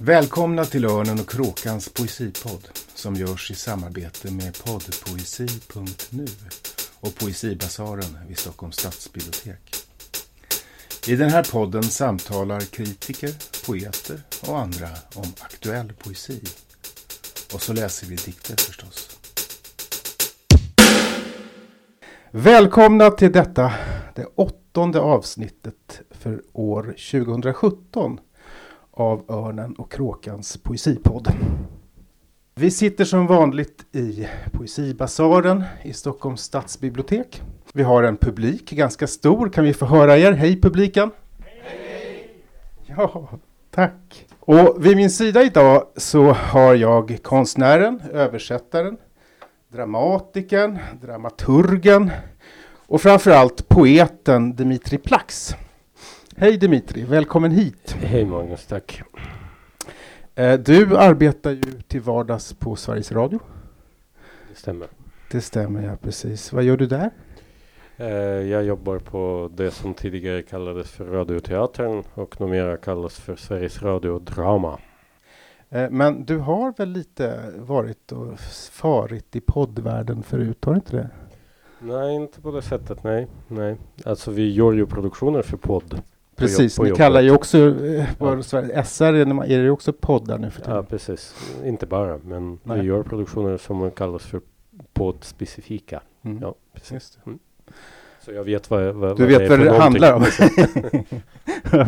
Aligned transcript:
Välkomna 0.00 0.64
till 0.64 0.84
Örnen 0.84 1.20
och 1.20 1.30
Kråkans 1.30 1.88
poesipodd 1.88 2.68
som 2.94 3.14
görs 3.14 3.50
i 3.50 3.54
samarbete 3.54 4.30
med 4.30 4.64
poddpoesi.nu 4.64 6.26
och 7.00 7.14
Poesibasaren 7.14 8.18
vid 8.28 8.38
Stockholms 8.38 8.76
stadsbibliotek. 8.76 9.74
I 11.06 11.16
den 11.16 11.30
här 11.30 11.44
podden 11.52 11.82
samtalar 11.82 12.60
kritiker, 12.60 13.30
poeter 13.66 14.22
och 14.48 14.58
andra 14.58 14.88
om 15.14 15.32
aktuell 15.40 15.92
poesi. 15.92 16.42
Och 17.54 17.62
så 17.62 17.72
läser 17.72 18.06
vi 18.06 18.16
dikter 18.16 18.56
förstås. 18.56 19.18
Välkomna 22.30 23.10
till 23.10 23.32
detta, 23.32 23.72
det 24.14 24.26
åttonde 24.34 25.00
avsnittet 25.00 26.00
för 26.10 26.42
år 26.52 26.82
2017 26.82 28.20
av 29.00 29.24
Örnen 29.28 29.74
och 29.74 29.92
Kråkans 29.92 30.56
poesipodd. 30.56 31.28
Vi 32.54 32.70
sitter 32.70 33.04
som 33.04 33.26
vanligt 33.26 33.96
i 33.96 34.28
Poesibasaren 34.52 35.64
i 35.82 35.92
Stockholms 35.92 36.42
stadsbibliotek. 36.42 37.42
Vi 37.72 37.82
har 37.82 38.02
en 38.02 38.16
publik, 38.16 38.70
ganska 38.70 39.06
stor. 39.06 39.48
Kan 39.48 39.64
vi 39.64 39.74
få 39.74 39.86
höra 39.86 40.18
er? 40.18 40.32
Hej 40.32 40.60
publiken! 40.60 41.10
Hej! 41.62 42.44
Ja, 42.86 43.28
tack! 43.70 44.26
Och 44.40 44.86
vid 44.86 44.96
min 44.96 45.10
sida 45.10 45.42
idag 45.42 45.86
så 45.96 46.32
har 46.32 46.74
jag 46.74 47.18
konstnären, 47.22 48.02
översättaren, 48.12 48.96
dramatikern, 49.68 50.78
dramaturgen 51.02 52.10
och 52.86 53.00
framförallt 53.00 53.68
poeten 53.68 54.56
Dimitri 54.56 54.98
Plax. 54.98 55.54
Hej 56.40 56.58
Dimitri, 56.58 57.04
välkommen 57.04 57.50
hit. 57.50 57.96
Hej 58.00 58.24
Magnus, 58.24 58.66
tack. 58.66 59.02
Eh, 60.34 60.58
du 60.60 60.96
arbetar 60.96 61.50
ju 61.50 61.62
till 61.62 62.00
vardags 62.00 62.52
på 62.52 62.76
Sveriges 62.76 63.12
Radio. 63.12 63.40
Det 64.48 64.54
stämmer. 64.54 64.88
Det 65.30 65.40
stämmer, 65.40 65.82
ja 65.82 65.96
precis. 66.02 66.52
Vad 66.52 66.64
gör 66.64 66.76
du 66.76 66.86
där? 66.86 67.10
Eh, 67.96 68.08
jag 68.50 68.64
jobbar 68.64 68.98
på 68.98 69.50
det 69.54 69.70
som 69.70 69.94
tidigare 69.94 70.42
kallades 70.42 70.90
för 70.90 71.04
Radioteatern 71.04 72.04
och 72.14 72.40
numera 72.40 72.76
kallas 72.76 73.20
för 73.20 73.36
Sveriges 73.36 73.82
Radio 73.82 74.18
Drama. 74.18 74.78
Eh, 75.68 75.90
men 75.90 76.24
du 76.24 76.38
har 76.38 76.74
väl 76.78 76.88
lite 76.88 77.52
varit 77.56 78.12
och 78.12 78.38
farit 78.72 79.36
i 79.36 79.40
poddvärlden 79.40 80.22
förut, 80.22 80.64
har 80.64 80.72
du 80.72 80.76
inte 80.76 80.96
det? 80.96 81.10
Nej, 81.78 82.14
inte 82.14 82.40
på 82.40 82.50
det 82.50 82.62
sättet, 82.62 83.04
nej. 83.04 83.26
nej. 83.48 83.76
Alltså 84.04 84.30
vi 84.30 84.52
gör 84.52 84.72
ju 84.72 84.86
produktioner 84.86 85.42
för 85.42 85.56
podd. 85.56 86.02
Precis, 86.38 86.80
ni 86.80 86.90
kallar 86.90 87.20
ju 87.20 87.30
också 87.30 87.58
eh, 87.58 88.06
ja. 88.18 88.42
SR, 88.84 89.02
är 89.04 89.62
det 89.62 89.70
också 89.70 89.92
poddar 89.92 90.38
nu 90.38 90.50
för 90.50 90.60
tiden? 90.60 90.76
Ja, 90.76 90.82
precis. 90.82 91.34
Inte 91.64 91.86
bara, 91.86 92.18
men 92.24 92.58
Nej. 92.62 92.80
vi 92.80 92.86
gör 92.86 93.02
produktioner 93.02 93.56
som 93.56 93.90
kallas 93.90 94.22
för 94.26 94.40
poddspecifika. 94.92 96.00
Mm. 96.22 96.38
Ja, 96.42 96.54
precis. 96.74 97.18
Mm. 97.26 97.38
Så 98.20 98.32
jag 98.32 98.44
vet 98.44 98.70
vad, 98.70 98.94
vad, 98.94 99.16
du 99.16 99.22
vad 99.22 99.32
vet 99.32 99.38
det 99.38 99.48
vad 99.48 99.60
det 99.60 99.78
handlar 99.78 100.14
om. 100.14 100.24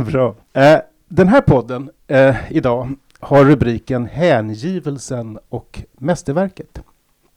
Bra. 0.12 0.34
Eh, 0.52 0.78
den 1.08 1.28
här 1.28 1.40
podden 1.40 1.90
eh, 2.06 2.36
idag 2.52 2.94
har 3.20 3.44
rubriken 3.44 4.06
Hängivelsen 4.06 5.38
och 5.48 5.82
mästerverket. 5.92 6.82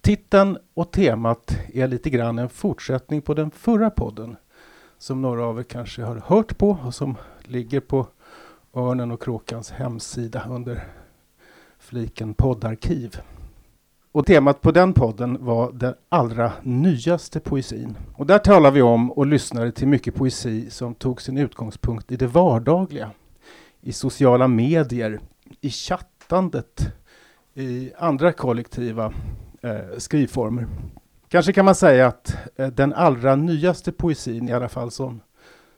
Titeln 0.02 0.58
och 0.74 0.92
temat 0.92 1.58
är 1.74 1.88
lite 1.88 2.10
grann 2.10 2.40
en 2.40 2.50
fortsättning 2.50 3.22
på 3.22 3.34
den 3.34 3.52
förra 3.52 3.90
podden 3.90 4.36
som 5.04 5.22
några 5.22 5.46
av 5.46 5.60
er 5.60 5.64
kanske 5.64 6.04
har 6.04 6.16
hört 6.16 6.58
på 6.58 6.78
och 6.86 6.96
som 6.96 7.16
ligger 7.42 7.80
på 7.80 8.08
Örnen 8.74 9.12
och 9.12 9.24
Kråkans 9.24 9.72
hemsida 9.72 10.48
under 10.50 10.84
fliken 11.80 12.34
poddarkiv. 12.34 13.22
Och 14.12 14.26
temat 14.26 14.62
på 14.62 14.72
den 14.72 14.94
podden 14.94 15.46
var 15.46 15.72
den 15.72 15.94
allra 16.10 16.52
nyaste 16.62 17.40
poesin. 17.40 17.98
Och 18.16 18.26
där 18.26 18.38
talar 18.38 18.72
vi 18.72 18.82
om 18.82 19.12
och 19.12 19.26
lyssnade 19.26 19.72
till 19.72 19.88
mycket 19.88 20.16
poesi 20.16 20.70
som 20.70 20.96
tog 20.96 21.22
sin 21.22 21.38
utgångspunkt 21.38 22.12
i 22.12 22.16
det 22.16 22.28
vardagliga, 22.28 23.12
i 23.82 23.94
sociala 23.94 24.48
medier, 24.48 25.20
i 25.62 25.70
chattandet, 25.70 26.94
i 27.54 27.92
andra 27.98 28.32
kollektiva 28.32 29.14
eh, 29.62 29.98
skrivformer. 29.98 30.68
Kanske 31.34 31.54
kan 31.54 31.66
man 31.66 31.76
säga 31.76 32.08
att 32.08 32.36
eh, 32.56 32.68
den 32.68 32.94
allra 32.94 33.36
nyaste 33.36 33.92
poesin, 33.92 34.50
i 34.50 34.52
alla 34.52 34.70
fall 34.70 34.92
som 34.92 35.22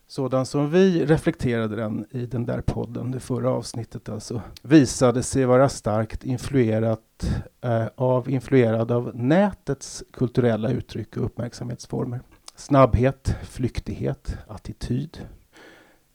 sådan 0.07 0.45
som 0.45 0.71
vi 0.71 1.05
reflekterade 1.05 1.75
den 1.75 2.05
i 2.11 2.25
den 2.25 2.45
där 2.45 2.61
podden, 2.61 3.11
det 3.11 3.19
förra 3.19 3.49
avsnittet 3.49 4.09
alltså, 4.09 4.41
visade 4.61 5.23
sig 5.23 5.45
vara 5.45 5.69
starkt 5.69 6.23
influerat 6.23 7.29
eh, 7.61 7.85
av, 7.95 8.29
influerad 8.29 8.91
av 8.91 9.11
nätets 9.13 10.03
kulturella 10.13 10.69
uttryck 10.69 11.17
och 11.17 11.25
uppmärksamhetsformer. 11.25 12.21
Snabbhet, 12.55 13.35
flyktighet, 13.43 14.37
attityd, 14.47 15.17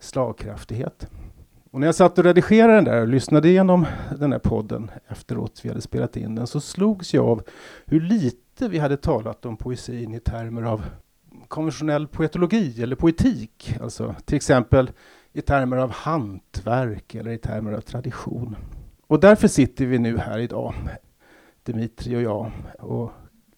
slagkraftighet. 0.00 1.06
Och 1.70 1.81
när 1.81 1.88
jag 1.88 1.94
satt 1.94 2.19
och 2.19 2.25
redigerade 2.25 2.75
den 2.75 2.84
där 2.84 3.00
och 3.00 3.08
lyssnade 3.08 3.48
igenom 3.48 3.86
den 4.19 4.32
här 4.32 4.38
podden 4.38 4.91
efteråt 5.08 5.60
vi 5.62 5.69
hade 5.69 5.81
spelat 5.81 6.16
in 6.16 6.34
den 6.34 6.47
så 6.47 6.60
slogs 6.60 7.14
jag 7.14 7.26
av 7.26 7.42
hur 7.86 8.00
lite 8.00 8.69
vi 8.69 8.78
hade 8.78 8.97
talat 8.97 9.47
om 9.47 9.56
poesin 9.56 10.14
i 10.14 10.20
termer 10.20 10.62
av 10.62 10.84
konventionell 11.48 12.06
poetologi 12.06 12.82
eller 12.82 12.97
poetik. 12.97 13.76
Alltså 13.81 14.14
till 14.25 14.36
exempel 14.36 14.91
i 15.32 15.41
termer 15.41 15.76
av 15.76 15.91
hantverk 15.91 17.14
eller 17.14 17.31
i 17.31 17.38
termer 17.38 17.72
av 17.72 17.81
tradition. 17.81 18.56
Och 19.06 19.20
därför 19.20 19.48
sitter 19.48 19.87
vi 19.87 19.98
nu 19.98 20.19
här 20.19 20.38
idag, 20.38 20.75
Dimitri 21.62 22.16
och 22.16 22.22
jag 22.22 22.50
och 22.78 23.12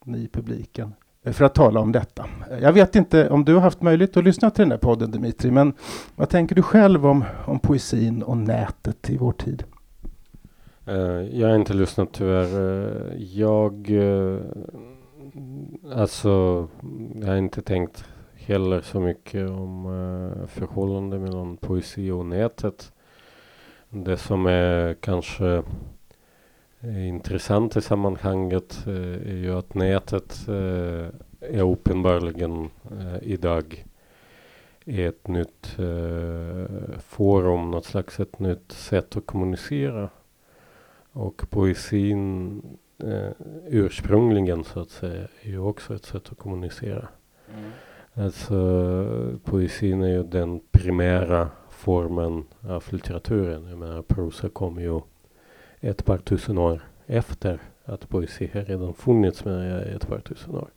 ni 0.05 0.19
i 0.19 0.29
publiken, 0.29 0.95
Eh, 1.25 1.33
för 1.33 1.45
att 1.45 1.55
tala 1.55 1.81
om 1.81 1.93
detta. 1.93 2.27
Jag 2.61 2.73
vet 2.73 2.97
inte 2.97 3.29
om 3.29 3.45
du 3.45 3.55
har 3.55 3.61
haft 3.61 3.83
möjlighet 3.83 4.17
att 4.17 4.25
lyssna 4.25 4.51
till 4.51 4.63
den 4.63 4.71
här 4.71 4.79
podden 4.79 5.11
Dimitri, 5.11 5.51
men 5.51 5.73
vad 6.17 6.29
tänker 6.29 6.55
du 6.55 6.63
själv 6.63 7.07
om, 7.07 7.25
om 7.47 7.59
poesin 7.59 8.23
och 8.23 8.37
nätet 8.37 9.11
i 9.11 9.17
vår 9.17 9.33
tid? 9.33 9.65
Eh, 10.87 10.95
jag 11.41 11.49
har 11.49 11.57
inte 11.57 11.75
lyssnat 11.75 12.09
tyvärr. 12.13 12.81
Eh, 13.11 13.23
jag, 13.23 13.91
alltså, 15.95 16.69
jag 17.15 17.27
har 17.27 17.37
inte 17.37 17.63
tänkt 17.63 18.05
heller 18.35 18.81
så 18.81 19.01
mycket 19.01 19.51
om 19.51 19.87
uh, 19.87 20.47
förhållande 20.47 21.19
mellan 21.19 21.57
poesi 21.57 22.11
och 22.11 22.27
nätet. 22.27 22.93
Det 23.89 24.17
som 24.17 24.47
är 24.47 24.95
kanske 24.95 25.63
intressant 26.85 27.77
i 27.77 27.81
sammanhanget 27.81 28.87
är 29.27 29.35
ju 29.35 29.59
att 29.59 29.75
nätet 29.75 30.49
är 31.41 31.63
uppenbarligen 31.63 32.71
idag 33.23 33.85
ett 34.87 35.29
nytt 35.29 35.77
forum, 36.99 37.71
något 37.71 37.85
slags 37.85 38.21
ett 38.21 38.39
nytt 38.39 38.73
sätt 38.73 39.17
att 39.17 39.27
kommunicera. 39.27 40.09
Och 41.13 41.51
poesin 41.51 42.63
eh, 42.99 43.31
ursprungligen 43.69 44.65
så 44.65 44.81
att 44.81 44.91
säga 44.91 45.29
är 45.43 45.51
ju 45.51 45.59
också 45.59 45.95
ett 45.95 46.05
sätt 46.05 46.33
att 46.33 46.39
kommunicera. 46.39 47.09
Mm. 47.55 47.71
Alltså 48.15 49.39
poesin 49.45 50.03
är 50.03 50.09
ju 50.09 50.23
den 50.23 50.61
primära 50.71 51.49
formen 51.71 52.45
av 52.69 52.85
litteraturen. 52.91 53.69
Jag 53.69 53.79
menar 53.79 54.03
prosa 54.03 54.49
kom 54.49 54.81
ju 54.81 55.01
ett 55.83 56.05
par 56.05 56.19
tusen 56.19 56.59
år 56.59 56.81
efter 57.07 57.59
att 57.85 58.09
poesi 58.09 58.51
har 58.55 58.61
redan 58.61 58.95
funnits 58.95 59.45
med 59.45 59.83
ett 59.83 60.09
par 60.09 60.19
tusen 60.19 60.55
år. 60.55 60.71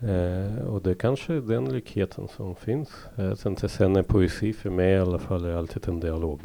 Eh, 0.00 0.64
och 0.66 0.82
det 0.82 0.94
kanske 0.94 1.34
är 1.34 1.40
den 1.40 1.72
likheten 1.72 2.28
som 2.28 2.56
finns. 2.56 2.88
Eh, 3.16 3.34
sen, 3.34 3.56
sen 3.56 3.96
är 3.96 4.02
poesi 4.02 4.52
för 4.52 4.70
mig 4.70 4.92
i 4.92 4.98
alla 4.98 5.18
fall 5.18 5.44
är 5.44 5.56
alltid 5.56 5.88
en 5.88 6.00
dialog. 6.00 6.40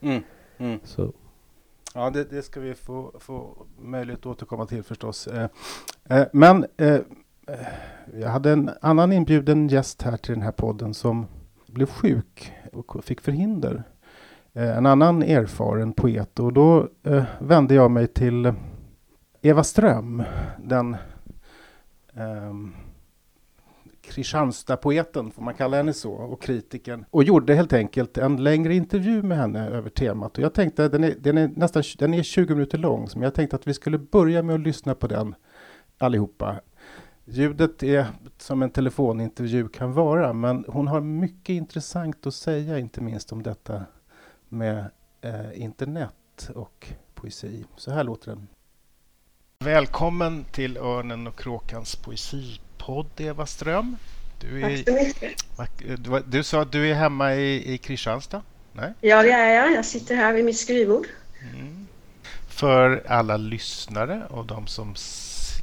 Mm. 0.00 0.22
Mm. 0.58 0.80
Så. 0.84 1.12
Ja, 1.94 2.10
det, 2.10 2.24
det, 2.24 2.42
ska 2.42 2.60
vi 2.60 2.74
få, 2.74 3.12
få 3.18 3.66
möjlighet 3.78 4.20
att 4.20 4.26
återkomma 4.26 4.66
till 4.66 4.82
förstås. 4.82 5.26
Eh, 5.26 5.48
eh, 6.04 6.26
men 6.32 6.66
eh 6.76 7.00
jag 8.14 8.28
hade 8.28 8.50
en 8.50 8.70
annan 8.80 9.12
inbjuden 9.12 9.68
gäst 9.68 10.02
här 10.02 10.16
till 10.16 10.34
den 10.34 10.42
här 10.42 10.52
podden 10.52 10.94
som 10.94 11.26
blev 11.66 11.86
sjuk 11.86 12.52
och 12.72 13.04
fick 13.04 13.20
förhinder. 13.20 13.82
Eh, 14.52 14.76
en 14.76 14.86
annan 14.86 15.22
erfaren 15.22 15.92
poet 15.92 16.40
och 16.40 16.52
då 16.52 16.88
eh, 17.02 17.24
vände 17.40 17.74
jag 17.74 17.90
mig 17.90 18.06
till 18.06 18.46
eh, 18.46 18.54
Eva 19.42 19.64
Ström, 19.64 20.22
den 20.58 20.96
ehm, 22.14 22.72
Kristianstad-poeten, 24.02 25.30
får 25.30 25.42
man 25.42 25.54
kalla 25.54 25.76
henne 25.76 25.92
så, 25.92 26.12
och 26.12 26.42
kritiken. 26.42 27.04
Och 27.10 27.24
gjorde 27.24 27.54
helt 27.54 27.72
enkelt 27.72 28.18
en 28.18 28.44
längre 28.44 28.74
intervju 28.74 29.22
med 29.22 29.38
henne 29.38 29.68
över 29.68 29.90
temat. 29.90 30.38
Och 30.38 30.44
jag 30.44 30.54
tänkte, 30.54 30.88
den 30.88 31.04
är, 31.04 31.14
den 31.20 31.38
är 31.38 31.48
nästan 31.48 31.82
den 31.98 32.14
är 32.14 32.22
20 32.22 32.54
minuter 32.54 32.78
lång, 32.78 33.08
så 33.08 33.18
jag 33.22 33.34
tänkte 33.34 33.56
att 33.56 33.66
vi 33.66 33.74
skulle 33.74 33.98
börja 33.98 34.42
med 34.42 34.54
att 34.54 34.60
lyssna 34.60 34.94
på 34.94 35.06
den 35.06 35.34
allihopa. 35.98 36.60
Ljudet 37.24 37.82
är 37.82 38.06
som 38.38 38.62
en 38.62 38.70
telefonintervju 38.70 39.68
kan 39.68 39.92
vara, 39.92 40.32
men 40.32 40.64
hon 40.68 40.88
har 40.88 41.00
mycket 41.00 41.48
intressant 41.48 42.26
att 42.26 42.34
säga, 42.34 42.78
inte 42.78 43.00
minst 43.00 43.32
om 43.32 43.42
detta 43.42 43.84
med 44.50 44.90
eh, 45.20 45.62
internet 45.62 46.50
och 46.54 46.88
poesi. 47.14 47.64
Så 47.76 47.90
här 47.90 48.04
låter 48.04 48.30
den. 48.30 48.48
Välkommen 49.58 50.44
till 50.44 50.76
Örnen 50.76 51.26
och 51.26 51.38
kråkans 51.38 51.96
poesipodd, 51.96 53.06
Eva 53.16 53.46
Ström. 53.46 53.96
Du, 54.40 54.62
är, 54.62 54.70
mycket. 54.70 56.04
Du, 56.04 56.22
du 56.26 56.42
sa 56.42 56.62
att 56.62 56.72
du 56.72 56.90
är 56.90 56.94
hemma 56.94 57.34
i, 57.34 57.74
i 57.74 57.78
Kristianstad? 57.78 58.42
Nej? 58.72 58.92
Ja, 59.00 59.22
det 59.22 59.30
är 59.30 59.54
jag. 59.54 59.72
Jag 59.72 59.84
sitter 59.84 60.14
här 60.14 60.32
vid 60.32 60.44
mitt 60.44 60.58
skrivbord. 60.58 61.06
Mm. 61.54 61.86
För 62.48 63.02
alla 63.08 63.36
lyssnare 63.36 64.26
och 64.30 64.46
de 64.46 64.66
som 64.66 64.94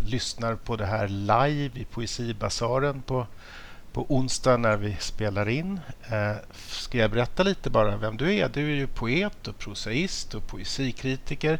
lyssnar 0.06 0.56
på 0.56 0.76
det 0.76 0.86
här 0.86 1.08
live 1.08 1.80
i 1.80 1.86
Poesibasaren 1.86 3.02
på, 3.02 3.28
på 3.98 4.06
onsdag 4.10 4.58
när 4.58 4.78
vi 4.78 4.96
spelar 5.00 5.50
in. 5.50 5.80
Eh, 6.10 6.36
ska 6.68 6.98
jag 6.98 7.12
berätta 7.12 7.44
lite 7.44 7.70
bara 7.70 7.98
vem 7.98 8.18
du 8.18 8.36
är? 8.36 8.50
Du 8.50 8.72
är 8.72 8.76
ju 8.76 8.88
poet 8.88 9.48
och 9.48 9.58
prosaist 9.58 10.36
och 10.36 10.48
poesikritiker 10.48 11.60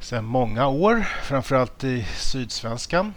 sedan 0.00 0.24
många 0.24 0.68
år, 0.68 1.08
framförallt 1.22 1.84
i 1.84 2.04
Sydsvenskan. 2.16 3.14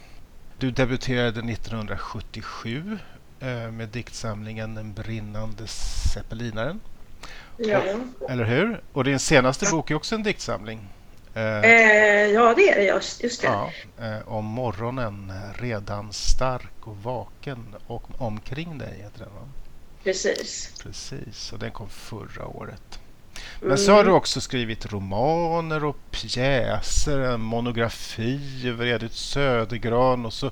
Du 0.58 0.72
debuterade 0.72 1.40
1977 1.40 2.98
eh, 3.40 3.48
med 3.48 3.90
diktsamlingen 3.90 4.76
Den 4.76 4.94
brinnande 4.94 5.68
zeppelinaren. 6.14 6.80
Ja. 7.58 7.82
Eller 8.30 8.46
hur? 8.46 8.82
Och 8.94 9.04
din 9.04 9.20
senaste 9.20 9.72
bok 9.72 9.92
är 9.92 9.96
också 9.96 10.16
en 10.16 10.24
diktsamling. 10.24 10.90
Eh, 11.34 12.26
ja, 12.26 12.54
det 12.54 12.70
är 12.70 12.76
det 12.76 12.84
just, 12.84 13.24
just 13.24 13.42
det. 13.42 13.48
Ja, 13.48 13.72
eh, 14.00 14.28
om 14.28 14.46
morgonen, 14.46 15.34
redan 15.56 16.14
stark 16.14 16.88
och 16.88 16.98
vaken 16.98 17.76
och 17.88 18.04
omkring 18.18 18.78
dig 18.78 19.02
heter 19.04 19.20
den 19.20 19.34
va? 19.34 19.50
Precis. 20.04 20.74
Precis, 20.84 21.54
och 21.54 21.60
den 21.60 21.72
kom 21.72 21.90
förra 21.90 22.48
året. 22.48 23.00
Men 23.60 23.68
mm. 23.68 23.78
så 23.78 23.92
har 23.92 24.04
du 24.04 24.12
också 24.12 24.42
skrivit 24.42 24.94
romaner 24.94 25.86
och 25.86 25.98
pjäser, 26.12 27.20
en 27.20 27.42
monografi 27.42 28.68
över 28.68 28.86
Edith 28.86 29.16
Södergran 29.16 30.26
och 30.26 30.34
så 30.34 30.52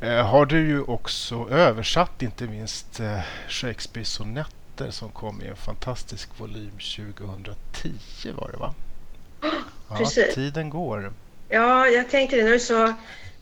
eh, 0.00 0.26
har 0.26 0.46
du 0.46 0.66
ju 0.66 0.82
också 0.82 1.48
översatt 1.50 2.22
inte 2.22 2.46
minst 2.46 3.00
eh, 3.00 3.20
Shakespeares 3.48 4.08
sonetter 4.08 4.90
som 4.90 5.10
kom 5.10 5.42
i 5.42 5.46
en 5.46 5.56
fantastisk 5.56 6.30
volym 6.38 6.70
2010 6.70 8.32
var 8.34 8.50
det 8.52 8.58
va? 8.58 8.74
Ja, 9.42 9.96
Precis. 9.98 10.34
Tiden 10.34 10.70
går. 10.70 11.12
Ja, 11.48 11.86
jag 11.86 12.10
tänkte 12.10 12.36
det 12.36 12.44
när 12.44 12.50
du 12.50 12.60
sa 12.60 12.94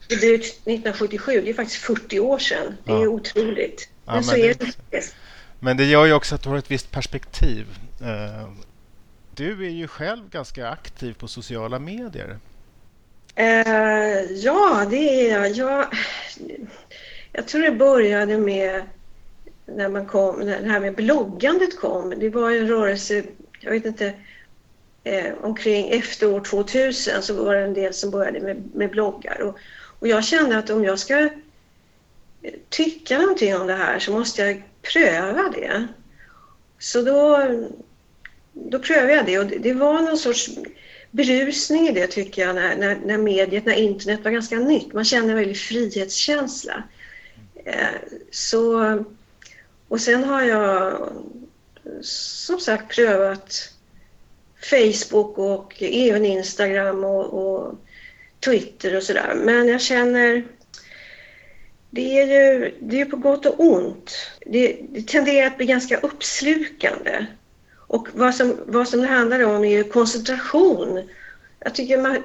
debut 0.08 0.44
1977. 0.44 1.40
Det 1.44 1.50
är 1.50 1.54
faktiskt 1.54 1.82
40 1.82 2.20
år 2.20 2.38
sedan. 2.38 2.76
Det 2.84 2.92
är 2.92 3.02
ja. 3.02 3.08
otroligt. 3.08 3.88
Men, 4.04 4.16
ja, 4.16 4.22
så 4.22 4.32
men 4.32 4.40
är 4.40 4.54
det, 4.54 4.76
det. 4.90 5.14
Men 5.60 5.76
det 5.76 5.84
gör 5.84 6.06
ju 6.06 6.12
också 6.12 6.34
att 6.34 6.42
du 6.42 6.48
har 6.48 6.56
ett 6.56 6.70
visst 6.70 6.90
perspektiv. 6.90 7.66
Eh, 8.00 8.48
du 9.34 9.66
är 9.66 9.70
ju 9.70 9.88
själv 9.88 10.30
ganska 10.30 10.68
aktiv 10.68 11.14
på 11.14 11.28
sociala 11.28 11.78
medier. 11.78 12.38
Uh, 13.38 14.32
ja, 14.32 14.86
det 14.90 15.30
är 15.30 15.38
jag. 15.38 15.50
jag. 15.50 15.86
Jag 17.32 17.48
tror 17.48 17.62
det 17.62 17.70
började 17.70 18.38
med 18.38 18.82
när 19.66 19.88
man 19.88 20.06
kom, 20.06 20.40
när 20.40 20.60
det 20.60 20.68
här 20.68 20.80
med 20.80 20.94
bloggandet 20.94 21.80
kom. 21.80 22.14
Det 22.16 22.30
var 22.30 22.50
en 22.50 22.68
rörelse, 22.68 23.24
jag 23.60 23.70
vet 23.70 23.84
inte, 23.84 24.14
eh, 25.04 25.32
omkring 25.40 25.90
efter 25.90 26.26
år 26.26 26.40
2000 26.40 27.22
så 27.22 27.44
var 27.44 27.54
det 27.54 27.60
en 27.60 27.74
del 27.74 27.94
som 27.94 28.10
började 28.10 28.40
med, 28.40 28.70
med 28.74 28.90
bloggar. 28.90 29.40
Och, 29.40 29.58
och 29.98 30.08
jag 30.08 30.24
kände 30.24 30.58
att 30.58 30.70
om 30.70 30.84
jag 30.84 30.98
ska 30.98 31.18
eh, 31.20 31.30
tycka 32.68 33.18
någonting 33.18 33.56
om 33.56 33.66
det 33.66 33.74
här 33.74 33.98
så 33.98 34.12
måste 34.12 34.42
jag 34.42 34.62
pröva 34.82 35.48
det. 35.48 35.86
Så 36.78 37.02
då, 37.02 37.46
då 38.52 38.78
prövade 38.78 39.12
jag 39.12 39.26
det 39.26 39.38
och 39.38 39.46
det 39.46 39.72
var 39.72 40.02
någon 40.02 40.18
sorts 40.18 40.50
berusning 41.10 41.88
i 41.88 41.92
det 41.92 42.06
tycker 42.06 42.46
jag 42.46 42.54
när, 42.54 42.76
när, 42.76 42.96
när 43.04 43.18
mediet, 43.18 43.66
när 43.66 43.74
internet 43.74 44.20
var 44.24 44.30
ganska 44.30 44.58
nytt. 44.58 44.92
Man 44.92 45.04
kände 45.04 45.30
en 45.30 45.36
väldig 45.36 45.58
frihetskänsla. 45.58 46.82
Eh, 47.64 47.86
så, 48.30 49.04
och 49.88 50.00
sen 50.00 50.24
har 50.24 50.42
jag 50.42 51.08
som 52.02 52.60
sagt 52.60 52.94
prövat 52.94 53.72
Facebook 54.62 55.38
och 55.38 55.82
även 55.82 56.26
Instagram 56.26 57.04
och, 57.04 57.24
och 57.24 57.74
Twitter 58.44 58.96
och 58.96 59.02
sådär. 59.02 59.34
Men 59.34 59.68
jag 59.68 59.80
känner 59.80 60.44
det 61.90 62.20
är 62.20 62.26
ju 62.26 62.74
det 62.80 63.00
är 63.00 63.04
på 63.04 63.16
gott 63.16 63.46
och 63.46 63.60
ont. 63.60 64.12
Det, 64.46 64.80
det 64.88 65.02
tenderar 65.02 65.46
att 65.46 65.56
bli 65.56 65.66
ganska 65.66 65.96
uppslukande. 66.00 67.26
Och 67.76 68.08
vad 68.14 68.34
som, 68.34 68.56
vad 68.66 68.88
som 68.88 69.00
det 69.00 69.06
handlar 69.06 69.44
om 69.44 69.64
är 69.64 69.76
ju 69.76 69.84
koncentration. 69.84 71.08
Jag 71.58 71.74
tycker 71.74 71.98
man, 71.98 72.22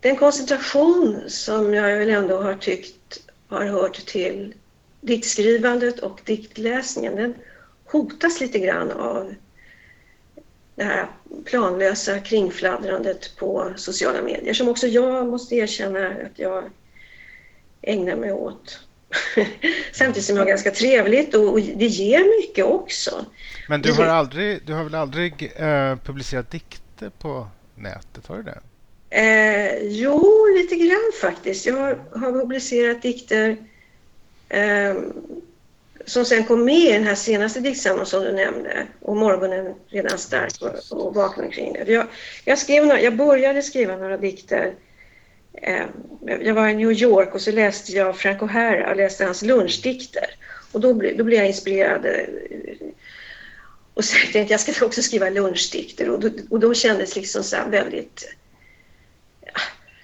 den 0.00 0.16
koncentration 0.16 1.20
som 1.26 1.74
jag 1.74 1.98
väl 1.98 2.10
ändå 2.10 2.42
har 2.42 2.54
tyckt 2.54 3.20
har 3.48 3.64
hört 3.64 4.06
till 4.06 4.54
diktskrivandet 5.00 5.98
och 5.98 6.20
diktläsningen, 6.24 7.16
den 7.16 7.34
hotas 7.84 8.40
lite 8.40 8.58
grann 8.58 8.90
av 8.90 9.34
det 10.78 10.84
här 10.84 11.06
planlösa 11.44 12.18
kringfladdrandet 12.18 13.36
på 13.36 13.72
sociala 13.76 14.22
medier 14.22 14.54
som 14.54 14.68
också 14.68 14.86
jag 14.86 15.26
måste 15.26 15.54
erkänna 15.54 16.08
att 16.08 16.38
jag 16.38 16.64
ägnar 17.82 18.16
mig 18.16 18.32
åt. 18.32 18.80
Samtidigt 19.92 20.24
som 20.24 20.36
jag 20.36 20.42
har 20.42 20.48
ganska 20.48 20.70
trevligt 20.70 21.34
och, 21.34 21.60
det 21.60 21.86
ger 21.86 22.40
mycket 22.40 22.64
också. 22.64 23.24
Men 23.68 23.82
du 23.82 23.92
har, 23.92 24.04
aldrig, 24.04 24.60
du 24.66 24.72
har 24.72 24.84
väl 24.84 24.94
aldrig 24.94 25.52
eh, 25.56 25.96
publicerat 25.96 26.50
dikter 26.50 27.10
på 27.18 27.48
nätet? 27.74 28.26
Har 28.26 28.36
du 28.36 28.42
det? 28.42 28.60
Eh, 29.10 29.82
jo, 29.82 30.46
lite 30.56 30.76
grann 30.76 31.12
faktiskt. 31.20 31.66
Jag 31.66 31.76
har, 31.76 31.98
har 32.18 32.32
publicerat 32.32 33.02
dikter 33.02 33.56
eh, 34.48 34.94
som 36.08 36.24
sen 36.24 36.44
kom 36.44 36.64
med 36.64 36.74
i 36.74 36.92
den 36.92 37.04
här 37.04 37.14
senaste 37.14 37.60
diktsamlingen 37.60 38.06
som 38.06 38.22
du 38.22 38.32
nämnde. 38.32 38.86
Och 39.00 39.16
morgonen 39.16 39.74
redan 39.88 40.18
stark 40.18 40.52
och, 40.60 41.06
och 41.06 41.14
vaknar 41.14 41.50
kring 41.50 41.72
det. 41.72 41.92
Jag, 41.92 42.06
jag, 42.44 42.58
skrev 42.58 42.86
några, 42.86 43.00
jag 43.00 43.16
började 43.16 43.62
skriva 43.62 43.96
några 43.96 44.16
dikter 44.16 44.74
Eh, 45.62 45.86
jag 46.40 46.54
var 46.54 46.68
i 46.68 46.74
New 46.74 46.92
York 46.92 47.34
och 47.34 47.40
så 47.40 47.52
läste 47.52 47.92
jag 47.92 48.16
Frank 48.16 48.40
O'Hara 48.40 48.90
och 48.90 48.96
läste 48.96 49.24
hans 49.24 49.42
lunchdikter. 49.42 50.26
Och 50.72 50.80
då, 50.80 50.92
då 50.92 51.24
blev 51.24 51.38
jag 51.38 51.46
inspirerad. 51.46 52.06
Eh, 52.06 52.88
och 53.94 54.04
så 54.04 54.12
tänkte 54.12 54.38
jag, 54.38 54.50
jag 54.50 54.60
ska 54.60 54.86
också 54.86 55.02
skriva 55.02 55.30
lunchdikter. 55.30 56.10
Och 56.10 56.20
då, 56.20 56.30
och 56.50 56.60
då 56.60 56.74
kändes 56.74 57.16
liksom 57.16 57.42
så 57.42 57.56
väldigt... 57.68 58.34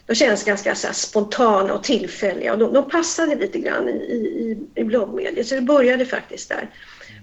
De 0.06 0.14
kändes 0.14 0.44
ganska 0.44 0.74
så 0.74 0.92
spontana 0.92 1.74
och 1.74 1.82
tillfälliga 1.82 2.52
och 2.52 2.58
de, 2.58 2.72
de 2.72 2.90
passade 2.90 3.34
lite 3.34 3.58
grann 3.58 3.88
i, 3.88 3.92
i, 3.92 4.58
i 4.74 4.84
bloggmediet. 4.84 5.46
Så 5.46 5.54
det 5.54 5.60
började 5.60 6.06
faktiskt 6.06 6.48
där. 6.48 6.70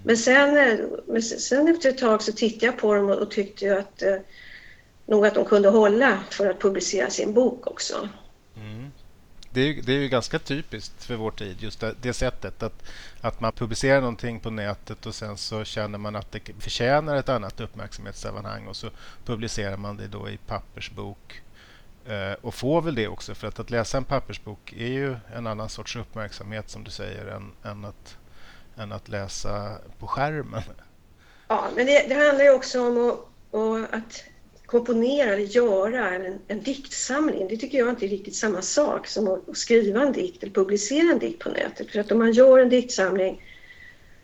Men 0.04 0.16
sen, 0.16 0.56
eh, 0.56 0.78
men 1.06 1.22
sen 1.22 1.68
efter 1.68 1.88
ett 1.88 1.98
tag 1.98 2.22
så 2.22 2.32
tittade 2.32 2.66
jag 2.66 2.76
på 2.76 2.94
dem 2.94 3.10
och, 3.10 3.18
och 3.18 3.30
tyckte 3.30 3.78
att 3.78 4.02
eh, 4.02 4.16
nog 5.06 5.26
att 5.26 5.34
de 5.34 5.44
kunde 5.44 5.68
hålla 5.68 6.18
för 6.30 6.50
att 6.50 6.60
publicera 6.60 7.10
sin 7.10 7.34
bok 7.34 7.66
också. 7.66 8.08
Mm. 8.56 8.90
Det, 9.50 9.60
är, 9.60 9.82
det 9.82 9.92
är 9.92 9.98
ju 9.98 10.08
ganska 10.08 10.38
typiskt 10.38 11.04
för 11.04 11.16
vår 11.16 11.30
tid, 11.30 11.56
just 11.60 11.80
det, 11.80 11.94
det, 12.02 12.12
sättet 12.12 12.62
att, 12.62 12.82
att 13.20 13.40
man 13.40 13.52
publicerar 13.52 14.00
någonting 14.00 14.40
på 14.40 14.50
nätet 14.50 15.06
och 15.06 15.14
sen 15.14 15.36
så 15.36 15.64
känner 15.64 15.98
man 15.98 16.16
att 16.16 16.32
det 16.32 16.40
förtjänar 16.58 17.16
ett 17.16 17.28
annat 17.28 17.60
uppmärksamhetssammanhang 17.60 18.66
och 18.66 18.76
så 18.76 18.90
publicerar 19.24 19.76
man 19.76 19.96
det 19.96 20.06
då 20.06 20.28
i 20.28 20.38
pappersbok 20.46 21.41
Eh, 22.06 22.32
och 22.40 22.54
får 22.54 22.82
väl 22.82 22.94
det 22.94 23.08
också 23.08 23.34
för 23.34 23.46
att, 23.48 23.60
att 23.60 23.70
läsa 23.70 23.98
en 23.98 24.04
pappersbok 24.04 24.72
är 24.72 24.86
ju 24.86 25.16
en 25.34 25.46
annan 25.46 25.68
sorts 25.68 25.96
uppmärksamhet 25.96 26.70
som 26.70 26.84
du 26.84 26.90
säger 26.90 27.26
än, 27.26 27.52
än, 27.62 27.84
att, 27.84 28.16
än 28.76 28.92
att 28.92 29.08
läsa 29.08 29.78
på 29.98 30.06
skärmen. 30.06 30.62
Ja, 31.48 31.68
men 31.76 31.86
det, 31.86 32.08
det 32.08 32.14
handlar 32.14 32.44
ju 32.44 32.50
också 32.50 32.80
om 32.80 33.10
att, 33.52 33.94
att 33.94 34.24
komponera 34.66 35.32
eller 35.32 35.44
göra 35.44 36.14
en, 36.14 36.38
en 36.48 36.62
diktsamling, 36.62 37.48
det 37.48 37.56
tycker 37.56 37.78
jag 37.78 37.88
inte 37.88 38.06
är 38.06 38.08
riktigt 38.08 38.36
samma 38.36 38.62
sak 38.62 39.06
som 39.06 39.28
att 39.28 39.56
skriva 39.56 40.02
en 40.02 40.12
dikt 40.12 40.42
eller 40.42 40.52
publicera 40.52 41.12
en 41.12 41.18
dikt 41.18 41.42
på 41.42 41.48
nätet. 41.48 41.90
För 41.90 42.00
att 42.00 42.12
om 42.12 42.18
man 42.18 42.32
gör 42.32 42.58
en 42.58 42.68
diktsamling 42.68 43.42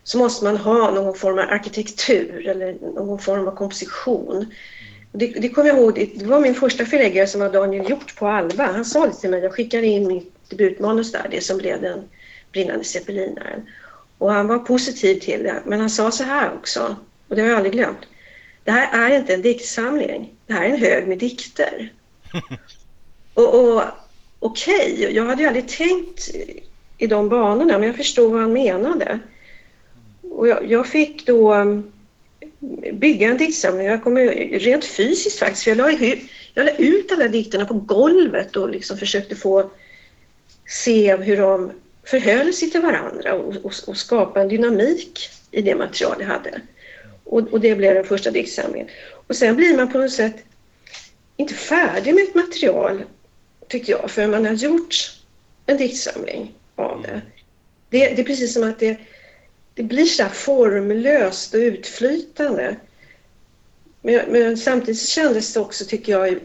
så 0.03 0.17
måste 0.17 0.45
man 0.45 0.57
ha 0.57 0.91
någon 0.91 1.15
form 1.15 1.39
av 1.39 1.45
arkitektur 1.49 2.47
eller 2.47 2.73
någon 2.73 3.19
form 3.19 3.47
av 3.47 3.55
komposition. 3.55 4.53
Det, 5.11 5.27
det 5.27 5.49
kommer 5.49 5.69
jag 5.69 5.77
ihåg, 5.77 6.11
det 6.15 6.25
var 6.25 6.39
min 6.39 6.55
första 6.55 6.85
förläggare 6.85 7.27
som 7.27 7.41
var 7.41 7.49
Daniel 7.49 7.89
Hjort 7.89 8.15
på 8.15 8.27
Alba. 8.27 8.71
Han 8.71 8.85
sa 8.85 9.07
det 9.07 9.13
till 9.13 9.29
mig, 9.29 9.43
jag 9.43 9.53
skickade 9.53 9.87
in 9.87 10.07
mitt 10.07 10.49
debutmanus 10.49 11.11
där, 11.11 11.27
det 11.31 11.41
som 11.41 11.57
blev 11.57 11.81
den 11.81 12.03
brinnande 12.51 12.83
zeppelinaren. 12.83 13.69
Och 14.17 14.33
han 14.33 14.47
var 14.47 14.59
positiv 14.59 15.19
till 15.19 15.43
det, 15.43 15.63
men 15.65 15.79
han 15.79 15.89
sa 15.89 16.11
så 16.11 16.23
här 16.23 16.53
också, 16.53 16.95
och 17.27 17.35
det 17.35 17.41
har 17.41 17.49
jag 17.49 17.57
aldrig 17.57 17.73
glömt. 17.73 17.99
Det 18.63 18.71
här 18.71 19.11
är 19.11 19.17
inte 19.17 19.33
en 19.33 19.41
diktsamling. 19.41 20.33
Det 20.45 20.53
här 20.53 20.65
är 20.65 20.69
en 20.69 20.79
hög 20.79 21.07
med 21.07 21.17
dikter. 21.17 21.93
och, 23.33 23.73
och 23.73 23.83
Okej, 24.39 24.93
okay, 24.93 25.15
jag 25.15 25.25
hade 25.25 25.41
ju 25.41 25.47
aldrig 25.47 25.67
tänkt 25.67 26.29
i 26.97 27.07
de 27.07 27.29
banorna 27.29 27.77
men 27.77 27.87
jag 27.87 27.95
förstod 27.95 28.31
vad 28.31 28.41
han 28.41 28.53
menade. 28.53 29.19
Och 30.21 30.47
jag, 30.47 30.71
jag 30.71 30.87
fick 30.87 31.25
då 31.25 31.55
bygga 32.93 33.27
en 33.27 33.37
diktsamling. 33.37 33.87
Jag 33.87 34.03
kommer 34.03 34.25
rent 34.59 34.85
fysiskt 34.85 35.39
faktiskt. 35.39 35.63
För 35.63 35.71
jag, 35.71 35.77
la, 35.77 35.91
jag 36.53 36.65
la 36.65 36.71
ut 36.71 37.11
alla 37.11 37.27
dikterna 37.27 37.65
på 37.65 37.73
golvet 37.73 38.55
och 38.55 38.69
liksom 38.69 38.97
försökte 38.97 39.35
få 39.35 39.71
se 40.67 41.15
hur 41.15 41.37
de 41.37 41.71
förhöll 42.03 42.53
sig 42.53 42.69
till 42.69 42.81
varandra 42.81 43.33
och, 43.33 43.55
och, 43.55 43.73
och 43.87 43.97
skapa 43.97 44.41
en 44.41 44.47
dynamik 44.47 45.29
i 45.51 45.61
det 45.61 45.75
material 45.75 46.15
jag 46.19 46.27
hade. 46.27 46.61
Och, 47.23 47.47
och, 47.47 47.59
det 47.59 47.75
blev 47.75 47.93
den 47.93 48.05
första 48.05 48.31
diktsamlingen. 48.31 48.87
Och 49.27 49.35
sen 49.35 49.55
blir 49.55 49.77
man 49.77 49.91
på 49.91 49.97
något 49.97 50.11
sätt 50.11 50.35
inte 51.37 51.53
färdig 51.53 52.15
med 52.15 52.23
ett 52.23 52.35
material, 52.35 53.03
tycker 53.67 53.91
jag, 53.93 54.11
förrän 54.11 54.31
man 54.31 54.45
har 54.45 54.53
gjort 54.53 54.95
en 55.65 55.77
diktsamling 55.77 56.53
av 56.75 57.01
det. 57.01 57.21
Det, 57.89 58.15
det 58.15 58.21
är 58.21 58.25
precis 58.25 58.53
som 58.53 58.63
att 58.63 58.79
det, 58.79 58.97
det 59.79 59.83
blir 59.83 60.05
så 60.05 60.25
formlöst 60.25 61.53
och 61.53 61.57
utflytande. 61.57 62.75
Men, 64.01 64.31
men, 64.31 64.57
samtidigt 64.57 65.01
kändes 65.01 65.53
det 65.53 65.59
också, 65.59 65.85
tycker 65.85 66.11
jag, 66.11 66.39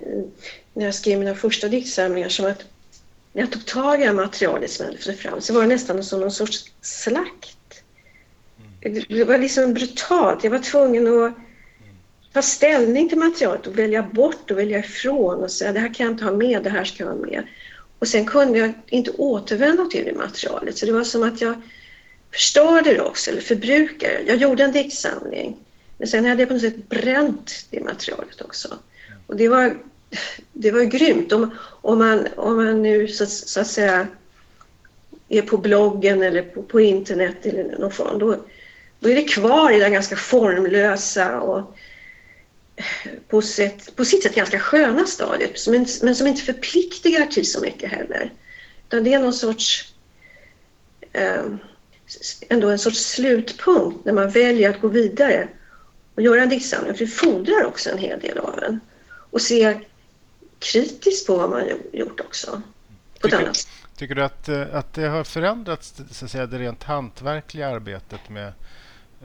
när 0.73 0.85
jag 0.85 0.95
skrev 0.95 1.19
mina 1.19 1.35
första 1.35 1.69
diktsamlingar 1.69 2.29
som 2.29 2.47
att 2.47 2.65
när 3.33 3.43
jag 3.43 3.53
tog 3.53 3.67
tag 3.67 4.01
i 4.01 4.05
det 4.05 4.13
materialet 4.13 4.71
som 4.71 4.87
jag 4.87 4.93
lyfte 4.93 5.13
fram 5.13 5.41
så 5.41 5.55
var 5.55 5.61
det 5.61 5.67
nästan 5.67 6.05
som 6.05 6.21
någon 6.21 6.31
sorts 6.31 6.73
slakt. 6.81 7.83
Det 9.09 9.25
var 9.25 9.39
liksom 9.39 9.75
brutalt. 9.75 10.45
Jag 10.45 10.51
var 10.51 10.59
tvungen 10.59 11.23
att 11.23 11.35
ta 12.33 12.43
ställning 12.43 13.09
till 13.09 13.19
materialet 13.19 13.67
och 13.67 13.79
välja 13.79 14.03
bort 14.03 14.51
och 14.51 14.59
välja 14.59 14.79
ifrån 14.79 15.43
och 15.43 15.51
säga 15.51 15.73
det 15.73 15.81
här 15.81 15.95
kan 15.95 16.07
jag 16.07 16.15
inte 16.15 16.25
ha 16.25 16.33
med, 16.33 16.63
det 16.63 16.71
här 16.71 16.85
ska 16.85 17.05
jag 17.05 17.11
ha 17.11 17.19
med. 17.19 17.47
Och 17.99 18.09
sen 18.09 18.25
kunde 18.25 18.59
jag 18.59 18.73
inte 18.87 19.11
återvända 19.11 19.85
till 19.85 20.05
det 20.05 20.15
materialet 20.15 20.79
så 20.79 20.87
det 20.87 20.93
var 20.93 21.05
som 21.05 21.23
att 21.23 21.41
jag 21.41 21.63
förstörde 22.35 22.95
det 22.95 23.01
också, 23.01 23.31
eller 23.31 23.41
förbrukade 23.41 24.23
Jag 24.27 24.37
gjorde 24.37 24.65
en 24.65 24.73
diktsamling 24.73 25.57
men 25.99 26.09
sen 26.09 26.25
hade 26.25 26.43
jag 26.43 26.49
på 26.49 26.55
något 26.55 26.63
sätt 26.63 26.89
bränt 26.89 27.67
det 27.71 27.81
materialet 27.81 28.41
också. 28.41 28.79
Och 29.27 29.37
det 29.37 29.49
var, 29.49 29.77
det 30.53 30.71
var 30.71 30.83
grymt. 30.83 31.33
Om, 31.33 31.59
om, 31.81 31.99
man, 31.99 32.27
om 32.37 32.57
man 32.57 32.83
nu 32.83 33.09
så, 33.09 33.27
så 33.27 33.61
att 33.61 33.67
säga 33.67 34.07
är 35.29 35.43
på 35.43 35.57
bloggen 35.57 36.23
eller 36.23 36.43
på, 36.43 36.63
på 36.63 36.81
internet 36.81 37.47
eller 37.47 37.79
någon 37.79 37.93
form, 37.93 38.19
då, 38.19 38.37
då 39.01 39.11
är 39.11 39.15
det 39.15 39.23
kvar 39.23 39.71
i 39.71 39.79
det 39.79 39.91
ganska 39.91 40.17
formlösa 40.17 41.41
och 41.41 41.77
på, 43.29 43.43
sätt, 43.43 43.97
på 43.97 44.05
sitt 44.05 44.23
sätt 44.23 44.35
ganska 44.35 44.61
sköna 44.61 45.07
stadiet 45.07 45.67
men, 45.69 45.87
men 46.03 46.17
som 46.17 46.27
inte 46.27 46.43
förpliktigar 46.43 47.27
till 47.27 47.51
så 47.51 47.61
mycket 47.61 47.91
heller. 47.91 48.33
Utan 48.89 49.05
det 49.05 49.13
är 49.13 49.19
någon 49.19 49.33
sorts 49.33 49.95
eh, 51.13 51.45
ändå 52.49 52.71
en 52.71 52.79
sorts 52.79 52.99
slutpunkt 52.99 54.05
när 54.05 54.13
man 54.13 54.31
väljer 54.31 54.71
att 54.71 54.81
gå 54.81 54.89
vidare 54.89 55.49
och 56.15 56.23
göra 56.23 56.43
en 56.43 56.49
diktsamling. 56.49 56.95
För 56.95 57.05
det 57.05 57.11
fordrar 57.11 57.65
också 57.65 57.91
en 57.91 57.99
hel 57.99 58.21
del 58.21 58.39
av 58.39 58.63
en. 58.63 58.81
Och 59.31 59.41
se 59.41 59.81
kritiskt 60.59 61.27
på 61.27 61.37
vad 61.37 61.51
man 61.51 61.69
gjort 61.93 62.21
också. 62.21 62.63
På 63.21 63.29
tycker, 63.29 63.53
tycker 63.97 64.15
du 64.15 64.25
att, 64.25 64.49
eh, 64.49 64.75
att 64.75 64.95
det 64.95 65.09
har 65.09 65.25
förändrats, 65.25 65.95
så 66.11 66.25
att 66.25 66.31
säga, 66.31 66.47
det 66.47 66.59
rent 66.59 66.83
hantverkliga 66.83 67.69
arbetet 67.69 68.29
med 68.29 68.53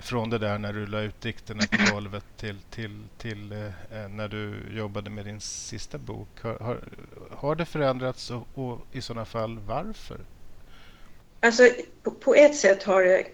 från 0.02 0.30
det 0.30 0.38
där 0.38 0.58
när 0.58 0.74
du 0.74 0.86
la 0.88 1.02
ut 1.02 1.22
dikterna 1.22 1.64
på 1.72 1.94
golvet 1.94 2.26
till, 2.38 2.58
till, 2.70 3.04
till 3.18 3.52
eh, 3.52 4.08
när 4.10 4.28
du 4.28 4.56
jobbade 4.78 5.10
med 5.10 5.26
din 5.26 5.42
sista 5.42 5.98
bok. 5.98 6.30
Har, 6.42 6.58
har, 6.60 6.80
har 7.32 7.56
det 7.56 7.66
förändrats 7.66 8.32
och, 8.32 8.48
och, 8.54 8.80
i 8.92 9.02
sådana 9.02 9.26
fall 9.26 9.60
varför? 9.60 10.20
Alltså 11.40 11.70
på, 12.04 12.12
på, 12.12 12.36
ett 12.36 12.56
sätt 12.56 12.84
har 12.84 13.04
det 13.04 13.26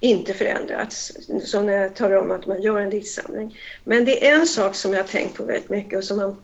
inte 0.00 0.34
förändrats, 0.34 1.12
som 1.44 1.66
när 1.66 1.72
jag 1.72 1.96
talar 1.96 2.16
om 2.16 2.30
att 2.30 2.46
man 2.46 2.62
gör 2.62 2.80
en 2.80 2.90
diktsamling. 2.90 3.58
Men 3.84 4.04
det 4.04 4.28
är 4.28 4.34
en 4.34 4.46
sak 4.46 4.74
som 4.74 4.92
jag 4.92 5.02
har 5.02 5.08
tänkt 5.08 5.36
på 5.36 5.44
väldigt 5.44 5.70
mycket 5.70 5.98
och 5.98 6.04
som 6.04 6.16
man 6.16 6.36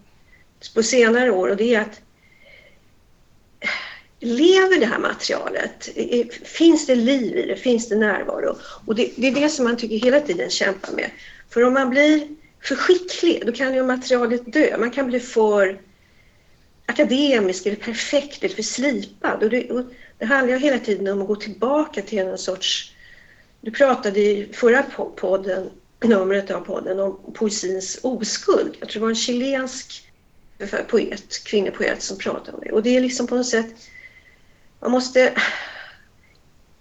på 0.75 0.83
senare 0.83 1.31
år 1.31 1.49
och 1.49 1.57
det 1.57 1.75
är 1.75 1.81
att 1.81 2.01
lever 4.21 4.81
det 4.81 4.87
här 4.87 4.99
materialet? 4.99 5.89
Finns 6.45 6.87
det 6.87 6.95
liv 6.95 7.37
i 7.37 7.47
det? 7.47 7.57
Finns 7.57 7.89
det 7.89 7.97
närvaro? 7.97 8.57
Och 8.87 8.95
det, 8.95 9.11
det, 9.17 9.29
är 9.29 9.35
det 9.35 9.49
som 9.49 9.65
man 9.65 9.77
tycker 9.77 9.97
hela 9.97 10.21
tiden 10.21 10.51
kämpar 10.51 10.93
med. 10.93 11.11
För 11.51 11.65
om 11.65 11.73
man 11.73 11.91
blir 11.91 12.29
för 12.63 12.75
skicklig, 12.75 13.43
då 13.47 13.53
kan 13.53 13.75
ju 13.75 13.83
materialet 13.83 14.53
dö. 14.53 14.79
Man 14.79 14.91
kan 14.91 15.07
bli 15.07 15.21
för 15.21 15.81
akademisk 16.87 17.67
eller 17.67 17.77
perfekt 17.77 18.45
eller 18.45 18.55
för 18.55 18.63
slipad. 18.63 19.43
Och 19.43 19.51
det, 19.51 19.71
och 19.71 19.85
det 20.19 20.25
handlar 20.25 20.55
ju 20.55 20.61
hela 20.61 20.79
tiden 20.79 21.09
om 21.09 21.21
att 21.23 21.29
gå 21.29 21.37
tillbaka 21.37 22.03
till 22.03 22.19
en 22.19 22.39
sorts... 22.39 22.95
Du 23.61 23.71
pratade 23.71 24.21
i 24.21 24.49
förra 24.53 24.83
podden, 25.17 25.71
numret 26.05 26.51
av 26.51 26.61
podden 26.61 27.01
om 27.01 27.33
poesins 27.35 27.99
oskuld. 28.03 28.77
Jag 28.81 28.89
tror 28.89 29.01
det 29.01 29.05
var 29.05 29.09
en 29.09 29.15
chilensk 29.15 30.13
poet, 30.89 31.45
kvinnopoet 31.45 32.03
som 32.03 32.19
pratade 32.19 32.57
om 32.57 32.63
det. 32.65 32.73
Och 32.73 32.83
det 32.83 32.97
är 32.97 33.01
liksom 33.01 33.27
på 33.27 33.37
något 33.37 33.47
sätt 33.47 33.67
man 34.81 34.91
måste 34.91 35.35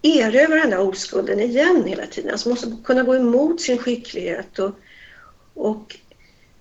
erövra 0.02 0.60
den 0.60 0.70
där 0.70 0.80
oskulden 0.80 1.40
igen 1.40 1.84
hela 1.86 2.06
tiden. 2.06 2.32
Alltså 2.32 2.50
man 2.50 2.54
måste 2.54 2.84
kunna 2.84 3.04
gå 3.04 3.16
emot 3.16 3.62
sin 3.62 3.78
skicklighet. 3.78 4.60
Och, 4.60 4.72
och, 5.54 5.96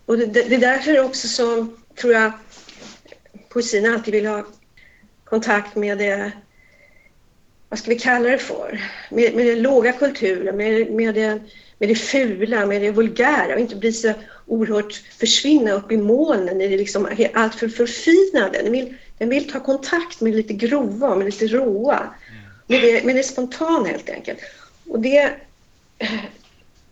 och 0.06 0.18
det, 0.18 0.26
det 0.26 0.54
är 0.54 0.60
därför 0.60 1.04
också 1.04 1.28
som, 1.28 1.76
tror 2.00 2.12
jag, 2.12 2.32
poesin 3.48 3.92
alltid 3.92 4.14
vill 4.14 4.26
ha 4.26 4.46
kontakt 5.24 5.76
med 5.76 5.98
det, 5.98 6.32
vad 7.68 7.78
ska 7.78 7.90
vi 7.90 7.98
kalla 7.98 8.28
det 8.28 8.38
för, 8.38 8.80
med, 9.10 9.34
med 9.34 9.46
den 9.46 9.62
låga 9.62 9.92
kulturen, 9.92 10.56
med, 10.56 10.90
med, 10.90 11.14
det, 11.14 11.40
med 11.78 11.88
det 11.88 11.94
fula, 11.94 12.66
med 12.66 12.82
det 12.82 12.90
vulgära 12.90 13.54
och 13.54 13.60
inte 13.60 13.76
bli 13.76 13.92
så 13.92 14.12
oerhört 14.46 14.92
försvinna 14.92 15.72
upp 15.72 15.92
i 15.92 15.96
molnen 15.96 16.60
i 16.60 16.68
det 16.68 16.76
liksom 16.76 17.08
allt 17.34 17.54
för 17.54 17.68
förfinade. 17.68 18.62
Den 18.62 18.72
vill, 18.72 18.94
den 19.18 19.28
vill 19.28 19.50
ta 19.50 19.60
kontakt 19.60 20.20
med 20.20 20.34
lite 20.34 20.54
grova, 20.54 21.16
med 21.16 21.24
lite 21.24 21.46
råa. 21.46 22.14
Med 22.66 22.82
det, 22.82 23.04
med 23.04 23.16
det 23.16 23.22
spontana 23.22 23.88
helt 23.88 24.10
enkelt. 24.10 24.38
Och 24.88 25.00
det, 25.00 25.32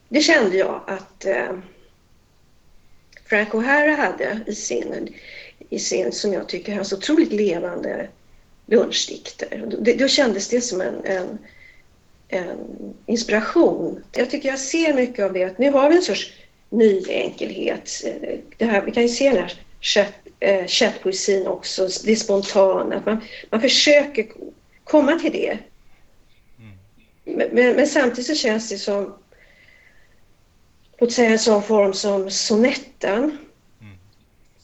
det 0.08 0.20
kände 0.20 0.56
jag 0.56 0.80
att 0.86 1.24
eh, 1.24 1.52
Frank 3.26 3.48
O'Hara 3.48 3.96
hade 3.96 4.40
i 4.46 4.54
sin, 4.54 5.14
i 5.70 5.78
sin, 5.78 6.12
som 6.12 6.32
jag 6.32 6.48
tycker, 6.48 6.74
hans 6.74 6.92
otroligt 6.92 7.32
levande 7.32 8.08
lunchdikter. 8.66 9.64
Då, 9.66 9.92
då 9.98 10.08
kändes 10.08 10.48
det 10.48 10.60
som 10.60 10.80
en, 10.80 11.04
en, 11.04 11.38
en, 12.28 12.58
inspiration. 13.06 14.04
Jag 14.12 14.30
tycker 14.30 14.48
jag 14.48 14.58
ser 14.58 14.94
mycket 14.94 15.24
av 15.24 15.32
det. 15.32 15.44
Att 15.44 15.58
nu 15.58 15.70
har 15.70 15.90
vi 15.90 15.96
en 15.96 16.02
sorts 16.02 16.32
ny 16.70 17.02
enkelhet. 17.08 17.90
Det 18.58 18.64
här, 18.64 18.82
vi 18.82 18.90
kan 18.90 19.02
ju 19.02 19.08
se 19.08 19.30
den 19.30 19.38
här 19.38 19.54
eh, 20.40 20.66
chattpoesin 20.66 21.46
också, 21.46 21.88
det 22.04 22.16
spontana. 22.16 22.96
Att 22.96 23.06
man, 23.06 23.20
man 23.50 23.60
försöker 23.60 24.26
komma 24.84 25.18
till 25.18 25.32
det. 25.32 25.58
Mm. 26.58 27.48
Men, 27.52 27.76
men, 27.76 27.86
samtidigt 27.86 28.26
så 28.26 28.34
känns 28.34 28.68
det 28.68 28.78
som, 28.78 29.14
låt 30.98 31.12
säga 31.12 31.30
en 31.30 31.38
sån 31.38 31.62
form 31.62 31.92
som 31.92 32.30
sonetten. 32.30 33.38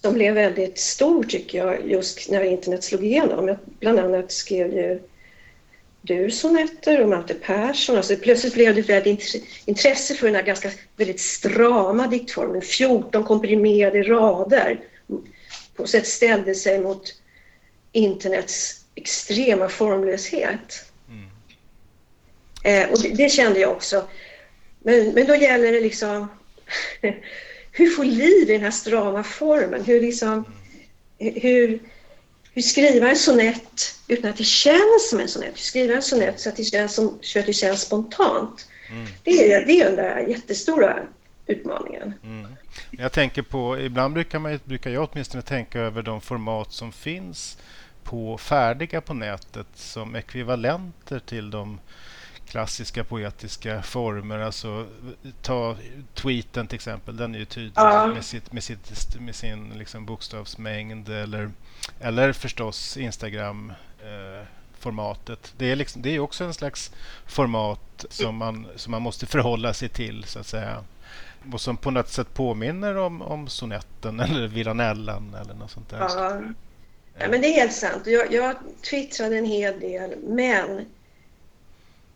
Som 0.03 0.15
blev 0.15 0.35
väldigt 0.35 0.79
stor 0.79 1.25
tycker 1.25 1.59
jag 1.59 1.91
just 1.91 2.31
när 2.31 2.43
internet 2.43 2.85
slog 2.85 3.05
igenom. 3.05 3.49
Jag 3.49 3.57
bland 3.81 3.99
annat 3.99 4.33
skrev 4.33 4.75
ju 4.75 5.01
du 6.03 6.31
sonetter 6.31 7.01
och 7.01 7.09
Malte 7.09 7.35
Persson. 7.35 7.97
Alltså 7.97 8.17
plötsligt 8.17 8.55
blev 8.55 8.75
det 8.75 8.81
ett 8.81 8.89
väldigt 8.89 9.45
intresse 9.65 10.15
för 10.15 10.27
den 10.27 10.37
här 10.37 10.43
ganska 10.43 10.71
väldigt 10.97 11.21
strama 11.21 12.07
diktformen. 12.07 12.63
14 12.63 13.25
komprimerade 13.25 14.03
rader 14.03 14.81
på 15.77 15.87
sätt 15.87 16.07
ställde 16.07 16.55
sig 16.55 16.81
mot 16.81 17.15
internets 17.93 18.85
extrema 18.95 19.69
formlöshet. 19.69 20.85
Mm. 21.09 21.29
Eh, 22.65 22.91
och 22.91 23.03
det, 23.03 23.09
det, 23.09 23.29
kände 23.29 23.61
jag 23.61 23.71
också. 23.71 24.05
Men, 24.83 25.09
men 25.09 25.27
då 25.27 25.35
gäller 25.35 25.73
det 25.73 25.81
liksom 25.81 26.29
hur 27.73 27.91
få 27.91 28.03
liv 28.03 28.51
i 28.51 28.53
den 28.53 28.63
här 28.63 28.71
strama 28.71 29.23
formen? 29.23 29.85
Hur, 29.85 30.01
liksom, 30.01 30.45
hur, 31.19 31.79
hur 32.53 32.63
skriva 32.63 33.11
en 33.11 33.17
sonett 33.17 33.95
utan 34.09 34.31
att 34.31 34.37
det 34.37 34.45
känns 34.45 35.11
som 35.11 35.21
en 35.21 35.29
sonett? 35.29 35.53
Hur 35.53 35.59
skriva 35.59 35.95
en 35.95 36.03
sonett 36.03 36.41
så 36.41 36.49
att 36.49 36.57
det 36.57 36.65
känns, 36.65 36.95
som, 36.95 37.19
så 37.23 37.39
att 37.39 37.47
det 37.47 37.53
känns 37.53 37.81
spontant? 37.81 38.69
Mm. 38.91 39.07
Det, 39.25 39.53
är, 39.53 39.67
det 39.67 39.81
är 39.81 39.85
den 39.85 39.97
där 39.97 40.27
jättestora 40.29 40.99
utmaningen. 41.47 42.15
Mm. 42.25 42.47
Jag 42.91 43.13
tänker 43.13 43.43
på, 43.43 43.79
ibland 43.81 44.15
brukar, 44.15 44.39
man, 44.39 44.61
brukar 44.65 44.91
jag 44.91 45.09
åtminstone 45.13 45.43
tänka 45.43 45.81
över 45.81 46.03
de 46.03 46.21
format 46.21 46.73
som 46.73 46.93
finns 46.93 47.59
på 48.05 48.39
färdiga 48.39 49.01
på 49.01 49.15
nätet 49.15 49.67
som 49.75 50.17
ekvivalenter 50.17 51.19
till 51.19 51.51
de 51.51 51.81
klassiska 52.51 53.05
poetiska 53.05 53.83
former. 53.83 54.39
Alltså, 54.39 54.87
ta 55.43 55.77
tweeten 56.15 56.67
till 56.67 56.77
exempel, 56.77 57.17
den 57.17 57.35
är 57.35 57.39
ju 57.39 57.45
tydlig 57.45 57.73
ja. 57.77 58.07
med, 58.07 58.25
sitt, 58.25 58.53
med, 58.53 58.65
sitt, 58.65 59.21
med 59.21 59.35
sin 59.35 59.73
liksom 59.79 60.07
bokstavsmängd. 60.07 61.09
Eller, 61.09 61.51
eller 62.01 62.33
förstås 62.33 62.97
Instagram. 62.97 63.73
Eh, 64.03 64.47
formatet. 64.81 65.55
Det 65.59 65.71
är, 65.71 65.77
liksom, 65.77 66.03
det 66.03 66.15
är 66.15 66.19
också 66.19 66.45
en 66.45 66.55
slags 66.55 66.93
format 67.27 68.05
som 68.09 68.37
man, 68.37 68.67
som 68.77 68.91
man 68.91 69.03
måste 69.03 69.27
förhålla 69.27 69.75
sig 69.75 69.89
till 69.89 70.25
så 70.25 70.39
att 70.39 70.47
säga. 70.47 70.85
Och 71.53 71.61
som 71.61 71.77
på 71.77 71.91
något 71.91 72.09
sätt 72.09 72.35
påminner 72.35 72.97
om, 72.97 73.23
om 73.23 73.49
sonetten 73.49 74.21
eller 74.21 74.49
villanellan 74.49 75.37
eller 75.43 75.55
något 75.55 75.71
sånt 75.71 75.91
där. 75.91 75.99
Ja. 75.99 76.41
ja 77.19 77.29
men 77.29 77.41
det 77.41 77.47
är 77.47 77.61
helt 77.61 77.73
sant. 77.73 78.03
Jag, 78.07 78.33
jag 78.33 78.57
twittrade 78.91 79.39
en 79.39 79.45
hel 79.45 79.81
del 79.81 80.15
men 80.23 80.87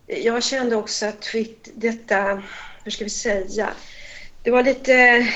jag 0.07 0.45
kände 0.45 0.77
också 0.77 1.07
att 1.07 1.23
twitt, 1.23 1.69
detta, 1.75 2.43
hur 2.85 2.91
ska 2.91 3.05
vi 3.05 3.11
säga, 3.11 3.71
det 4.43 4.51
var 4.51 4.63
lite 4.63 5.27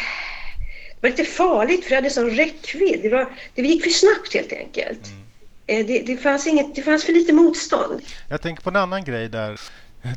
det 1.00 1.08
var 1.08 1.10
lite 1.10 1.24
farligt 1.24 1.84
för 1.84 1.90
det 1.90 1.96
hade 1.96 2.10
sån 2.10 2.30
räckvidd. 2.30 3.00
Det, 3.02 3.08
var, 3.08 3.26
det 3.54 3.62
gick 3.62 3.84
för 3.84 3.90
snabbt 3.90 4.34
helt 4.34 4.52
enkelt. 4.52 5.06
Mm. 5.06 5.22
Eh, 5.66 5.86
det, 5.86 6.02
det, 6.06 6.16
fanns 6.16 6.46
inget, 6.46 6.74
det 6.74 6.82
fanns 6.82 7.04
för 7.04 7.12
lite 7.12 7.32
motstånd. 7.32 8.02
Jag 8.28 8.42
tänker 8.42 8.62
på 8.62 8.70
en 8.70 8.76
annan 8.76 9.04
grej 9.04 9.28
där. 9.28 9.60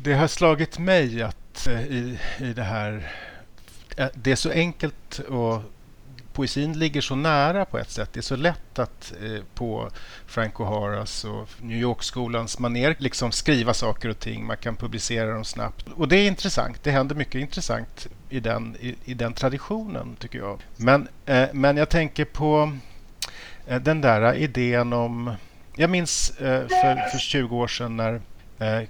Det 0.02 0.12
har 0.12 0.28
slagit 0.28 0.78
mig 0.78 1.22
att 1.22 1.66
eh, 1.66 1.82
i, 1.82 2.18
i 2.40 2.52
det 2.52 2.62
här... 2.62 3.12
Eh, 3.96 4.06
det 4.14 4.32
är 4.32 4.36
så 4.36 4.50
enkelt 4.50 5.18
och 5.18 5.62
poesin 6.32 6.78
ligger 6.78 7.00
så 7.00 7.14
nära 7.14 7.64
på 7.64 7.78
ett 7.78 7.90
sätt. 7.90 8.10
Det 8.12 8.20
är 8.20 8.22
så 8.22 8.36
lätt 8.36 8.78
att 8.78 9.12
eh, 9.22 9.42
på 9.54 9.90
Frank 10.26 10.54
O'Haras 10.54 11.26
och 11.26 11.48
New 11.60 11.78
York-skolans 11.78 12.58
maner 12.58 12.96
liksom 12.98 13.32
skriva 13.32 13.74
saker 13.74 14.08
och 14.08 14.18
ting. 14.18 14.46
Man 14.46 14.56
kan 14.56 14.76
publicera 14.76 15.34
dem 15.34 15.44
snabbt. 15.44 15.86
Och 15.96 16.08
det 16.08 16.16
är 16.16 16.26
intressant. 16.26 16.82
Det 16.82 16.90
händer 16.90 17.14
mycket 17.14 17.34
intressant 17.34 18.08
i 18.30 18.40
den, 18.40 18.76
i, 18.80 18.94
i 19.04 19.14
den 19.14 19.32
traditionen, 19.32 20.16
tycker 20.16 20.38
jag. 20.38 20.60
Men, 20.76 21.08
eh, 21.26 21.48
men 21.52 21.76
jag 21.76 21.88
tänker 21.88 22.24
på 22.24 22.72
eh, 23.66 23.80
den 23.80 24.00
där 24.00 24.34
idén 24.34 24.92
om... 24.92 25.34
Jag 25.76 25.90
minns 25.90 26.30
eh, 26.30 26.68
för, 26.68 27.10
för 27.10 27.18
20 27.18 27.56
år 27.56 27.66
sedan 27.66 27.96
när 27.96 28.20
eh, 28.58 28.88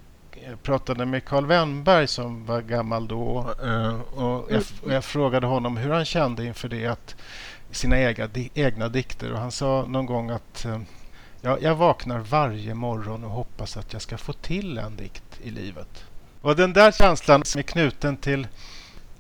pratade 0.63 1.07
med 1.07 1.25
Karl 1.25 1.47
Wennberg 1.47 2.07
som 2.07 2.47
var 2.47 2.61
gammal 2.61 3.09
då 3.09 3.55
eh, 3.65 4.01
och 4.01 4.53
jag, 4.53 4.63
och 4.83 4.93
jag, 4.93 5.05
frågade 5.05 5.47
honom 5.47 5.77
hur 5.77 5.91
han 5.91 6.05
kände 6.05 6.45
inför 6.45 6.69
det 6.69 6.87
att 6.87 7.17
sina 7.71 8.01
egna, 8.01 8.29
egna 8.55 8.89
dikter 8.89 9.33
och 9.33 9.39
han 9.39 9.53
sa 9.53 9.85
någon 9.89 10.07
gång 10.07 10.31
att 10.31 10.65
eh, 10.65 10.81
ja, 11.41 11.59
jag 11.61 11.75
vaknar 11.75 12.19
varje 12.19 12.75
morgon 12.75 13.25
och 13.25 13.31
hoppas 13.31 13.77
att 13.77 13.93
jag 13.93 14.03
ska 14.03 14.19
få 14.19 14.33
till 14.33 14.79
en 14.79 14.97
dikt 14.97 15.41
i 15.43 15.51
livet. 15.51 16.05
Och 16.41 16.57
den 16.57 16.73
där 16.73 16.93
känslan 16.93 17.45
som 17.45 17.59
är 17.59 17.63
knuten 17.63 18.17
till 18.17 18.47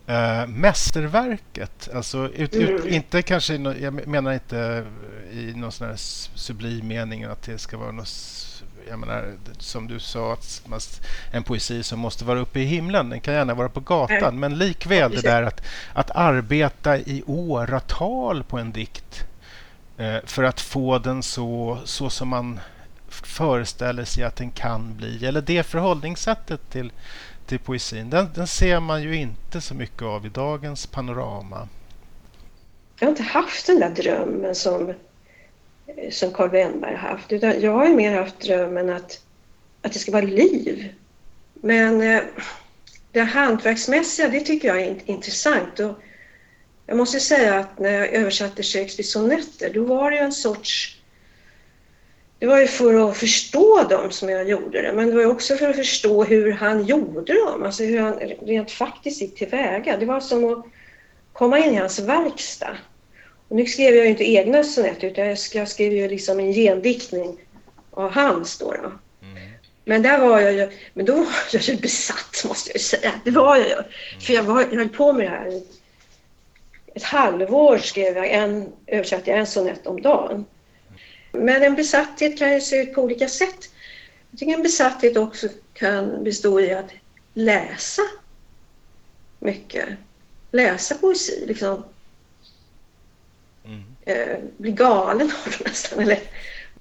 äh, 0.06 0.46
mästerverket, 0.46 1.88
alltså 1.94 2.28
ut, 2.28 2.54
ut, 2.54 2.80
mm. 2.80 2.94
inte 2.94 3.22
kanske, 3.22 3.54
jag 3.54 4.06
menar 4.08 4.32
inte 4.32 4.86
i 5.32 5.52
någon 5.54 5.72
sån 5.72 5.86
här 5.86 5.96
sublim 6.34 6.88
mening 6.88 7.24
att 7.24 7.42
det 7.42 7.58
ska 7.58 7.76
vara 7.76 7.92
något 7.92 8.08
jag 8.88 8.98
menar, 8.98 9.34
som 9.58 9.88
du 9.88 10.00
sa, 10.00 10.32
att 10.32 10.62
man, 10.66 10.80
en 11.30 11.42
poesi 11.42 11.82
som 11.82 11.98
måste 11.98 12.24
vara 12.24 12.40
uppe 12.40 12.60
i 12.60 12.64
himlen, 12.64 13.10
den 13.10 13.20
kan 13.20 13.34
gärna 13.34 13.54
vara 13.54 13.68
på 13.68 13.80
gatan. 13.80 14.40
Men 14.40 14.58
likväl 14.58 15.10
det 15.10 15.20
där 15.20 15.42
att, 15.42 15.62
att 15.92 16.10
arbeta 16.10 16.98
i 16.98 17.22
åratal 17.26 18.42
på 18.44 18.58
en 18.58 18.72
dikt 18.72 19.26
eh, 19.96 20.16
för 20.24 20.42
att 20.42 20.60
få 20.60 20.98
den 20.98 21.22
så, 21.22 21.78
så 21.84 22.10
som 22.10 22.28
man 22.28 22.60
föreställer 23.08 24.04
sig 24.04 24.24
att 24.24 24.36
den 24.36 24.50
kan 24.50 24.96
bli. 24.96 25.26
Eller 25.26 25.40
det 25.40 25.62
förhållningssättet 25.62 26.70
till, 26.70 26.92
till 27.46 27.58
poesin, 27.58 28.10
den, 28.10 28.28
den 28.34 28.46
ser 28.46 28.80
man 28.80 29.02
ju 29.02 29.16
inte 29.16 29.60
så 29.60 29.74
mycket 29.74 30.02
av 30.02 30.26
i 30.26 30.28
dagens 30.28 30.86
panorama. 30.86 31.68
Jag 32.98 33.06
har 33.06 33.10
inte 33.10 33.22
haft 33.22 33.66
den 33.66 33.80
där 33.80 33.90
drömmen 33.90 34.54
som 34.54 34.94
som 36.10 36.32
Carl 36.32 36.50
Wennberg 36.50 36.94
har 36.94 37.08
haft. 37.08 37.32
Utan 37.32 37.60
jag 37.60 37.72
har 37.72 37.88
mer 37.88 38.16
haft 38.16 38.40
drömmen 38.40 38.90
att, 38.90 39.20
att 39.82 39.92
det 39.92 39.98
ska 39.98 40.12
vara 40.12 40.22
liv. 40.22 40.94
Men 41.54 42.02
eh, 42.02 42.22
det 43.12 43.20
hantverksmässiga, 43.20 44.28
det 44.28 44.40
tycker 44.40 44.68
jag 44.68 44.80
är 44.80 44.96
intressant. 45.04 45.80
Och 45.80 45.98
jag 46.86 46.96
måste 46.96 47.20
säga 47.20 47.58
att 47.58 47.78
när 47.78 47.90
jag 47.90 48.08
översatte 48.08 48.62
Shakespeares 48.62 49.12
sonetter, 49.12 49.74
då 49.74 49.84
var 49.84 50.10
det 50.10 50.16
ju 50.16 50.22
en 50.22 50.32
sorts... 50.32 50.98
Det 52.38 52.46
var 52.46 52.60
ju 52.60 52.66
för 52.66 53.10
att 53.10 53.16
förstå 53.16 53.82
dem 53.90 54.10
som 54.10 54.28
jag 54.28 54.48
gjorde 54.48 54.82
det, 54.82 54.92
men 54.92 55.10
det 55.10 55.16
var 55.16 55.26
också 55.26 55.56
för 55.56 55.68
att 55.68 55.76
förstå 55.76 56.24
hur 56.24 56.52
han 56.52 56.84
gjorde 56.84 57.34
dem, 57.34 57.62
alltså 57.62 57.84
hur 57.84 57.98
han 57.98 58.14
rent 58.42 58.70
faktiskt 58.70 59.20
gick 59.20 59.38
tillväga. 59.38 59.96
Det 59.96 60.06
var 60.06 60.20
som 60.20 60.44
att 60.44 60.66
komma 61.32 61.58
in 61.58 61.74
i 61.74 61.76
hans 61.76 61.98
verkstad. 61.98 62.76
Och 63.48 63.56
nu 63.56 63.66
skrev 63.66 63.94
jag 63.94 64.04
ju 64.04 64.10
inte 64.10 64.24
egna 64.24 64.64
sonetter 64.64 65.06
utan 65.06 65.26
jag 65.52 65.68
skrev 65.68 65.92
ju 65.92 66.08
liksom 66.08 66.40
en 66.40 66.52
gendiktning 66.52 67.38
av 67.90 68.10
hans 68.10 68.58
då. 68.58 68.72
då. 68.72 68.92
Mm. 69.26 69.52
Men 69.84 70.02
där 70.02 70.18
var 70.18 70.40
jag 70.40 70.52
ju, 70.52 70.70
men 70.94 71.06
då 71.06 71.14
var 71.14 71.34
jag 71.52 71.62
ju 71.62 71.76
besatt 71.76 72.44
måste 72.44 72.72
jag 72.72 72.80
säga. 72.80 73.12
Det 73.24 73.30
var 73.30 73.56
jag 73.56 73.66
ju. 73.66 73.72
Mm. 73.72 73.84
För 74.20 74.32
jag, 74.32 74.42
var, 74.42 74.60
jag 74.60 74.76
höll 74.76 74.88
på 74.88 75.12
med 75.12 75.26
det 75.26 75.30
här. 75.30 75.62
Ett 76.94 77.02
halvår 77.02 77.78
skrev 77.78 78.16
jag 78.16 78.30
en, 78.30 78.72
översatte 78.86 79.30
jag 79.30 79.38
en 79.38 79.46
sonett 79.46 79.86
om 79.86 80.02
dagen. 80.02 80.44
Men 81.32 81.62
en 81.62 81.74
besatthet 81.74 82.38
kan 82.38 82.54
ju 82.54 82.60
se 82.60 82.76
ut 82.76 82.94
på 82.94 83.02
olika 83.02 83.28
sätt. 83.28 83.70
Jag 84.30 84.38
tycker 84.38 84.54
en 84.54 84.62
besatthet 84.62 85.16
också 85.16 85.48
kan 85.74 86.24
bestå 86.24 86.60
i 86.60 86.72
att 86.72 86.90
läsa 87.34 88.02
mycket. 89.38 89.88
Läsa 90.50 90.94
poesi, 90.94 91.44
liksom. 91.46 91.84
Eh, 94.04 94.38
bli 94.56 94.70
galen 94.70 95.26
av 95.26 95.52
det 95.52 95.64
nästan. 95.64 96.00
Eller 96.00 96.18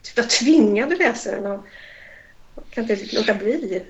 typ 0.02 0.18
vara 0.18 0.28
tvingad 0.28 0.94
att 0.94 1.00
läsa 1.00 1.32
den. 1.32 1.46
Och, 1.46 1.66
kan 2.70 2.92
inte 2.92 3.16
låta 3.16 3.34
bli. 3.34 3.84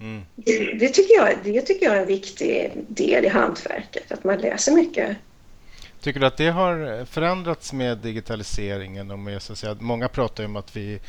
Mm. 0.00 0.22
Det, 0.36 0.78
det, 0.78 0.88
tycker 0.88 1.14
jag, 1.14 1.34
det 1.44 1.62
tycker 1.62 1.86
jag 1.86 1.96
är 1.96 2.00
en 2.00 2.06
viktig 2.06 2.72
del 2.88 3.24
i 3.24 3.28
hantverket, 3.28 4.12
att 4.12 4.24
man 4.24 4.38
läser 4.38 4.72
mycket. 4.72 5.16
Tycker 6.00 6.20
du 6.20 6.26
att 6.26 6.36
det 6.36 6.48
har 6.48 7.04
förändrats 7.04 7.72
med 7.72 7.98
digitaliseringen? 7.98 9.10
Och 9.10 9.18
med, 9.18 9.42
så 9.42 9.52
att 9.52 9.58
säga, 9.58 9.76
många 9.80 10.08
pratar 10.08 10.42
ju 10.42 10.46
om 10.46 10.56
att 10.56 10.76
vi 10.76 11.00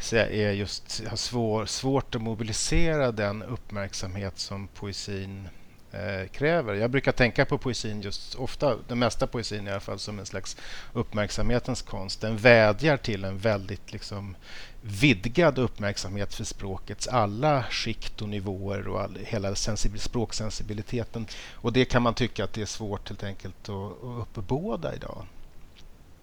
säga, 0.00 0.28
är 0.28 0.52
just, 0.52 1.04
har 1.06 1.16
svår, 1.16 1.66
svårt 1.66 2.14
att 2.14 2.22
mobilisera 2.22 3.12
den 3.12 3.42
uppmärksamhet 3.42 4.38
som 4.38 4.68
poesin 4.68 5.48
eh, 5.92 6.28
kräver. 6.28 6.74
Jag 6.74 6.90
brukar 6.90 7.12
tänka 7.12 7.44
på 7.44 7.58
poesin 7.58 8.02
just 8.02 8.34
ofta, 8.34 8.76
den 8.88 8.98
mesta 8.98 9.26
poesin 9.26 9.66
i 9.66 9.70
alla 9.70 9.80
fall, 9.80 9.98
som 9.98 10.18
en 10.18 10.26
slags 10.26 10.56
uppmärksamhetens 10.92 11.82
konst. 11.82 12.20
Den 12.20 12.36
vädjar 12.36 12.96
till 12.96 13.24
en 13.24 13.38
väldigt 13.38 13.92
liksom, 13.92 14.36
vidgad 14.82 15.58
uppmärksamhet 15.58 16.34
för 16.34 16.44
språkets 16.44 17.08
alla 17.08 17.64
skikt 17.70 18.22
och 18.22 18.28
nivåer 18.28 18.88
och 18.88 19.00
all, 19.00 19.18
hela 19.22 19.54
sensibil, 19.54 20.00
språksensibiliteten. 20.00 21.26
Och 21.54 21.72
det 21.72 21.84
kan 21.84 22.02
man 22.02 22.14
tycka 22.14 22.44
att 22.44 22.52
det 22.52 22.62
är 22.62 22.66
svårt 22.66 23.08
helt 23.08 23.24
enkelt 23.24 23.68
att, 23.68 24.04
att 24.04 24.38
uppbåda 24.38 24.94
idag. 24.94 25.26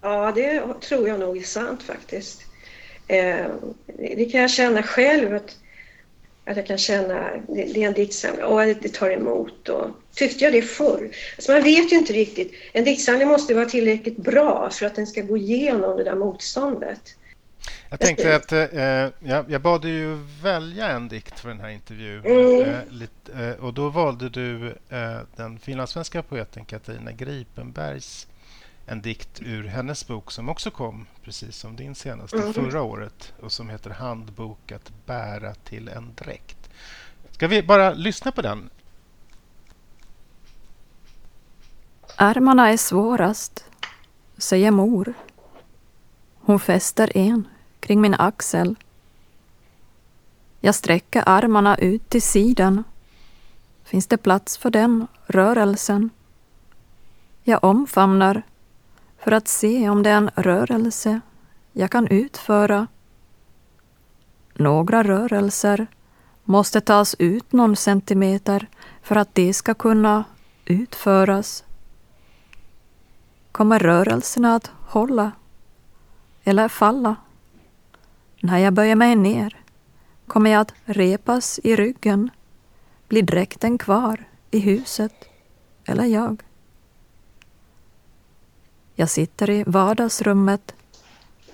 Ja, 0.00 0.32
det 0.34 0.80
tror 0.80 1.08
jag 1.08 1.20
nog 1.20 1.36
är 1.36 1.42
sant 1.42 1.82
faktiskt. 1.82 2.42
Eh, 3.06 3.46
det 3.96 4.32
kan 4.32 4.40
jag 4.40 4.50
känna 4.50 4.82
själv. 4.82 5.34
att 5.34 5.56
att 6.44 6.56
jag 6.56 6.66
kan 6.66 6.78
känna, 6.78 7.30
det, 7.48 7.64
det 7.64 7.82
är 7.82 7.88
en 7.88 7.92
diktsamling, 7.92 8.44
och 8.44 8.60
det 8.60 8.94
tar 8.94 9.10
emot. 9.10 9.68
Och, 9.68 9.86
tyckte 10.14 10.44
jag 10.44 10.52
det 10.52 10.62
förr? 10.62 11.10
Alltså 11.36 11.52
man 11.52 11.62
vet 11.62 11.92
ju 11.92 11.96
inte 11.96 12.12
riktigt. 12.12 12.52
En 12.72 12.84
diktsamling 12.84 13.28
måste 13.28 13.54
vara 13.54 13.66
tillräckligt 13.66 14.16
bra 14.16 14.70
för 14.70 14.86
att 14.86 14.94
den 14.94 15.06
ska 15.06 15.20
gå 15.20 15.36
igenom 15.36 15.96
det 15.96 16.04
där 16.04 16.14
motståndet. 16.14 17.16
Jag 17.90 18.00
tänkte 18.00 18.36
att 18.36 18.52
eh, 18.52 18.58
jag, 19.30 19.50
jag 19.50 19.60
bad 19.60 19.82
dig 19.82 19.90
ju 19.90 20.18
välja 20.42 20.88
en 20.88 21.08
dikt 21.08 21.40
för 21.40 21.48
den 21.48 21.60
här 21.60 21.68
intervjun. 21.68 22.24
Mm. 22.24 22.60
Eh, 22.60 22.78
lite, 22.90 23.32
eh, 23.32 23.64
och 23.64 23.74
då 23.74 23.88
valde 23.88 24.28
du 24.28 24.68
eh, 24.68 25.18
den 25.36 25.58
finlandssvenska 25.58 26.22
poeten 26.22 26.64
Katarina 26.64 27.12
Gripenbergs 27.12 28.26
en 28.90 29.02
dikt 29.02 29.42
ur 29.42 29.64
hennes 29.64 30.06
bok 30.06 30.30
som 30.30 30.48
också 30.48 30.70
kom 30.70 31.06
precis 31.24 31.56
som 31.56 31.76
din 31.76 31.94
senaste 31.94 32.36
mm. 32.36 32.52
förra 32.52 32.82
året 32.82 33.32
och 33.40 33.52
som 33.52 33.68
heter 33.68 33.90
Handbok 33.90 34.72
att 34.72 34.92
bära 35.06 35.54
till 35.54 35.88
en 35.88 36.14
dräkt. 36.14 36.70
Ska 37.30 37.48
vi 37.48 37.62
bara 37.62 37.92
lyssna 37.92 38.32
på 38.32 38.42
den? 38.42 38.70
Armarna 42.16 42.68
är 42.68 42.76
svårast, 42.76 43.64
säger 44.36 44.70
mor. 44.70 45.14
Hon 46.40 46.60
fäster 46.60 47.16
en 47.16 47.48
kring 47.80 48.00
min 48.00 48.14
axel. 48.14 48.74
Jag 50.60 50.74
sträcker 50.74 51.22
armarna 51.26 51.76
ut 51.76 52.08
till 52.08 52.22
sidan. 52.22 52.84
Finns 53.84 54.06
det 54.06 54.16
plats 54.16 54.58
för 54.58 54.70
den 54.70 55.06
rörelsen? 55.26 56.10
Jag 57.42 57.64
omfamnar 57.64 58.42
för 59.22 59.32
att 59.32 59.48
se 59.48 59.88
om 59.88 60.02
det 60.02 60.10
är 60.10 60.16
en 60.16 60.30
rörelse 60.36 61.20
jag 61.72 61.90
kan 61.90 62.06
utföra. 62.06 62.86
Några 64.54 65.02
rörelser 65.02 65.86
måste 66.44 66.80
tas 66.80 67.16
ut 67.18 67.52
någon 67.52 67.76
centimeter 67.76 68.66
för 69.02 69.16
att 69.16 69.34
de 69.34 69.52
ska 69.52 69.74
kunna 69.74 70.24
utföras. 70.64 71.64
Kommer 73.52 73.78
rörelserna 73.78 74.54
att 74.54 74.70
hålla 74.86 75.32
eller 76.44 76.68
falla? 76.68 77.16
När 78.42 78.58
jag 78.58 78.72
böjer 78.72 78.96
mig 78.96 79.16
ner 79.16 79.56
kommer 80.26 80.50
jag 80.50 80.60
att 80.60 80.74
repas 80.84 81.60
i 81.64 81.76
ryggen? 81.76 82.30
Blir 83.08 83.22
dräkten 83.22 83.78
kvar 83.78 84.24
i 84.50 84.58
huset? 84.58 85.12
Eller 85.84 86.04
jag? 86.04 86.42
Jag 89.00 89.10
sitter 89.10 89.50
i 89.50 89.64
vardagsrummet 89.66 90.74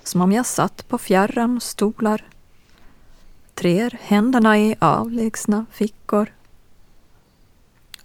som 0.02 0.20
om 0.20 0.32
jag 0.32 0.46
satt 0.46 0.88
på 0.88 0.98
fjärran 0.98 1.60
stolar. 1.60 2.24
Trer 3.54 3.98
händerna 4.02 4.58
i 4.58 4.76
avlägsna 4.78 5.66
fickor. 5.72 6.32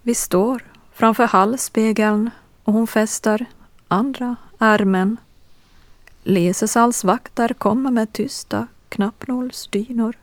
Vi 0.02 0.14
står 0.14 0.64
framför 0.92 1.26
hallspegeln 1.26 2.30
och 2.64 2.72
hon 2.72 2.86
fäster 2.86 3.46
andra 3.88 4.36
ärmen. 4.58 5.16
Lesesalsvakter 6.22 7.54
kommer 7.54 7.90
med 7.90 8.12
tysta 8.12 8.66
knappnålsdynor. 8.88 10.16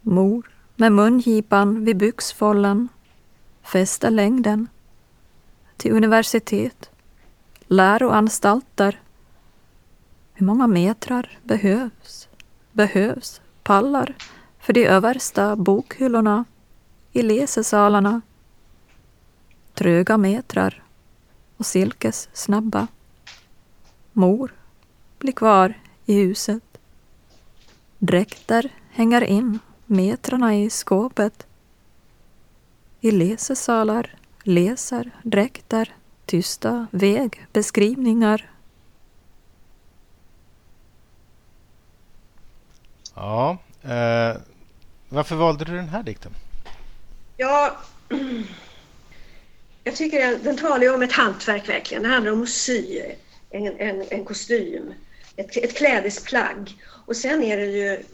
Mor 0.00 0.50
med 0.76 0.92
mungipan 0.92 1.84
vid 1.84 1.96
byxfållen 1.96 2.88
fäster 3.62 4.10
längden 4.10 4.68
till 5.76 5.92
universitet, 5.92 6.90
läroanstalter. 7.68 9.00
Hur 10.32 10.46
många 10.46 10.66
metrar 10.66 11.38
behövs? 11.42 12.28
Behövs 12.72 13.40
pallar 13.62 14.14
för 14.58 14.72
de 14.72 14.86
översta 14.86 15.56
bokhyllorna 15.56 16.44
i 17.12 17.22
läsesalarna? 17.22 18.20
Tröga 19.74 20.16
metrar 20.16 20.82
och 21.56 21.66
silkes 21.66 22.28
snabba. 22.32 22.86
Mor 24.12 24.54
blir 25.18 25.32
kvar 25.32 25.74
i 26.06 26.14
huset. 26.14 26.78
Dräkter 27.98 28.72
hänger 28.90 29.20
in 29.20 29.58
metrarna 29.86 30.56
i 30.56 30.70
skåpet. 30.70 31.46
I 33.00 33.10
läsesalar 33.10 34.14
läser 34.42 35.10
dräkter 35.22 35.94
tysta 36.28 36.86
vägbeskrivningar. 36.90 38.50
Ja, 43.14 43.58
eh, 43.82 44.40
varför 45.08 45.36
valde 45.36 45.64
du 45.64 45.72
den 45.72 45.88
här 45.88 46.02
dikten? 46.02 46.32
Ja, 47.36 47.76
jag 49.84 49.96
tycker 49.96 50.18
den, 50.18 50.42
den 50.42 50.56
talar 50.56 50.82
ju 50.82 50.94
om 50.94 51.02
ett 51.02 51.12
hantverk 51.12 51.68
verkligen. 51.68 52.02
Det 52.02 52.08
handlar 52.08 52.32
om 52.32 52.42
att 52.42 52.48
sy 52.48 53.02
en, 53.50 53.66
en, 53.66 54.04
en 54.10 54.24
kostym, 54.24 54.94
ett, 55.36 55.56
ett 55.56 55.76
klädesplagg. 55.76 56.82
Och 57.06 57.16
sen 57.16 57.42
är 57.42 57.56
det 57.56 57.66
ju 57.66 58.04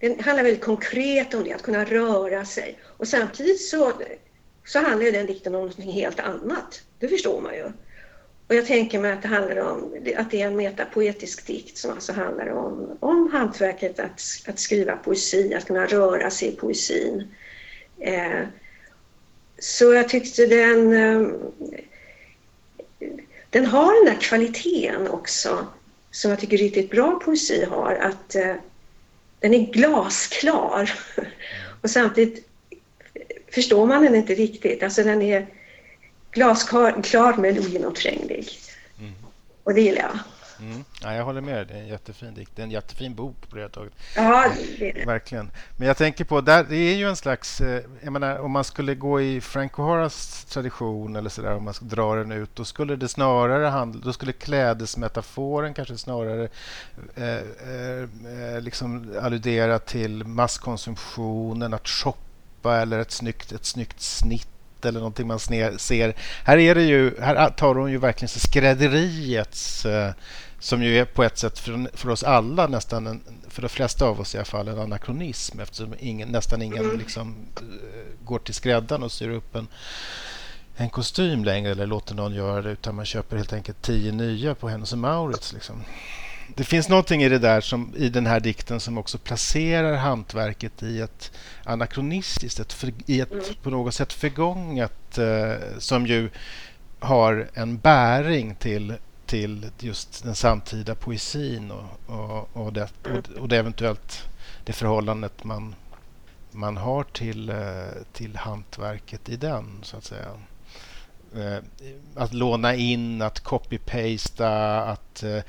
det 0.00 0.20
handlar 0.20 0.44
väldigt 0.44 0.64
konkret 0.64 1.34
om 1.34 1.44
det, 1.44 1.52
att 1.52 1.62
kunna 1.62 1.84
röra 1.84 2.44
sig. 2.44 2.78
Och 2.84 3.08
samtidigt 3.08 3.60
så, 3.60 3.92
så 4.68 4.78
handlar 4.78 5.12
den 5.12 5.26
dikten 5.26 5.54
om 5.54 5.64
något 5.64 5.78
helt 5.78 6.20
annat. 6.20 6.82
Det 6.98 7.08
förstår 7.08 7.40
man 7.40 7.54
ju. 7.54 7.64
Och 8.48 8.54
jag 8.54 8.66
tänker 8.66 8.98
mig 8.98 9.12
att 9.12 9.22
det 9.22 9.28
handlar 9.28 9.56
om 9.58 9.94
att 10.16 10.30
det 10.30 10.42
är 10.42 10.46
en 10.46 10.56
metapoetisk 10.56 11.46
dikt 11.46 11.78
som 11.78 11.90
alltså 11.90 12.12
handlar 12.12 12.48
om, 12.48 12.96
om 13.00 13.30
hantverket 13.32 14.00
att, 14.00 14.22
att 14.46 14.58
skriva 14.58 14.96
poesi, 14.96 15.54
att 15.54 15.66
kunna 15.66 15.86
röra 15.86 16.30
sig 16.30 16.48
i 16.48 16.56
poesin. 16.56 17.34
Eh, 18.00 18.42
så 19.58 19.92
jag 19.92 20.08
tyckte 20.08 20.46
den, 20.46 20.92
eh, 20.92 21.28
den 23.50 23.66
har 23.66 24.04
den 24.04 24.14
där 24.14 24.20
kvaliteten 24.20 25.08
också 25.08 25.66
som 26.10 26.30
jag 26.30 26.40
tycker 26.40 26.56
riktigt 26.56 26.90
bra 26.90 27.20
poesi 27.24 27.64
har. 27.64 27.94
Att 27.94 28.34
eh, 28.34 28.54
den 29.40 29.54
är 29.54 29.72
glasklar. 29.72 30.92
Och 31.82 31.90
samtidigt 31.90 32.47
förstår 33.54 33.86
man 33.86 34.02
den 34.02 34.14
inte 34.14 34.34
riktigt. 34.34 34.82
Alltså 34.82 35.02
den 35.02 35.22
är 35.22 35.46
glasklar 36.30 37.36
men 37.36 37.58
ogenomtränglig. 37.58 38.48
Mm. 38.98 39.12
Och 39.64 39.74
det 39.74 39.80
gillar 39.80 40.02
jag. 40.02 40.18
Mm. 40.60 40.84
Ja, 41.02 41.14
jag 41.14 41.24
håller 41.24 41.40
med. 41.40 41.66
Det 41.66 41.74
är 41.74 41.78
en 41.78 41.88
jättefin 41.88 42.34
dikt. 42.34 42.50
Det 42.54 42.62
är 42.62 42.64
en 42.64 42.70
jättefin 42.70 43.14
bok 43.14 43.50
på 43.50 43.56
det 43.56 43.68
taget. 43.68 43.92
Ja, 44.16 44.50
det 44.78 44.90
är 44.90 44.94
det. 44.94 45.06
Verkligen. 45.06 45.50
Men 45.76 45.88
jag 45.88 45.96
tänker 45.96 46.24
på, 46.24 46.40
där, 46.40 46.66
det 46.68 46.76
är 46.76 46.96
ju 46.96 47.08
en 47.08 47.16
slags... 47.16 47.60
Eh, 47.60 47.82
jag 48.02 48.12
menar, 48.12 48.38
om 48.38 48.50
man 48.50 48.64
skulle 48.64 48.94
gå 48.94 49.20
i 49.20 49.40
Frank 49.40 49.72
O'Haras 49.72 50.48
tradition 50.52 51.16
eller 51.16 51.30
så 51.30 51.42
där, 51.42 51.56
om 51.56 51.64
man 51.64 51.74
ska 51.74 51.84
dra 51.84 52.14
den 52.14 52.32
ut, 52.32 52.56
då 52.56 52.64
skulle 52.64 52.96
det 52.96 53.08
snarare 53.08 53.66
handla... 53.66 54.00
Då 54.04 54.12
skulle 54.12 54.32
klädesmetaforen 54.32 55.74
kanske 55.74 55.96
snarare 55.96 56.48
eh, 57.14 57.34
eh, 57.34 58.60
liksom 58.60 59.14
alludera 59.22 59.78
till 59.78 60.24
masskonsumtionen, 60.24 61.74
att 61.74 61.88
shoppa 61.88 62.27
eller 62.64 62.98
ett 62.98 63.10
snyggt, 63.10 63.52
ett 63.52 63.64
snyggt 63.64 64.00
snitt 64.00 64.48
eller 64.84 64.98
någonting 64.98 65.26
man 65.26 65.38
ser. 65.38 66.14
Här, 66.44 66.58
är 66.58 66.74
det 66.74 66.82
ju, 66.82 67.20
här 67.20 67.50
tar 67.50 67.74
hon 67.74 67.90
ju 67.90 67.98
verkligen 67.98 68.28
skrädderiets 68.28 69.86
eh, 69.86 70.12
som 70.58 70.82
ju 70.82 70.98
är 70.98 71.04
på 71.04 71.24
ett 71.24 71.38
sätt 71.38 71.58
för, 71.58 71.96
för 71.96 72.10
oss 72.10 72.22
alla 72.22 72.66
nästan, 72.66 73.06
en, 73.06 73.20
för 73.48 73.62
de 73.62 73.68
flesta 73.68 74.04
av 74.04 74.20
oss 74.20 74.34
i 74.34 74.38
alla 74.38 74.44
fall, 74.44 74.68
en 74.68 74.78
anakronism 74.78 75.60
eftersom 75.60 75.94
ingen, 75.98 76.28
nästan 76.28 76.62
ingen 76.62 76.84
mm. 76.84 76.98
liksom, 76.98 77.36
eh, 77.56 78.24
går 78.24 78.38
till 78.38 78.54
skräddaren 78.54 79.02
och 79.02 79.12
syr 79.12 79.30
upp 79.30 79.54
en, 79.54 79.68
en 80.76 80.90
kostym 80.90 81.44
längre 81.44 81.70
eller 81.70 81.86
låter 81.86 82.14
någon 82.14 82.34
göra 82.34 82.62
det 82.62 82.70
utan 82.70 82.94
man 82.94 83.04
köper 83.04 83.36
helt 83.36 83.52
enkelt 83.52 83.82
tio 83.82 84.12
nya 84.12 84.54
på 84.54 84.68
Hennes 84.68 84.94
Mauritz. 84.94 85.52
Liksom. 85.52 85.82
Det 86.58 86.64
finns 86.64 86.88
någonting 86.88 87.22
i 87.22 87.28
det 87.28 87.38
där 87.38 87.60
som, 87.60 87.94
i 87.96 88.08
den 88.08 88.26
här 88.26 88.40
dikten 88.40 88.80
som 88.80 88.98
också 88.98 89.18
placerar 89.18 89.96
hantverket 89.96 90.82
i 90.82 91.00
ett 91.00 91.32
anakronistiskt, 91.64 92.60
ett 92.60 92.84
i 93.06 93.20
ett 93.20 93.32
mm. 93.32 93.44
på 93.62 93.70
något 93.70 93.94
sätt 93.94 94.12
förgånget 94.12 95.18
eh, 95.18 95.78
som 95.78 96.06
ju 96.06 96.30
har 96.98 97.48
en 97.54 97.78
bäring 97.78 98.54
till 98.54 98.94
till 99.26 99.70
just 99.78 100.22
den 100.24 100.34
samtida 100.34 100.94
poesin 100.94 101.70
och, 101.70 102.14
och, 102.16 102.48
och, 102.52 102.72
det, 102.72 102.88
och, 103.04 103.40
och 103.40 103.48
det 103.48 103.56
eventuellt 103.56 104.28
det 104.64 104.72
förhållandet 104.72 105.44
man, 105.44 105.74
man 106.50 106.76
har 106.76 107.04
till, 107.04 107.48
eh, 107.48 108.02
till 108.12 108.36
hantverket 108.36 109.28
i 109.28 109.36
den, 109.36 109.80
så 109.82 109.96
att 109.96 110.04
säga. 110.04 110.28
Eh, 111.36 111.58
att 112.14 112.34
låna 112.34 112.74
in, 112.74 113.22
att 113.22 113.44
copy-pasta, 113.44 114.80
att 114.82 115.22
eh, 115.22 115.42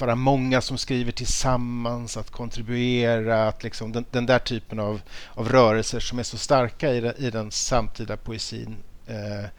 vara 0.00 0.14
många 0.14 0.60
som 0.60 0.78
skriver 0.78 1.12
tillsammans, 1.12 2.16
att 2.16 2.30
kontribuera, 2.30 3.48
att 3.48 3.62
liksom 3.62 3.92
den, 3.92 4.04
den 4.10 4.26
där 4.26 4.38
typen 4.38 4.78
av, 4.78 5.00
av 5.34 5.48
rörelser 5.48 6.00
som 6.00 6.18
är 6.18 6.22
så 6.22 6.38
starka 6.38 6.92
i, 6.92 7.12
i 7.16 7.30
den 7.30 7.50
samtida 7.50 8.16
poesin 8.16 8.76
eh, 9.06 9.50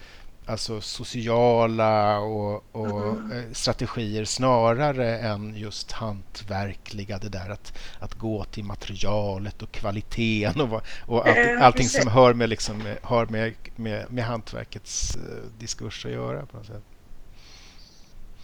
alltså 0.49 0.82
sociala 0.82 2.19
och, 2.19 2.63
och 2.71 3.08
mm. 3.08 3.54
strategier 3.54 4.25
snarare 4.25 5.17
än 5.17 5.56
just 5.56 5.91
hantverkliga. 5.91 7.17
Det 7.17 7.30
där 7.30 7.49
att, 7.49 7.73
att 7.99 8.13
gå 8.13 8.43
till 8.43 8.63
materialet 8.63 9.62
och 9.62 9.71
kvaliteten 9.71 10.62
och, 10.62 10.82
och 11.06 11.28
allt, 11.28 11.38
äh, 11.38 11.65
allting 11.65 11.88
som 11.88 12.08
hör 12.08 12.34
med, 12.34 12.49
liksom, 12.49 12.95
har 13.02 13.25
med, 13.25 13.54
med, 13.75 14.06
med 14.12 14.23
hantverkets 14.23 15.17
uh, 15.17 15.21
diskurs 15.60 16.06
att 16.06 16.12
göra. 16.12 16.45
på 16.45 16.58
något 16.58 16.65
sätt. 16.65 16.84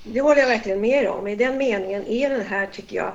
Det 0.06 0.22
håller 0.22 0.42
jag 0.42 0.48
verkligen 0.48 0.82
med 0.82 1.10
om. 1.10 1.28
I 1.28 1.36
den 1.36 1.58
meningen 1.58 2.08
är 2.08 2.30
den 2.30 2.46
här, 2.46 2.68
tycker 2.68 2.96
jag, 2.96 3.14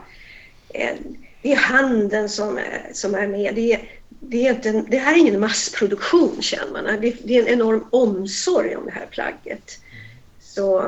eh, 0.69 0.97
det 1.43 1.53
är 1.53 1.57
handeln 1.57 2.29
som 2.29 2.59
är, 2.59 2.91
som 2.93 3.15
är 3.15 3.27
med. 3.27 3.55
Det 3.55 3.73
är, 3.73 3.81
det, 4.09 4.47
är 4.47 4.51
inte, 4.51 4.85
det 4.89 4.99
här 4.99 5.15
är 5.15 5.19
ingen 5.19 5.41
massproduktion 5.41 6.43
känner 6.43 6.73
man. 6.73 7.01
Det, 7.01 7.17
det, 7.25 7.37
är 7.37 7.43
en 7.43 7.49
enorm 7.49 7.85
omsorg 7.91 8.77
om 8.77 8.85
det 8.85 8.93
här 8.93 9.07
plagget. 9.11 9.81
Så... 10.41 10.81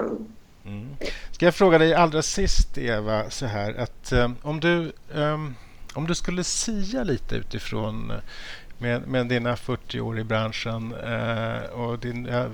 Mm. 0.65 0.89
Ska 1.33 1.45
jag 1.45 1.55
fråga 1.55 1.79
dig 1.79 1.95
allra 1.95 2.23
sist 2.23 2.79
Eva, 2.79 3.31
så 3.31 3.47
här 3.47 3.75
att 3.75 4.13
um, 4.13 4.37
om, 4.43 4.61
du, 4.61 4.93
um, 5.15 5.55
om 5.95 6.07
du 6.07 6.15
skulle 6.15 6.45
sia 6.45 7.05
lite 7.05 7.37
utifrån 7.37 8.13
med, 8.83 9.09
med 9.09 9.27
dina 9.27 9.57
40 9.57 10.01
år 10.01 10.19
i 10.19 10.25
branschen 10.25 10.95
eh, 10.95 11.63
och 11.65 11.99
din 11.99 12.27
eh, 12.27 12.51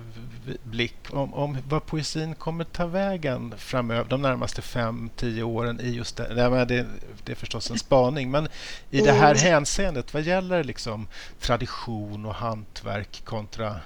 blick 0.62 0.96
om, 1.10 1.34
om 1.34 1.58
vad 1.68 1.86
poesin 1.86 2.34
kommer 2.34 2.64
ta 2.64 2.86
vägen 2.86 3.54
framöver 3.56 4.10
de 4.10 4.22
närmaste 4.22 4.60
5-10 4.60 5.42
åren 5.42 5.80
i 5.80 5.90
just 5.90 6.16
det. 6.16 6.34
Det, 6.34 6.64
det, 6.64 6.86
det 7.24 7.32
är 7.32 7.36
förstås 7.36 7.70
en 7.70 7.78
spaning, 7.78 8.30
men 8.30 8.48
i 8.90 9.00
det 9.00 9.12
här 9.12 9.34
mm. 9.34 9.52
hänseendet 9.52 10.14
vad 10.14 10.22
gäller 10.22 10.64
liksom 10.64 11.08
tradition 11.40 12.26
och 12.26 12.34
hantverk 12.34 13.24
kontra 13.24 13.80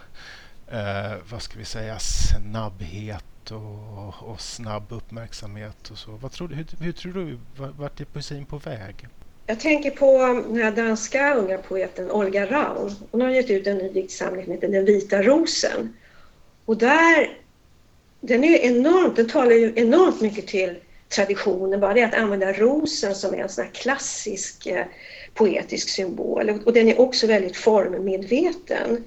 eh, 0.69 1.13
vad 1.31 1.43
ska 1.43 1.59
vi 1.59 1.65
säga 1.65 1.99
snabbhet 1.99 3.51
och, 3.51 4.23
och, 4.23 4.41
snabb 4.41 4.85
uppmärksamhet 4.89 5.91
och 5.91 5.99
så. 5.99 6.11
Vad 6.11 6.33
tror 6.33 6.49
du, 6.49 6.55
hur, 6.55 6.67
hur 6.81 6.93
tror 6.93 7.13
du, 7.13 7.39
vart 7.57 8.01
är 8.01 8.05
poesin 8.05 8.45
på 8.47 8.59
väg? 8.59 9.09
Jag 9.47 9.61
tänker 9.61 9.91
på 9.91 10.19
den 10.49 10.63
här 10.63 10.71
danska 10.71 11.35
unga 11.35 11.59
poeten 11.59 12.11
Olga 12.11 12.47
Raun. 12.47 12.95
Hon 13.11 13.21
har 13.21 13.31
gett 13.31 13.51
ut 13.51 13.67
en 13.67 13.79
ny 13.79 13.89
diktsamling 13.89 14.45
som 14.45 14.53
heter 14.53 14.69
Den 14.69 14.85
vita 14.85 15.23
rosen. 15.23 15.97
Och 16.65 16.77
där, 16.77 17.39
den 18.21 18.45
är 18.45 18.59
enormt, 18.59 19.17
den 19.17 19.29
talar 19.29 19.53
ju 19.53 19.73
enormt 19.77 20.21
mycket 20.21 20.47
till 20.47 20.77
traditionen, 21.09 21.81
bara 21.81 21.95
det 21.95 22.03
att 22.03 22.15
använda 22.15 22.53
rosen 22.53 23.15
som 23.15 23.35
är 23.35 23.39
en 23.39 23.49
sån 23.49 23.65
här 23.65 23.73
klassisk 23.73 24.67
eh, 24.67 24.85
poetisk 25.35 25.89
symbol 25.89 26.61
och 26.65 26.73
den 26.73 26.89
är 26.89 27.01
också 27.01 27.27
väldigt 27.27 27.57
formmedveten. 27.57 29.05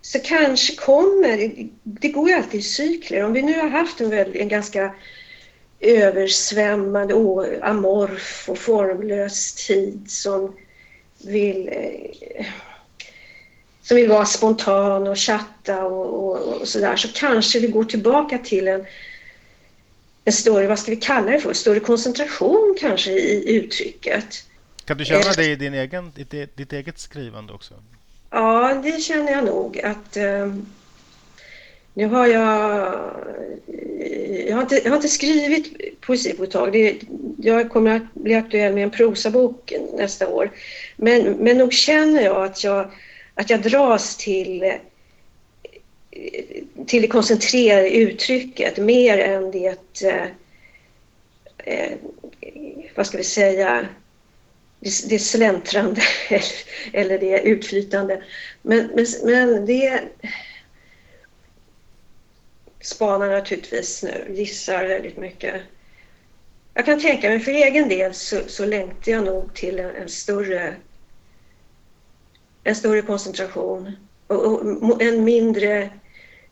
Så 0.00 0.18
kanske 0.18 0.76
kommer, 0.76 1.52
det 1.82 2.08
går 2.08 2.28
ju 2.28 2.34
alltid 2.34 2.60
i 2.60 2.62
cykler, 2.62 3.24
om 3.24 3.32
vi 3.32 3.42
nu 3.42 3.60
har 3.60 3.68
haft 3.68 4.00
en, 4.00 4.10
väldigt, 4.10 4.42
en 4.42 4.48
ganska 4.48 4.94
översvämmande, 5.84 7.14
amorf 7.62 8.48
och 8.48 8.58
formlös 8.58 9.66
tid 9.66 10.10
som 10.10 10.54
vill, 11.24 11.68
eh, 11.72 12.46
som 13.82 13.96
vill 13.96 14.08
vara 14.08 14.24
spontan 14.24 15.06
och 15.06 15.18
chatta 15.18 15.84
och, 15.84 16.28
och, 16.28 16.60
och 16.60 16.68
sådär 16.68 16.96
så 16.96 17.08
kanske 17.08 17.58
vi 17.58 17.66
går 17.66 17.84
tillbaka 17.84 18.38
till 18.38 18.68
en, 18.68 18.86
en 20.24 20.32
större, 20.32 20.66
vad 20.66 20.78
ska 20.78 20.90
vi 20.90 20.96
kalla 20.96 21.30
det 21.30 21.40
för, 21.40 21.52
större 21.52 21.80
koncentration 21.80 22.76
kanske 22.80 23.12
i 23.12 23.56
uttrycket. 23.56 24.46
Kan 24.84 24.98
du 24.98 25.04
känna 25.04 25.32
det 25.32 25.44
i 25.44 25.56
din 25.56 25.74
egen, 25.74 26.12
ditt, 26.14 26.56
ditt 26.56 26.72
eget 26.72 26.98
skrivande 26.98 27.52
också? 27.52 27.74
Ja, 28.30 28.80
det 28.82 29.02
känner 29.02 29.32
jag 29.32 29.44
nog 29.44 29.80
att 29.80 30.16
eh, 30.16 30.54
nu 31.94 32.06
har 32.06 32.26
jag... 32.26 32.94
Jag 34.46 34.56
har, 34.56 34.62
inte, 34.62 34.80
jag 34.84 34.90
har 34.90 34.96
inte 34.96 35.08
skrivit 35.08 36.00
poesi 36.00 36.32
på 36.32 36.44
ett 36.44 36.50
tag. 36.50 36.72
Det, 36.72 37.00
jag 37.38 37.70
kommer 37.70 37.96
att 37.96 38.14
bli 38.14 38.34
aktuell 38.34 38.74
med 38.74 38.84
en 38.84 38.90
prosabok 38.90 39.72
nästa 39.96 40.28
år. 40.28 40.50
Men, 40.96 41.32
men 41.32 41.58
nog 41.58 41.72
känner 41.72 42.22
jag 42.22 42.44
att 42.44 42.64
jag, 42.64 42.90
att 43.34 43.50
jag 43.50 43.62
dras 43.62 44.16
till, 44.16 44.72
till 46.86 47.02
det 47.02 47.08
koncentrerade 47.08 47.90
uttrycket 47.90 48.78
mer 48.78 49.18
än 49.18 49.50
det... 49.50 50.02
Eh, 51.58 51.92
vad 52.94 53.06
ska 53.06 53.18
vi 53.18 53.24
säga? 53.24 53.88
Det, 54.80 55.08
det 55.08 55.18
släntrande 55.18 56.02
eller 56.92 57.18
det 57.18 57.40
utflytande. 57.40 58.22
Men, 58.62 58.90
men, 58.94 59.06
men 59.24 59.66
det 59.66 60.00
spanar 62.84 63.30
naturligtvis 63.30 64.02
nu, 64.02 64.26
gissar 64.34 64.84
väldigt 64.84 65.16
mycket. 65.16 65.62
Jag 66.74 66.86
kan 66.86 67.00
tänka 67.00 67.28
mig 67.28 67.40
för 67.40 67.52
egen 67.52 67.88
del 67.88 68.14
så, 68.14 68.40
så 68.46 68.64
längtar 68.64 69.12
jag 69.12 69.24
nog 69.24 69.54
till 69.54 69.78
en, 69.78 69.96
en 69.96 70.08
större 70.08 70.76
en 72.64 72.74
större 72.74 73.02
koncentration 73.02 73.92
och, 74.26 74.44
och 74.44 75.02
en 75.02 75.24
mindre 75.24 75.90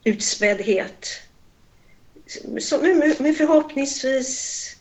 utspäddhet. 0.04 1.08
Så, 2.60 2.78
med, 2.78 3.20
med 3.20 3.36
förhoppningsvis 3.36 4.76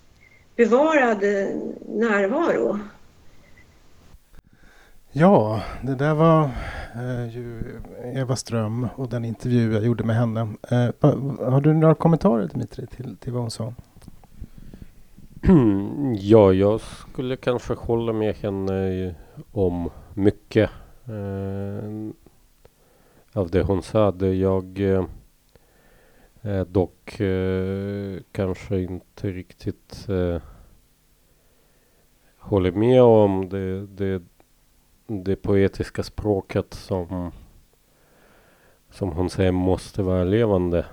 bevarad 0.55 1.21
närvaro. 1.87 2.79
Ja, 5.13 5.63
det 5.82 5.95
där 5.95 6.13
var 6.13 6.43
eh, 6.95 7.36
ju 7.36 7.62
Eva 8.04 8.36
Ström 8.36 8.88
och 8.95 9.10
den 9.10 9.26
intervju 9.26 9.74
jag 9.74 9.86
gjorde 9.86 10.04
med 10.04 10.15
henne. 10.15 10.39
Eh, 10.41 10.89
har 11.52 11.62
du 11.62 11.74
några 11.74 11.95
kommentarer 11.95 12.47
Dimitri 12.47 12.88
till, 12.88 13.17
till 13.17 13.34
vad 13.34 13.41
hon 13.41 13.52
sa? 13.52 13.74
ja, 16.15 16.54
jag 16.54 16.82
skulle 16.82 17.36
kanske 17.36 17.74
hålla 17.74 18.13
med 18.13 18.36
henne 18.36 19.15
om 19.52 19.89
mycket 20.13 20.69
eh, 21.06 22.12
av 23.34 23.50
det 23.50 23.62
hon 23.62 23.84
sa. 23.84 24.12
Det 24.12 24.34
jag 24.34 24.80
eh, 24.80 25.06
eh, 26.41 26.62
dock 26.62 27.19
eh, 27.19 28.19
kanske 28.32 28.80
inte 28.80 29.32
riktigt 29.32 30.10
eh, 30.10 30.41
håller 32.38 32.71
med 32.71 33.02
om 33.02 33.50
det, 33.50 33.88
det 33.88 34.21
det 35.12 35.36
poetiska 35.36 36.04
språket 36.04 36.74
som 36.74 37.32
som 38.89 39.12
hon 39.12 39.30
säger 39.30 39.52
måste 39.52 40.04
vara 40.04 40.24
levande. 40.24 40.86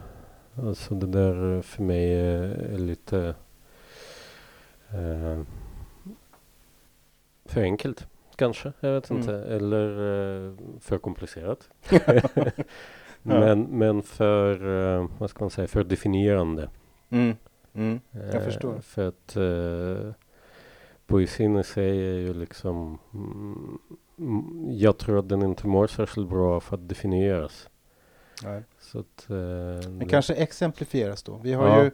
Alltså 0.54 0.94
det 0.94 1.06
där 1.06 1.62
för 1.62 1.82
mig 1.82 2.12
är 2.12 2.78
lite 2.78 3.34
eh, 4.88 5.42
för 7.44 7.62
enkelt 7.62 8.06
kanske. 8.36 8.72
Jag 8.80 8.92
vet 8.92 9.10
mm. 9.10 9.22
inte. 9.22 9.34
Eller 9.34 9.88
eh, 9.90 10.52
för 10.80 10.98
komplicerat. 10.98 11.70
men, 13.22 13.62
men 13.62 14.02
för, 14.02 14.52
eh, 14.98 15.06
vad 15.18 15.30
ska 15.30 15.44
man 15.44 15.50
säga, 15.50 15.68
för 15.68 15.84
definierande. 15.84 16.68
Mm. 17.10 17.36
Mm. 17.74 18.00
Jag 18.10 18.34
eh, 18.34 18.42
förstår. 18.42 18.80
För 18.80 19.08
att 19.08 19.36
eh, 19.36 20.12
poesin 21.06 21.56
i 21.56 21.64
sig 21.64 21.90
är 21.90 22.18
ju 22.18 22.34
liksom 22.34 22.98
mm, 23.14 23.78
jag 24.70 24.98
tror 24.98 25.18
att 25.18 25.28
den 25.28 25.42
inte 25.42 25.66
mår 25.66 25.86
särskilt 25.86 26.28
bra 26.28 26.60
för 26.60 26.76
att 26.76 26.88
definieras. 26.88 27.68
Nej. 28.44 28.62
Så 28.80 28.98
att, 28.98 29.30
eh, 29.30 29.90
Men 29.90 30.08
kanske 30.08 30.34
exemplifieras 30.34 31.22
då. 31.22 31.40
Vi 31.42 31.52
har, 31.52 31.68
ja. 31.68 31.84
ju, 31.84 31.90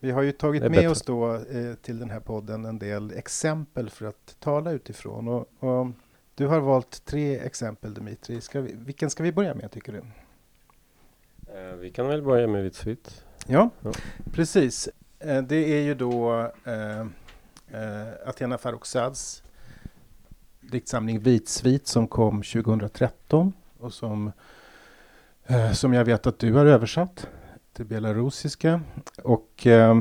vi 0.00 0.10
har 0.10 0.22
ju 0.22 0.32
tagit 0.32 0.62
med 0.62 0.70
bättre. 0.70 0.88
oss 0.88 1.02
då 1.02 1.34
eh, 1.34 1.74
till 1.82 1.98
den 1.98 2.10
här 2.10 2.20
podden 2.20 2.64
en 2.64 2.78
del 2.78 3.12
exempel 3.12 3.90
för 3.90 4.06
att 4.06 4.36
tala 4.40 4.70
utifrån. 4.70 5.28
Och, 5.28 5.48
och 5.58 5.86
du 6.34 6.46
har 6.46 6.60
valt 6.60 7.04
tre 7.04 7.38
exempel 7.38 7.94
Dimitri. 7.94 8.40
Ska 8.40 8.60
vi, 8.60 8.74
vilken 8.74 9.10
ska 9.10 9.22
vi 9.22 9.32
börja 9.32 9.54
med 9.54 9.70
tycker 9.70 9.92
du? 9.92 9.98
Eh, 11.52 11.74
vi 11.74 11.90
kan 11.90 12.08
väl 12.08 12.22
börja 12.22 12.46
med 12.46 12.62
Vitsvit. 12.62 13.24
Ja, 13.46 13.70
ja, 13.80 13.92
precis. 14.32 14.88
Eh, 15.18 15.42
det 15.42 15.56
är 15.56 15.82
ju 15.82 15.94
då 15.94 16.40
eh, 16.64 17.00
eh, 17.80 18.08
Athena 18.26 18.58
Farrokhzads 18.58 19.42
diktsamling 20.70 21.20
Vitsvit 21.20 21.86
som 21.86 22.08
kom 22.08 22.42
2013 22.42 23.52
och 23.78 23.92
som, 23.92 24.32
eh, 25.46 25.72
som 25.72 25.92
jag 25.92 26.04
vet 26.04 26.26
att 26.26 26.38
du 26.38 26.52
har 26.52 26.66
översatt 26.66 27.26
till 27.72 27.86
belarusiska. 27.86 28.80
Och 29.22 29.66
eh, 29.66 30.00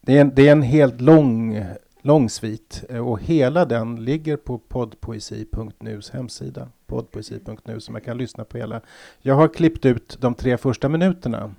det, 0.00 0.16
är 0.16 0.20
en, 0.20 0.34
det 0.34 0.48
är 0.48 0.52
en 0.52 0.62
helt 0.62 1.00
lång, 1.00 1.64
lång 2.02 2.30
svit 2.30 2.84
eh, 2.88 3.08
och 3.08 3.22
hela 3.22 3.64
den 3.64 4.04
ligger 4.04 4.36
på 4.36 4.58
poddpoesi.nus 4.58 6.10
hemsida. 6.10 6.68
Poddpoesi.nu 6.86 7.80
som 7.80 7.92
man 7.92 8.02
kan 8.02 8.18
lyssna 8.18 8.44
på 8.44 8.58
hela. 8.58 8.80
Jag 9.20 9.34
har 9.34 9.48
klippt 9.48 9.84
ut 9.84 10.18
de 10.20 10.34
tre 10.34 10.56
första 10.56 10.88
minuterna 10.88 11.54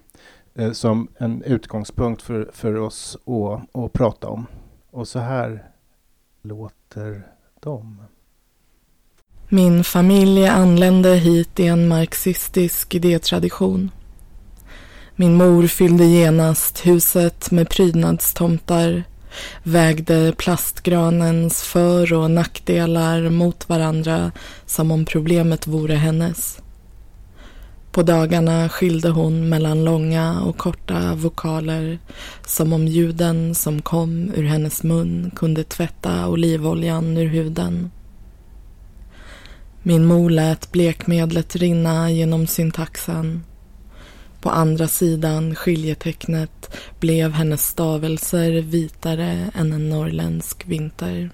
eh, 0.53 0.71
som 0.71 1.07
en 1.17 1.43
utgångspunkt 1.43 2.21
för, 2.21 2.49
för 2.53 2.75
oss 2.75 3.17
att, 3.25 3.83
att 3.83 3.93
prata 3.93 4.27
om. 4.27 4.45
Och 4.91 5.07
så 5.07 5.19
här 5.19 5.63
låter 6.41 7.27
dem? 7.63 7.99
Min 9.49 9.83
familj 9.83 10.47
anlände 10.47 11.15
hit 11.15 11.59
i 11.59 11.67
en 11.67 11.87
marxistisk 11.87 12.95
idétradition. 12.95 13.91
Min 15.15 15.35
mor 15.35 15.67
fyllde 15.67 16.05
genast 16.05 16.85
huset 16.85 17.51
med 17.51 17.69
prydnadstomtar, 17.69 19.03
vägde 19.63 20.33
plastgranens 20.37 21.63
för 21.63 22.13
och 22.13 22.31
nackdelar 22.31 23.29
mot 23.29 23.69
varandra 23.69 24.31
som 24.65 24.91
om 24.91 25.05
problemet 25.05 25.67
vore 25.67 25.95
hennes. 25.95 26.62
På 27.93 28.03
dagarna 28.03 28.69
skilde 28.69 29.09
hon 29.09 29.49
mellan 29.49 29.83
långa 29.83 30.41
och 30.41 30.57
korta 30.57 31.15
vokaler 31.15 31.99
som 32.45 32.73
om 32.73 32.87
ljuden 32.87 33.55
som 33.55 33.81
kom 33.81 34.31
ur 34.35 34.43
hennes 34.43 34.83
mun 34.83 35.31
kunde 35.35 35.63
tvätta 35.63 36.27
olivoljan 36.27 37.17
ur 37.17 37.27
huden. 37.27 37.91
Min 39.83 40.05
mor 40.05 40.29
lät 40.29 40.71
blekmedlet 40.71 41.55
rinna 41.55 42.11
genom 42.11 42.47
syntaxen. 42.47 43.43
På 44.41 44.49
andra 44.49 44.87
sidan 44.87 45.55
skiljetecknet 45.55 46.77
blev 46.99 47.31
hennes 47.31 47.67
stavelser 47.67 48.51
vitare 48.61 49.51
än 49.55 49.73
en 49.73 49.89
norrländsk 49.89 50.63
vinter. 50.67 51.29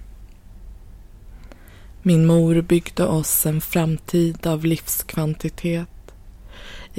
Min 2.02 2.26
mor 2.26 2.62
byggde 2.62 3.06
oss 3.06 3.46
en 3.46 3.62
framtid 3.62 4.48
av 4.48 4.66
livskvantitet 4.66 5.90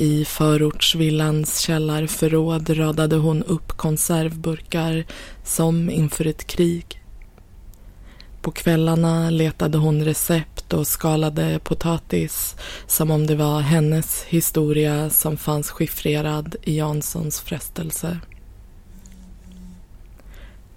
i 0.00 0.24
förortsvillans 0.24 1.58
källarförråd 1.58 2.70
radade 2.70 3.16
hon 3.16 3.42
upp 3.42 3.72
konservburkar 3.72 5.04
som 5.44 5.90
inför 5.90 6.26
ett 6.26 6.46
krig. 6.46 7.02
På 8.42 8.50
kvällarna 8.50 9.30
letade 9.30 9.78
hon 9.78 10.04
recept 10.04 10.72
och 10.72 10.86
skalade 10.86 11.58
potatis 11.64 12.56
som 12.86 13.10
om 13.10 13.26
det 13.26 13.34
var 13.34 13.60
hennes 13.60 14.24
historia 14.24 15.10
som 15.10 15.36
fanns 15.36 15.70
skiffrerad 15.70 16.56
i 16.62 16.76
Janssons 16.76 17.40
frestelse. 17.40 18.18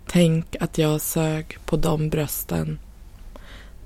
Tänk 0.08 0.56
att 0.60 0.78
jag 0.78 1.02
sög 1.02 1.58
på 1.66 1.78
de 1.78 2.10
brösten. 2.10 2.80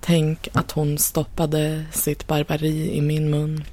Tänk 0.01 0.47
att 0.53 0.71
hon 0.71 0.97
stoppade 0.97 1.85
sitt 1.91 2.27
barbari 2.27 2.97
i 2.97 3.01
min 3.01 3.29
mun. 3.29 3.63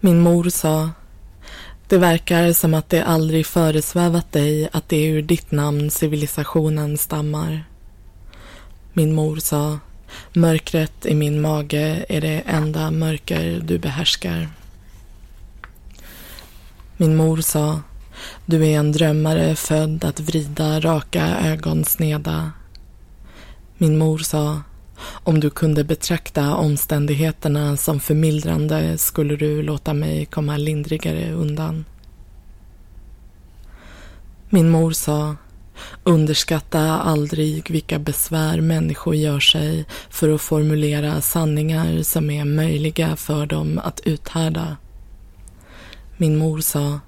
Min 0.00 0.20
mor 0.20 0.48
sa 0.48 0.90
Det 1.88 1.98
verkar 1.98 2.52
som 2.52 2.74
att 2.74 2.88
det 2.88 3.04
aldrig 3.04 3.46
föresvävat 3.46 4.32
dig 4.32 4.68
att 4.72 4.88
det 4.88 4.96
är 4.96 5.10
ur 5.10 5.22
ditt 5.22 5.50
namn 5.50 5.90
civilisationen 5.90 6.98
stammar. 6.98 7.64
Min 8.92 9.14
mor 9.14 9.36
sa, 9.36 9.78
mörkret 10.32 11.06
i 11.06 11.14
min 11.14 11.40
mage 11.40 12.04
är 12.08 12.20
det 12.20 12.42
enda 12.46 12.90
mörker 12.90 13.60
du 13.64 13.78
behärskar. 13.78 14.48
Min 16.96 17.16
mor 17.16 17.40
sa, 17.40 17.80
du 18.46 18.66
är 18.66 18.78
en 18.78 18.92
drömmare 18.92 19.56
född 19.56 20.04
att 20.04 20.20
vrida 20.20 20.80
raka 20.80 21.38
ögon 21.38 21.84
sneda. 21.84 22.52
Min 23.78 23.98
mor 23.98 24.18
sa, 24.18 24.62
om 25.00 25.40
du 25.40 25.50
kunde 25.50 25.84
betrakta 25.84 26.54
omständigheterna 26.54 27.76
som 27.76 28.00
förmildrande 28.00 28.98
skulle 28.98 29.36
du 29.36 29.62
låta 29.62 29.94
mig 29.94 30.26
komma 30.26 30.56
lindrigare 30.56 31.32
undan. 31.32 31.84
Min 34.50 34.70
mor 34.70 34.92
sa, 34.92 35.36
underskatta 36.04 36.80
aldrig 36.80 37.70
vilka 37.70 37.98
besvär 37.98 38.60
människor 38.60 39.14
gör 39.14 39.40
sig 39.40 39.84
för 40.10 40.34
att 40.34 40.40
formulera 40.40 41.20
sanningar 41.20 42.02
som 42.02 42.30
är 42.30 42.44
möjliga 42.44 43.16
för 43.16 43.46
dem 43.46 43.80
att 43.84 44.00
uthärda. 44.04 44.76
Min 46.16 46.36
mor 46.36 46.60
sa, 46.60 47.00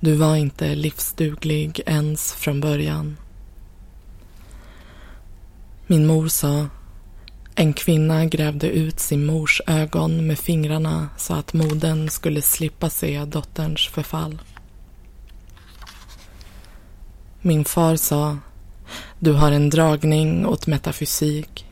du 0.00 0.14
var 0.14 0.36
inte 0.36 0.74
livsduglig 0.74 1.80
ens 1.86 2.32
från 2.32 2.60
början. 2.60 3.16
Min 5.86 6.06
mor 6.06 6.28
sa, 6.28 6.66
en 7.54 7.72
kvinna 7.72 8.26
grävde 8.26 8.68
ut 8.68 9.00
sin 9.00 9.26
mors 9.26 9.60
ögon 9.66 10.26
med 10.26 10.38
fingrarna 10.38 11.08
så 11.16 11.34
att 11.34 11.52
modern 11.52 12.08
skulle 12.08 12.42
slippa 12.42 12.90
se 12.90 13.24
dotterns 13.24 13.88
förfall. 13.88 14.38
Min 17.40 17.64
far 17.64 17.96
sa, 17.96 18.38
du 19.18 19.32
har 19.32 19.52
en 19.52 19.70
dragning 19.70 20.46
åt 20.46 20.66
metafysik. 20.66 21.66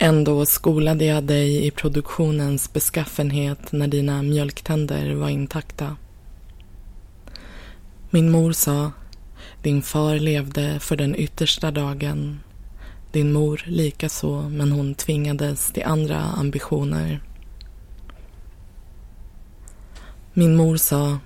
Ändå 0.00 0.46
skolade 0.46 1.04
jag 1.04 1.24
dig 1.24 1.66
i 1.66 1.70
produktionens 1.70 2.72
beskaffenhet 2.72 3.72
när 3.72 3.88
dina 3.88 4.22
mjölktänder 4.22 5.14
var 5.14 5.28
intakta. 5.28 5.96
Min 8.10 8.30
mor 8.30 8.52
sa, 8.52 8.92
din 9.62 9.82
far 9.82 10.14
levde 10.18 10.80
för 10.80 10.96
den 10.96 11.16
yttersta 11.16 11.70
dagen. 11.70 12.40
Din 13.12 13.32
mor 13.32 13.62
likaså, 13.66 14.48
men 14.48 14.72
hon 14.72 14.94
tvingades 14.94 15.72
till 15.72 15.84
andra 15.84 16.18
ambitioner. 16.18 17.20
Min 20.32 20.56
mor 20.56 20.76
sa, 20.76 21.18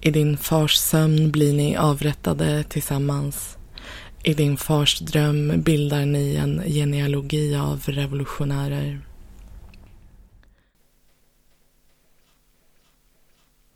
i 0.00 0.10
din 0.10 0.36
fars 0.36 0.76
sömn 0.76 1.30
blir 1.30 1.54
ni 1.54 1.76
avrättade 1.76 2.64
tillsammans. 2.64 3.58
I 4.24 4.34
din 4.34 4.56
fars 4.56 5.00
dröm 5.00 5.62
bildar 5.62 6.06
ni 6.06 6.36
en 6.36 6.62
genealogi 6.66 7.56
av 7.56 7.82
revolutionärer. 7.86 9.06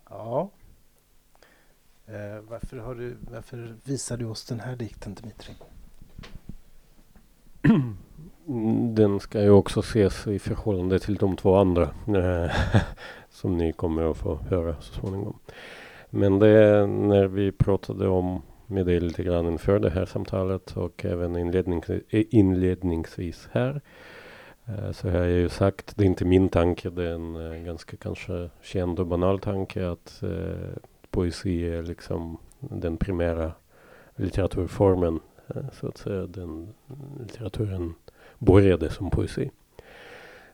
Ja. 0.09 0.50
Eh, 2.07 2.40
varför, 2.48 2.76
har 2.76 2.94
du, 2.94 3.16
varför 3.20 3.76
visar 3.85 4.16
du 4.16 4.24
oss 4.24 4.44
den 4.44 4.61
här 4.61 4.76
dikten, 4.76 5.14
Dmitrij? 5.14 5.57
Den 8.94 9.20
ska 9.20 9.42
ju 9.42 9.50
också 9.50 9.80
ses 9.80 10.26
i 10.26 10.38
förhållande 10.38 10.98
till 10.98 11.14
de 11.14 11.36
två 11.36 11.56
andra 11.56 11.82
eh, 12.06 12.50
som 13.30 13.56
ni 13.56 13.72
kommer 13.72 14.10
att 14.10 14.16
få 14.16 14.38
höra 14.48 14.74
så 14.80 14.92
småningom. 14.92 15.38
Men 16.10 16.38
det 16.38 16.86
när 16.86 17.26
vi 17.26 17.52
pratade 17.52 18.08
om 18.08 18.42
med 18.66 18.86
dig 18.86 19.00
lite 19.00 19.22
grann 19.22 19.46
inför 19.46 19.78
det 19.78 19.90
här 19.90 20.06
samtalet 20.06 20.76
och 20.76 21.04
även 21.04 21.36
inlednings, 21.36 21.90
eh, 21.90 22.24
inledningsvis 22.30 23.48
här. 23.52 23.80
Eh, 24.66 24.92
så 24.92 25.10
har 25.10 25.18
jag 25.18 25.30
ju 25.30 25.48
sagt, 25.48 25.96
det 25.96 26.04
är 26.04 26.06
inte 26.06 26.24
min 26.24 26.48
tanke, 26.48 26.90
det 26.90 27.08
är 27.08 27.14
en 27.54 27.64
ganska 27.64 27.96
kanske 27.96 28.50
känd 28.62 29.00
och 29.00 29.06
banal 29.06 29.38
tanke 29.38 29.90
att 29.90 30.22
eh, 30.22 30.76
poesi 31.10 31.68
är 31.68 31.82
liksom 31.82 32.36
den 32.58 32.96
primära 32.96 33.52
litteraturformen. 34.16 35.20
Eh, 35.54 35.62
så 35.72 35.88
att 35.88 35.98
säga, 35.98 36.26
den 36.26 36.68
litteraturen 37.20 37.94
började 38.38 38.90
som 38.90 39.10
poesi. 39.10 39.50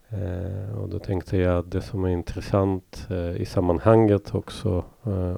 Eh, 0.08 0.78
och 0.78 0.88
då 0.88 0.98
tänkte 0.98 1.36
jag 1.36 1.58
att 1.58 1.70
det 1.70 1.82
som 1.82 2.04
är 2.04 2.08
intressant 2.08 3.06
eh, 3.10 3.36
i 3.36 3.44
sammanhanget 3.44 4.34
också, 4.34 4.84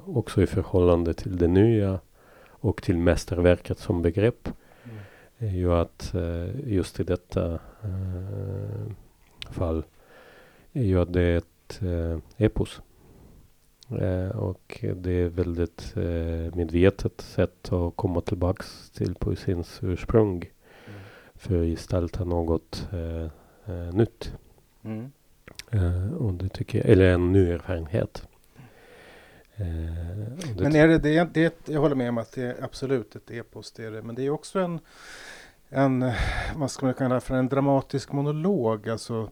också 0.05 0.41
i 0.41 0.47
förhållande 0.47 1.13
till 1.13 1.37
det 1.37 1.47
nya 1.47 1.99
och 2.47 2.81
till 2.81 2.97
mästerverket 2.97 3.79
som 3.79 4.01
begrepp, 4.01 4.49
mm. 4.83 4.97
är 5.37 5.57
ju 5.57 5.73
att 5.73 6.13
just 6.65 6.99
i 6.99 7.03
detta 7.03 7.59
fall 9.49 9.83
är 10.73 10.83
ju 10.83 11.01
att 11.01 11.13
det 11.13 11.21
är 11.21 11.37
ett 11.37 11.81
epos. 12.37 12.81
Och 14.33 14.85
det 14.95 15.11
är 15.11 15.29
väldigt 15.29 15.95
medvetet 16.55 17.21
sätt 17.21 17.73
att 17.73 17.95
komma 17.95 18.21
tillbaks 18.21 18.89
till 18.89 19.15
poesins 19.15 19.79
ursprung 19.81 20.35
mm. 20.37 20.99
för 21.35 21.61
att 21.61 21.67
gestalta 21.67 22.23
något 22.23 22.89
nytt. 23.93 24.33
Mm. 24.83 25.11
Och 26.17 26.33
det 26.33 26.49
tycker 26.49 26.77
jag, 26.77 26.89
eller 26.89 27.13
en 27.13 27.31
ny 27.31 27.51
erfarenhet. 27.51 28.27
Men 30.57 30.75
är 30.75 30.87
det, 30.87 30.97
det, 30.97 31.33
det, 31.33 31.53
jag 31.65 31.81
håller 31.81 31.95
med 31.95 32.09
om 32.09 32.17
att 32.17 32.31
det 32.31 32.43
är 32.43 32.63
absolut 32.63 33.15
ett 33.15 33.31
epos, 33.31 33.71
det 33.71 33.85
är 33.85 33.91
det. 33.91 34.01
Men 34.01 34.15
det 34.15 34.25
är 34.25 34.29
också 34.29 34.59
en, 34.59 34.79
en, 35.69 36.11
vad 36.55 36.71
ska 36.71 36.85
man 36.85 36.95
kalla 36.95 37.19
för 37.19 37.35
en 37.35 37.49
dramatisk 37.49 38.11
monolog. 38.11 38.89
Alltså, 38.89 39.29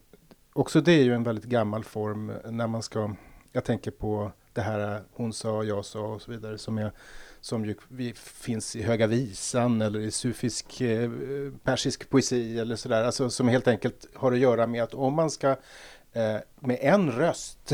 också 0.53 0.81
det 0.81 0.91
är 0.91 1.03
ju 1.03 1.13
en 1.13 1.23
väldigt 1.23 1.45
gammal 1.45 1.83
form 1.83 2.31
när 2.49 2.67
man 2.67 2.83
ska, 2.83 3.15
jag 3.51 3.63
tänker 3.63 3.91
på 3.91 4.31
det 4.57 4.63
här 4.63 5.01
hon 5.13 5.33
sa, 5.33 5.63
jag 5.63 5.85
sa 5.85 5.99
och 5.99 6.21
så 6.21 6.31
vidare 6.31 6.57
som, 6.57 6.77
är, 6.77 6.91
som 7.41 7.65
ju 7.65 7.75
finns 8.15 8.75
i 8.75 8.81
Höga 8.81 9.07
Visan 9.07 9.81
eller 9.81 9.99
i 9.99 10.11
sufisk 10.11 10.81
eh, 10.81 11.11
persisk 11.63 12.09
poesi 12.09 12.59
eller 12.59 12.75
sådär. 12.75 13.03
Alltså 13.03 13.29
som 13.29 13.47
helt 13.47 13.67
enkelt 13.67 14.07
har 14.13 14.31
att 14.31 14.39
göra 14.39 14.67
med 14.67 14.83
att 14.83 14.93
om 14.93 15.13
man 15.13 15.31
ska 15.31 15.49
eh, 16.13 16.37
med 16.59 16.77
en 16.81 17.11
röst 17.11 17.73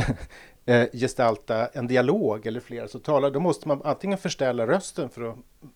eh, 0.66 0.88
gestalta 0.94 1.68
en 1.68 1.88
dialog 1.88 2.48
eller 2.48 2.60
flera 2.60 2.88
så 2.88 3.00
talar, 3.00 3.32
då 3.32 3.40
måste 3.40 3.68
man 3.68 3.82
antingen 3.84 4.18
förställa 4.18 4.68
rösten 4.68 5.10
för 5.10 5.22
att 5.30 5.36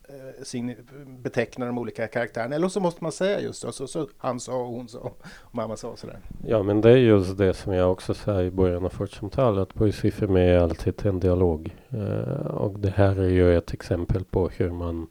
eh, 0.10 0.44
sin, 0.44 0.76
beteckna 1.08 1.66
de 1.66 1.78
olika 1.78 2.08
karaktärerna 2.08 2.56
eller 2.56 2.68
så 2.68 2.80
måste 2.80 3.04
man 3.04 3.12
säga 3.12 3.40
just 3.40 3.62
så, 3.62 3.72
så, 3.72 3.88
så 3.88 4.08
han 4.18 4.40
sa 4.40 4.54
och 4.54 4.68
hon 4.68 4.88
sa 4.88 5.00
och 5.00 5.22
mamma 5.52 5.76
sa 5.76 5.88
och 5.88 6.00
sådär. 6.00 6.20
Ja 6.48 6.64
men 6.64 6.82
det 6.82 6.92
är 6.92 6.98
just 6.98 7.38
det 7.38 7.54
som 7.54 7.74
jag 7.74 7.92
också 7.92 8.14
sa 8.14 8.42
i 8.42 8.52
början 8.52 8.86
av 8.86 8.94
vårt 8.98 9.12
samtal 9.12 9.60
att 9.60 9.74
poesi 9.74 10.12
för 10.12 10.28
mig 10.28 10.50
är 10.50 10.60
alltid 10.60 11.06
en 11.06 11.20
dialog 11.20 11.76
eh, 11.90 12.48
och 12.48 12.80
det 12.80 12.94
här 12.96 13.20
är 13.20 13.30
ju 13.30 13.58
ett 13.58 13.74
exempel 13.74 14.24
på 14.24 14.50
hur 14.50 14.72
man 14.72 15.08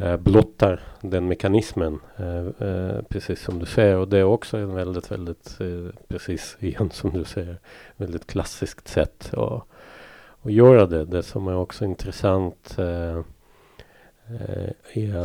Eh, 0.00 0.16
blottar 0.16 0.80
den 1.00 1.28
mekanismen. 1.28 2.00
Eh, 2.16 2.68
eh, 2.68 3.02
precis 3.08 3.40
som 3.40 3.58
du 3.58 3.66
säger. 3.66 3.96
Och 3.96 4.08
det 4.08 4.18
är 4.18 4.24
också 4.24 4.56
en 4.56 4.74
väldigt, 4.74 5.10
väldigt, 5.10 5.58
precis 6.08 6.56
igen 6.60 6.90
som 6.92 7.10
du 7.10 7.24
säger, 7.24 7.56
väldigt 7.96 8.26
klassiskt 8.26 8.88
sätt 8.88 9.30
att, 9.34 9.62
att 10.42 10.52
göra 10.52 10.86
det. 10.86 11.04
Det 11.04 11.22
som 11.22 11.48
är 11.48 11.56
också 11.56 11.84
intressant 11.84 12.76
är 12.78 13.24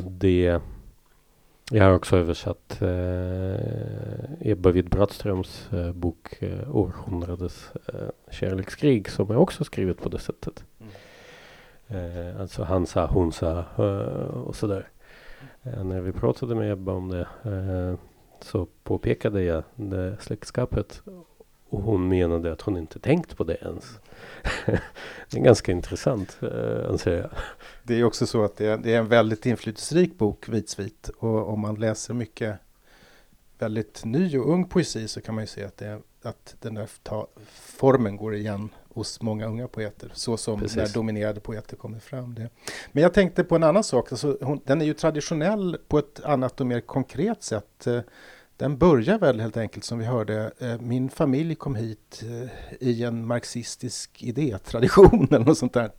det 0.10 0.62
jag 1.72 1.84
har 1.84 1.94
också 1.94 2.18
översatt 2.18 2.82
eh, 2.82 4.52
Ebba 4.52 4.72
Witt-Brattströms 4.72 5.74
eh, 5.74 5.92
bok 5.92 6.42
eh, 6.42 6.76
Århundradets 6.76 7.72
eh, 7.88 8.10
kärlekskrig 8.32 9.10
som 9.10 9.32
är 9.32 9.38
också 9.38 9.64
skrivet 9.64 9.98
på 9.98 10.10
det 10.10 10.20
sättet. 10.20 10.64
Eh, 11.88 12.42
alltså 12.42 12.64
han 12.64 12.88
sa, 12.88 13.06
hon 13.06 13.32
sa 13.32 13.60
eh, 13.60 14.38
och 14.38 14.56
sådär. 14.56 14.90
Eh, 15.64 15.84
när 15.84 16.02
vi 16.02 16.12
pratade 16.12 16.56
med 16.56 16.72
Ebba 16.72 16.94
om 16.94 17.10
det 17.10 17.28
eh, 17.44 18.00
så 18.42 18.68
påpekade 18.84 19.44
jag 19.44 19.64
det 19.76 20.18
släktskapet 20.22 21.02
och 21.70 21.82
hon 21.82 22.08
menade 22.08 22.52
att 22.52 22.62
hon 22.62 22.78
inte 22.78 23.00
tänkt 23.00 23.38
på 23.38 23.44
det 23.44 23.56
ens. 23.56 24.00
det 25.30 25.38
är 25.38 25.44
ganska 25.44 25.72
intressant 25.72 26.38
eh, 26.42 26.90
anser 26.90 27.18
jag. 27.18 27.30
Det 27.84 28.00
är 28.00 28.04
också 28.04 28.28
så 28.28 28.44
att 28.44 28.58
det 28.58 28.66
är, 28.66 28.78
det 28.78 28.94
är 28.94 29.00
en 29.00 29.08
väldigt 29.08 29.46
inflytelserik 29.46 30.18
bok, 30.18 30.50
Vitsvit. 30.50 31.10
Och 31.18 31.50
om 31.50 31.60
man 31.60 31.76
läser 31.76 32.14
mycket 32.14 32.60
väldigt 33.60 34.06
ny 34.06 34.38
och 34.38 34.50
ung 34.50 34.66
poesi 34.66 35.08
så 35.08 35.22
kan 35.22 35.36
man 35.36 35.44
ju 35.44 35.48
se 35.48 35.64
att, 35.64 35.78
det, 35.78 36.02
att 36.22 36.56
den 36.60 36.74
där 36.74 36.90
formen 37.54 38.18
går 38.18 38.36
igen 38.36 38.70
hos 38.96 39.22
många 39.22 39.46
unga 39.46 39.68
poeter, 39.68 40.12
så 40.14 40.38
som 40.38 40.60
Precis. 40.60 40.78
när 40.78 40.88
dominerade 40.88 41.40
poeter 41.40 41.76
kommer 41.76 42.00
fram. 42.00 42.36
Det. 42.36 42.50
Men 42.92 43.04
jag 43.04 43.14
tänkte 43.14 43.44
på 43.44 43.56
en 43.56 43.64
annan 43.64 43.84
sak, 43.84 44.12
alltså, 44.12 44.38
hon, 44.42 44.62
den 44.66 44.82
är 44.82 44.86
ju 44.86 44.94
traditionell 44.94 45.78
på 45.88 46.00
ett 46.00 46.20
annat 46.24 46.62
och 46.62 46.68
mer 46.68 46.82
konkret 46.82 47.44
sätt. 47.44 47.88
Eh, 47.88 48.00
den 48.58 48.78
börjar 48.78 49.20
väl 49.20 49.40
helt 49.40 49.58
enkelt 49.58 49.86
som 49.86 50.00
vi 50.00 50.06
hörde, 50.06 50.52
eh, 50.60 50.82
min 50.82 51.10
familj 51.10 51.56
kom 51.56 51.76
hit 51.76 52.24
eh, 52.24 52.88
i 52.88 53.04
en 53.04 53.28
marxistisk 53.28 54.24
idétradition 54.24 55.28
eller 55.32 55.46
något 55.46 55.58
sånt 55.58 55.74
där. 55.74 55.92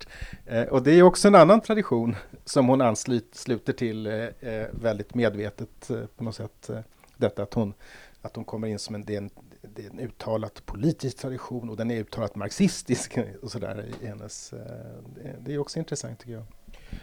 Och 0.71 0.83
det 0.83 0.93
är 0.93 1.03
också 1.03 1.29
en 1.29 1.35
annan 1.35 1.61
tradition 1.61 2.17
som 2.45 2.69
hon 2.69 2.81
ansluter 2.81 3.73
till 3.73 4.31
väldigt 4.71 5.15
medvetet 5.15 5.91
på 6.17 6.25
något 6.25 6.35
sätt. 6.35 6.71
Detta 7.17 7.43
att 7.43 7.55
hon, 7.55 7.75
att 8.23 8.37
hon 8.37 8.45
kommer 8.45 8.69
in 8.69 8.79
som 8.79 8.95
en, 8.95 9.11
en, 9.11 9.31
det 9.75 9.87
är 9.87 9.91
en 9.91 10.01
uttalat 10.01 10.67
politisk 10.67 11.19
tradition 11.19 11.71
och 11.71 11.77
den 11.77 11.91
är 11.91 12.01
uttalat 12.01 12.37
marxistisk 12.37 13.19
och 13.43 13.51
sådär 13.51 13.85
i 14.03 14.07
hennes... 14.07 14.53
Eh, 14.53 15.31
det 15.41 15.55
är 15.55 15.59
också 15.59 15.79
intressant 15.79 16.19
tycker 16.19 16.33
jag. 16.33 16.45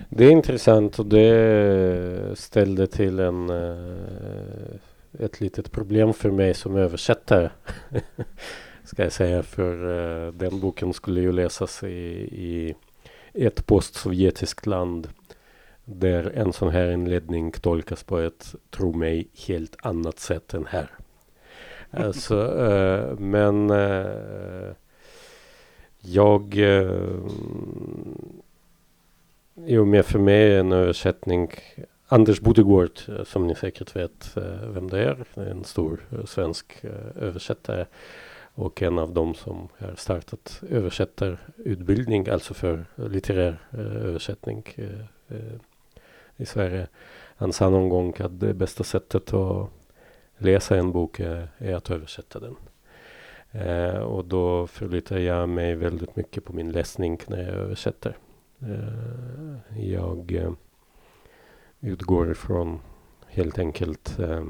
Det 0.09 0.25
är 0.25 0.31
intressant 0.31 0.99
och 0.99 1.05
det 1.05 2.39
ställde 2.39 2.87
till 2.87 3.19
en 3.19 3.49
eh, 3.49 4.75
ett 5.19 5.41
litet 5.41 5.71
problem 5.71 6.13
för 6.13 6.31
mig 6.31 6.53
som 6.53 6.75
översättare. 6.75 7.49
Ska 8.83 9.03
jag 9.03 9.11
säga 9.11 9.43
för 9.43 9.73
eh, 10.27 10.33
den 10.33 10.59
boken 10.59 10.93
skulle 10.93 11.21
ju 11.21 11.31
läsas 11.31 11.83
i, 11.83 11.87
i 12.31 12.75
ett 13.33 13.65
postsovjetiskt 13.65 14.65
land 14.65 15.07
där 15.85 16.31
en 16.35 16.53
sån 16.53 16.69
här 16.69 16.91
inledning 16.91 17.51
tolkas 17.51 18.03
på 18.03 18.17
ett, 18.17 18.55
tro 18.69 18.93
mig, 18.93 19.27
helt 19.47 19.75
annat 19.81 20.19
sätt 20.19 20.53
än 20.53 20.65
här. 20.65 20.91
Alltså, 21.93 22.35
uh, 22.35 23.19
men 23.19 23.69
uh, 23.69 24.71
jag 26.01 26.57
uh, 26.57 27.19
Jo, 29.55 29.85
men 29.85 30.03
för 30.03 30.19
mig 30.19 30.51
är 30.51 30.59
en 30.59 30.71
översättning 30.71 31.51
Anders 32.07 32.41
Bodegård, 32.41 32.99
som 33.25 33.47
ni 33.47 33.55
säkert 33.55 33.95
vet 33.95 34.37
vem 34.67 34.89
det 34.89 34.99
är, 34.99 35.25
en 35.39 35.63
stor 35.63 35.99
svensk 36.25 36.85
översättare 37.15 37.85
och 38.55 38.81
en 38.81 38.99
av 38.99 39.13
dem 39.13 39.33
som 39.33 39.67
har 39.77 39.95
startat 39.95 40.61
översättarutbildning, 40.69 42.27
alltså 42.27 42.53
för 42.53 42.85
litterär 42.95 43.67
översättning 43.77 44.63
i 46.37 46.45
Sverige. 46.45 46.87
Han 47.35 47.53
sa 47.53 47.69
någon 47.69 47.89
gång 47.89 48.13
att 48.19 48.39
det 48.39 48.53
bästa 48.53 48.83
sättet 48.83 49.33
att 49.33 49.69
läsa 50.43 50.77
en 50.77 50.91
bok 50.91 51.19
eh, 51.19 51.43
är, 51.57 51.75
att 51.75 51.91
översätta 51.91 52.39
den. 52.39 52.55
Eh, 53.51 53.97
och 53.97 54.25
då 54.25 54.67
förlitar 54.67 55.17
jag 55.17 55.49
mig 55.49 55.75
väldigt 55.75 56.15
mycket 56.15 56.45
på 56.45 56.53
min 56.53 56.71
läsning 56.71 57.19
när 57.27 57.43
jag 57.43 57.55
översätter. 57.55 58.17
Eh, 58.61 59.89
jag 59.89 60.55
utgår 61.79 62.31
ifrån 62.31 62.79
helt 63.27 63.59
enkelt 63.59 64.19
eh, 64.19 64.43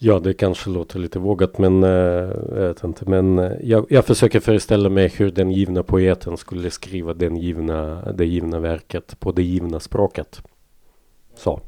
Ja, 0.00 0.18
det 0.18 0.34
kanske 0.34 0.70
låter 0.70 0.98
lite 0.98 1.18
vågat, 1.18 1.58
men 1.58 1.84
eh, 1.84 1.90
jag 1.90 2.68
vet 2.68 2.84
inte. 2.84 3.10
Men 3.10 3.38
eh, 3.38 3.52
jag, 3.62 3.86
jag, 3.88 4.04
försöker 4.04 4.40
föreställa 4.40 4.88
mig 4.88 5.08
hur 5.08 5.30
den 5.30 5.50
givna 5.50 5.82
poeten 5.82 6.36
skulle 6.36 6.70
skriva 6.70 7.14
den 7.14 7.36
givna, 7.36 8.12
det 8.12 8.26
givna 8.26 8.58
verket 8.58 9.20
på 9.20 9.32
det 9.32 9.42
givna 9.42 9.80
språket. 9.80 10.42
Så. 11.34 11.60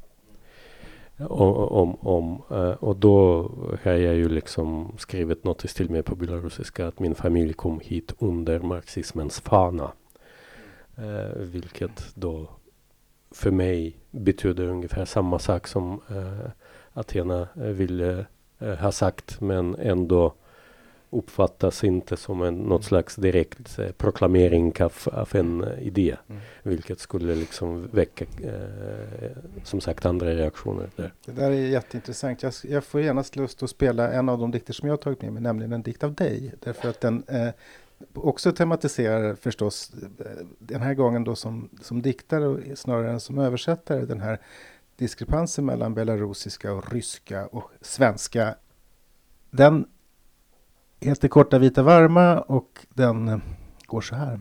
Och, 1.29 1.73
om, 1.73 1.95
om, 1.95 2.43
eh, 2.51 2.71
och 2.71 2.97
då 2.97 3.43
har 3.83 3.93
jag 3.93 4.15
ju 4.15 4.29
liksom 4.29 4.93
skrivit 4.99 5.45
något 5.45 5.65
i 5.65 5.69
stil 5.69 5.91
med 5.91 6.05
på 6.05 6.15
belarusiska 6.15 6.87
att 6.87 6.99
min 6.99 7.15
familj 7.15 7.53
kom 7.53 7.81
hit 7.81 8.15
under 8.19 8.61
marxismens 8.61 9.41
fana. 9.41 9.93
Eh, 10.97 11.39
vilket 11.39 12.15
då 12.15 12.49
för 13.31 13.51
mig 13.51 13.97
betyder 14.11 14.65
ungefär 14.65 15.05
samma 15.05 15.39
sak 15.39 15.67
som 15.67 16.01
eh, 16.09 16.51
Athena 16.93 17.49
ville 17.55 18.27
eh, 18.59 18.75
ha 18.75 18.93
sagt 18.93 19.41
men 19.41 19.75
ändå 19.75 20.35
uppfattas 21.11 21.85
inte 21.85 22.17
som 22.17 22.43
en, 22.43 22.55
något 22.55 22.85
slags 22.85 23.17
direkt 23.17 23.79
eh, 23.79 23.91
proklamering 23.91 24.75
av, 24.81 24.93
av 25.13 25.29
en 25.33 25.65
eh, 25.65 25.87
idé. 25.87 26.17
Mm. 26.29 26.41
Vilket 26.63 27.01
skulle 27.01 27.35
liksom 27.35 27.89
väcka, 27.93 28.25
eh, 28.25 29.31
som 29.65 29.81
sagt, 29.81 30.07
andra 30.07 30.35
reaktioner 30.35 30.91
där. 30.97 31.13
Det 31.25 31.33
där 31.33 31.51
är 31.51 31.69
jätteintressant. 31.69 32.43
Jag, 32.43 32.53
jag 32.63 32.85
får 32.85 33.01
genast 33.01 33.37
lust 33.37 33.63
att 33.63 33.71
spela 33.71 34.13
en 34.13 34.29
av 34.29 34.39
de 34.39 34.51
dikter 34.51 34.73
som 34.73 34.89
jag 34.89 34.93
har 34.93 34.99
tagit 34.99 35.23
med 35.23 35.33
mig, 35.33 35.43
nämligen 35.43 35.73
en 35.73 35.83
dikt 35.83 36.05
av 36.05 36.15
dig. 36.15 36.55
Därför 36.61 36.89
att 36.89 37.01
den 37.01 37.25
eh, 37.29 37.49
också 38.15 38.53
tematiserar 38.53 39.35
förstås 39.35 39.93
eh, 40.19 40.47
den 40.59 40.81
här 40.81 40.95
gången 40.95 41.25
då 41.25 41.35
som, 41.37 41.69
som 41.83 42.03
diktare 42.03 42.77
snarare 42.77 43.11
än 43.11 43.21
som 43.21 43.39
översättare 43.39 44.05
den 44.05 44.21
här 44.21 44.41
diskrepansen 44.97 45.67
mellan 45.67 45.95
belarusiska 45.95 46.73
och 46.73 46.93
ryska 46.93 47.47
och 47.47 47.71
svenska. 47.81 48.55
Den 49.51 49.87
heter 51.01 51.29
Korta 51.29 51.59
vita 51.59 51.83
varma 51.83 52.41
och 52.41 52.79
den 52.89 53.29
eh, 53.29 53.39
går 53.87 54.01
så 54.01 54.15
här. 54.15 54.41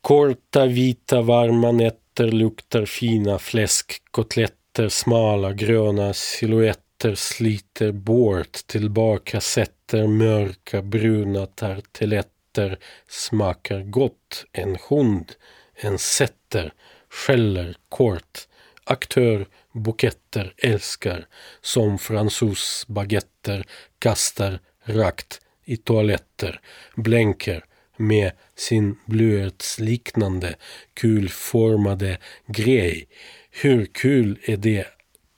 Korta 0.00 0.66
vita 0.66 1.22
varma 1.22 1.72
nätter 1.72 2.30
luktar 2.30 2.84
fina 2.84 3.38
fläskkotletter, 3.38 4.88
smala 4.88 5.52
gröna 5.52 6.12
silhuetter 6.12 7.14
sliter 7.14 7.92
bort 7.92 8.52
tillbaka 8.66 9.40
sätter 9.40 10.06
mörka 10.06 10.82
bruna 10.82 11.46
tarteletter 11.46 12.78
smakar 13.08 13.82
gott. 13.82 14.44
En 14.52 14.76
hund, 14.88 15.32
en 15.74 15.98
sätter. 15.98 16.72
skäller 17.08 17.76
kort. 17.88 18.48
Aktör 18.84 19.46
buketter 19.76 20.54
älskar 20.56 21.26
som 21.60 21.98
fransosbaguetter 21.98 23.66
kastar 23.98 24.60
rakt 24.84 25.40
i 25.64 25.76
toaletter. 25.76 26.60
Blänker 26.96 27.64
med 27.96 28.32
sin 28.56 28.98
blyertsliknande 29.06 30.54
kulformade 30.94 32.18
grej. 32.46 33.08
Hur 33.50 33.86
kul 33.86 34.38
är 34.44 34.56
det 34.56 34.86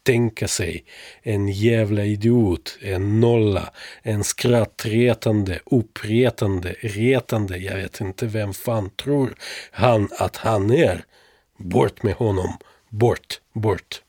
tänka 0.09 0.49
sig. 0.49 0.85
En 1.23 1.49
jävla 1.49 2.05
idiot, 2.05 2.79
en 2.83 3.21
nolla, 3.21 3.73
en 4.03 4.25
skrattretande, 4.25 5.59
uppretande, 5.65 6.75
retande. 6.81 7.57
Jag 7.59 7.77
vet 7.77 8.01
inte 8.01 8.27
vem 8.27 8.55
fan 8.55 8.91
tror 8.91 9.35
han 9.71 10.09
att 10.19 10.37
han 10.37 10.71
är. 10.71 11.05
Bort 11.57 12.03
med 12.03 12.15
honom, 12.15 12.59
bort, 12.89 13.41
bort. 13.53 14.03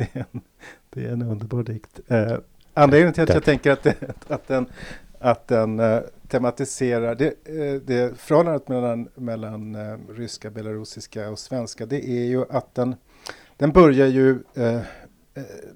Det 0.00 0.08
är 0.12 0.24
en, 0.32 0.40
det 0.90 1.06
är 1.06 1.12
en 1.12 1.22
underbar 1.22 1.62
dikt. 1.62 2.00
Eh, 2.08 2.36
anledningen 2.74 3.12
till 3.12 3.22
att 3.22 3.34
jag 3.34 3.44
tänker 3.44 3.70
att, 3.70 3.82
det, 3.82 3.94
att 4.28 4.48
den, 4.48 4.66
att 5.18 5.48
den 5.48 5.80
eh, 5.80 6.00
tematiserar 6.28 7.14
det, 7.14 7.26
eh, 7.26 7.80
det 7.82 8.18
förhållandet 8.18 8.68
mellan, 8.68 9.08
mellan 9.14 9.74
eh, 9.74 9.96
ryska, 10.08 10.50
belarusiska 10.50 11.30
och 11.30 11.38
svenska, 11.38 11.86
det 11.86 12.08
är 12.08 12.24
ju 12.24 12.44
att 12.50 12.74
den 12.74 12.94
den 13.60 13.72
börjar 13.72 14.06
ju... 14.06 14.38
Eh, 14.54 14.74
eh, 14.74 14.82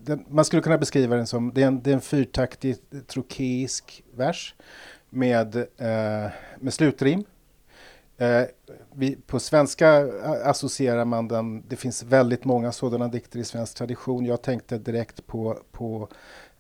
den, 0.05 0.25
man 0.29 0.45
skulle 0.45 0.62
kunna 0.62 0.79
beskriva 0.79 1.16
den 1.16 1.27
som... 1.27 1.53
Det 1.55 1.62
är 1.62 1.66
en, 1.66 1.83
det 1.83 1.91
är 1.91 1.95
en 1.95 2.01
fyrtaktig 2.01 2.77
trokeisk 3.07 4.05
vers 4.14 4.55
med, 5.11 5.57
eh, 5.57 6.31
med 6.61 6.72
slutrim. 6.72 7.25
Eh, 8.19 8.43
vi, 8.93 9.17
på 9.17 9.41
svenska 9.41 9.97
eh, 10.01 10.49
associerar 10.49 11.05
man 11.05 11.29
den... 11.29 11.62
Det 11.69 11.77
finns 11.77 12.03
väldigt 12.03 12.45
många 12.45 12.73
sådana 12.73 13.09
dikter 13.09 13.39
i 13.39 13.45
svensk 13.45 13.77
tradition. 13.77 14.25
Jag 14.25 14.43
tänkte 14.43 14.79
direkt 14.79 15.27
på, 15.27 15.59
på 15.73 16.09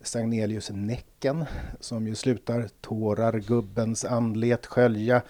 Stagnelius 0.00 0.70
Näcken 0.70 1.44
som 1.80 2.06
ju 2.06 2.14
slutar 2.14 2.68
tårar 2.80 3.38
gubbens 3.38 4.04
anlet 4.04 4.66
skölja 4.66 5.22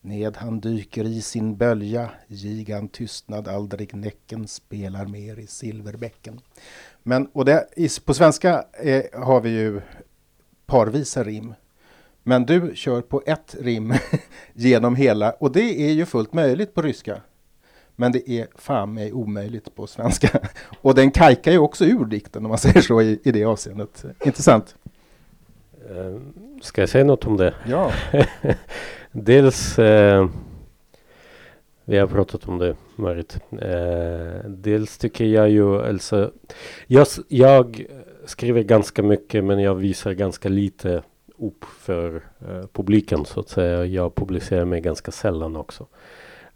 ned 0.00 0.36
han 0.36 0.60
dyker 0.60 1.04
i 1.04 1.22
sin 1.22 1.56
bölja, 1.56 2.10
gigan 2.26 2.88
tystnad 2.88 3.48
aldrig 3.48 3.94
näcken 3.94 4.48
spelar 4.48 5.06
mer 5.06 5.38
i 5.38 5.46
silverbäcken. 5.46 6.40
Men, 7.02 7.26
och 7.26 7.44
det, 7.44 7.66
på 8.04 8.14
svenska 8.14 8.64
eh, 8.72 9.04
har 9.12 9.40
vi 9.40 9.50
ju 9.50 9.80
parvisa 10.66 11.24
rim. 11.24 11.54
Men 12.26 12.46
du 12.46 12.72
kör 12.74 13.00
på 13.00 13.22
ett 13.26 13.56
rim 13.60 13.94
genom 14.52 14.96
hela 14.96 15.30
och 15.32 15.52
det 15.52 15.88
är 15.88 15.92
ju 15.92 16.06
fullt 16.06 16.32
möjligt 16.32 16.74
på 16.74 16.82
ryska. 16.82 17.20
Men 17.96 18.12
det 18.12 18.30
är 18.30 18.46
fan 18.54 18.94
mig 18.94 19.12
omöjligt 19.12 19.74
på 19.74 19.86
svenska. 19.86 20.40
Och 20.80 20.94
den 20.94 21.10
kajkar 21.10 21.52
ju 21.52 21.58
också 21.58 21.84
ur 21.84 22.04
dikten 22.04 22.44
om 22.44 22.48
man 22.48 22.58
säger 22.64 22.80
så 22.80 23.02
i, 23.02 23.20
i 23.24 23.32
det 23.32 23.44
avseendet. 23.44 24.04
Intressant. 24.24 24.76
Uh, 25.90 26.20
ska 26.62 26.82
jag 26.82 26.88
säga 26.88 27.04
något 27.04 27.26
om 27.26 27.36
det? 27.36 27.54
Ja. 27.66 27.92
Dels, 29.12 29.78
eh, 29.78 30.28
vi 31.84 31.98
har 31.98 32.06
pratat 32.06 32.48
om 32.48 32.58
det 32.58 32.76
Marit. 32.96 33.38
Eh, 33.60 34.48
dels 34.48 34.98
tycker 34.98 35.24
jag 35.24 35.50
ju 35.50 35.82
alltså, 35.82 36.30
jag, 36.86 37.06
jag, 37.28 37.86
skriver 38.26 38.62
ganska 38.62 39.02
mycket 39.02 39.44
men 39.44 39.58
jag 39.58 39.74
visar 39.74 40.12
ganska 40.12 40.48
lite 40.48 41.02
upp 41.38 41.64
för 41.64 42.14
eh, 42.48 42.66
publiken 42.72 43.24
så 43.24 43.40
att 43.40 43.48
säga. 43.48 43.84
Jag 43.84 44.14
publicerar 44.14 44.64
mig 44.64 44.80
ganska 44.80 45.10
sällan 45.10 45.56
också. 45.56 45.86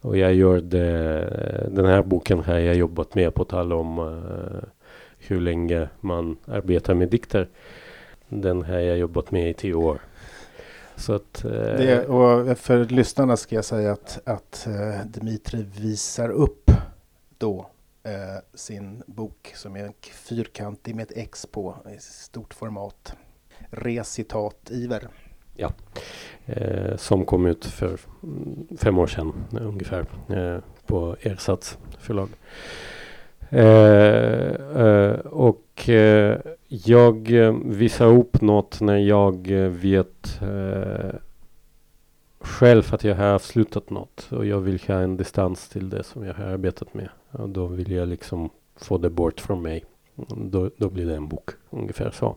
Och 0.01 0.17
jag 0.17 0.35
gör 0.35 0.61
det, 0.61 1.69
den 1.71 1.87
här 1.87 2.03
boken 2.03 2.41
har 2.41 2.59
jag 2.59 2.75
jobbat 2.75 3.15
med 3.15 3.35
på 3.35 3.45
tal 3.45 3.73
om 3.73 3.99
eh, 3.99 4.69
hur 5.19 5.41
länge 5.41 5.89
man 6.01 6.37
arbetar 6.45 6.95
med 6.95 7.09
dikter. 7.09 7.49
Den 8.29 8.63
har 8.63 8.79
jag 8.79 8.99
jobbat 8.99 9.31
med 9.31 9.51
i 9.51 9.55
tio 9.55 9.75
år. 9.75 10.01
Så 10.97 11.13
att, 11.13 11.45
eh, 11.45 11.51
det, 11.51 12.07
och 12.07 12.59
för 12.59 12.85
lyssnarna 12.85 13.37
ska 13.37 13.55
jag 13.55 13.65
säga 13.65 13.93
att, 13.93 14.21
att 14.25 14.67
eh, 14.67 15.07
Dimitri 15.07 15.63
visar 15.63 16.29
upp 16.29 16.71
då 17.39 17.71
eh, 18.03 18.43
sin 18.55 19.03
bok 19.07 19.53
som 19.55 19.77
är 19.77 19.85
en 19.85 19.95
fyrkantig 20.03 20.95
med 20.95 21.03
ett 21.11 21.17
X 21.17 21.47
på 21.47 21.77
i 21.97 22.01
stort 22.01 22.55
format. 22.55 23.17
Recitativer. 23.71 25.09
Ja, 25.55 25.73
eh, 26.47 26.97
som 26.97 27.25
kom 27.25 27.47
ut 27.47 27.65
för 27.65 28.01
fem 28.79 28.99
år 28.99 29.07
sedan 29.07 29.33
ungefär 29.61 30.07
eh, 30.29 30.63
på 30.87 31.17
Ersats 31.21 31.79
förlag. 31.99 32.29
Eh, 33.51 34.83
eh 34.83 35.19
och 35.21 35.89
eh, 35.89 36.39
jag 36.69 37.31
eh, 37.31 37.53
visar 37.65 38.07
upp 38.07 38.41
något 38.41 38.81
när 38.81 38.97
jag 38.97 39.51
eh, 39.51 39.69
vet 39.69 40.41
eh, 40.43 41.19
själv 42.41 42.95
att 42.95 43.05
jag 43.05 43.15
har 43.15 43.27
avslutat 43.27 43.91
något 43.91 44.29
och 44.33 44.47
jag 44.47 44.61
vill 44.61 44.81
ha 44.87 44.95
en 44.95 45.17
distans 45.17 45.69
till 45.69 45.91
det 45.91 46.03
som 46.03 46.25
jag 46.25 46.35
har 46.35 46.45
arbetat 46.45 46.95
med. 46.95 47.09
Och 47.31 47.49
då 47.49 47.67
vill 47.67 47.93
jag 47.93 48.09
liksom 48.09 48.51
få 48.77 48.99
det 48.99 49.11
bort 49.11 49.41
från 49.41 49.63
mig. 49.63 49.85
Då, 50.27 50.71
då 50.77 50.91
blir 50.91 51.07
det 51.07 51.17
en 51.17 51.29
bok, 51.29 51.51
ungefär 51.71 52.11
så. 52.11 52.37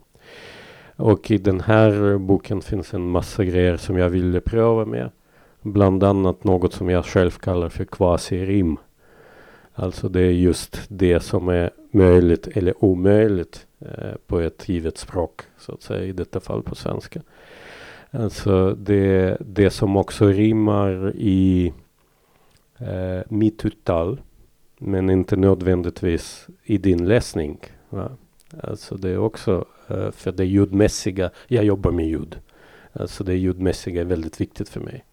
Och 1.02 1.32
i 1.32 1.38
den 1.38 1.62
här 1.62 2.18
boken 2.18 2.62
finns 2.62 2.94
en 2.94 3.10
massa 3.10 3.44
grejer 3.44 3.78
som 3.78 3.98
jag 3.98 4.10
ville 4.10 4.42
pröva 4.42 4.86
med. 4.86 5.10
Bland 5.62 6.04
annat 6.04 6.44
något 6.44 6.74
som 6.74 6.90
jag 6.90 7.06
själv 7.06 7.32
kallar 7.32 7.70
för 7.70 7.86
quasi-rim. 7.86 8.78
Alltså 9.74 10.10
det 10.10 10.22
är 10.22 10.32
just 10.32 10.82
det 10.88 11.20
som 11.20 11.48
är 11.50 11.72
möjligt 11.92 12.48
eller 12.48 12.84
omöjligt 12.84 13.68
eh, 13.80 14.16
på 14.28 14.40
ett 14.40 14.70
givet 14.70 14.98
språk, 14.98 15.42
så 15.58 15.72
att 15.74 15.82
säga, 15.82 16.04
i 16.04 16.12
detta 16.12 16.40
fall 16.40 16.64
på 16.64 16.76
svenska. 16.76 17.22
Alltså 18.12 18.76
det, 18.76 19.38
det 19.40 19.70
som 19.70 19.98
också 19.98 20.26
rimmar 20.26 21.14
i 21.16 21.74
eh, 22.78 23.22
mitt 23.30 23.66
uttal, 23.66 24.22
men 24.78 25.10
inte 25.10 25.36
nödvändigtvis 25.36 26.48
i 26.64 26.78
din 26.78 27.08
läsning. 27.08 27.60
Va? 27.90 28.12
Alltså 28.64 28.96
det 28.96 29.10
är 29.10 29.18
också 29.18 29.66
Eh, 29.92 30.12
för 30.12 30.32
det 30.32 30.46
ljudmässiga, 30.46 31.30
jag 31.48 31.64
jobbar 31.64 31.92
med 31.92 32.06
ljud. 32.06 32.40
Alltså 32.94 33.24
det 33.24 33.36
ljudmässiga 33.36 34.02
är 34.02 34.06
väldigt 34.06 34.42
viktigt 34.42 34.70
för 34.70 34.80
mig. 34.80 35.06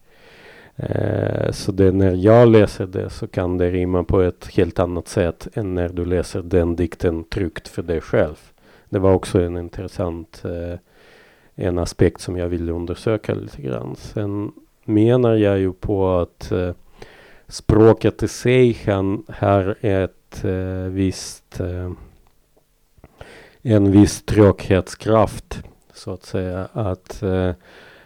Uh, 0.83 1.51
så 1.51 1.73
det 1.73 1.93
när 1.93 2.13
jag 2.15 2.49
läser 2.49 2.87
det 2.87 3.11
så 3.11 3.27
kan 3.27 3.59
det 3.59 3.71
rimma 3.71 4.05
på 4.05 4.23
ett 4.23 4.47
helt 4.47 4.79
annat 4.79 5.09
sätt 5.09 5.49
än 5.55 5.75
när 5.75 5.89
du 5.89 6.05
läser 6.05 6.43
den 6.43 6.77
dikten 6.77 7.25
tryckt 7.25 7.69
för 7.69 7.83
dig 7.83 8.01
själv. 8.01 8.37
Det 8.89 8.99
var 8.99 9.13
också 9.13 9.41
en 9.41 9.57
intressant 9.57 10.43
uh, 10.45 10.75
en 11.55 11.79
aspekt 11.79 12.21
som 12.21 12.37
jag 12.37 12.49
ville 12.49 12.73
undersöka 12.73 13.35
lite 13.35 13.63
grann. 13.63 13.97
Sen 13.97 14.53
menar 14.85 15.35
jag 15.35 15.59
ju 15.59 15.73
på 15.73 16.19
att 16.19 16.53
språket 17.49 18.23
i 18.23 18.29
sig 18.29 18.75
kan, 18.75 19.25
har 19.29 19.75
ett 19.81 20.45
visst 20.91 21.61
en 23.71 23.91
viss 23.91 24.23
tröghetskraft 24.23 25.63
så 25.95 26.13
att 26.13 26.23
säga. 26.23 26.69
Att 26.73 27.23
eh, 27.23 27.53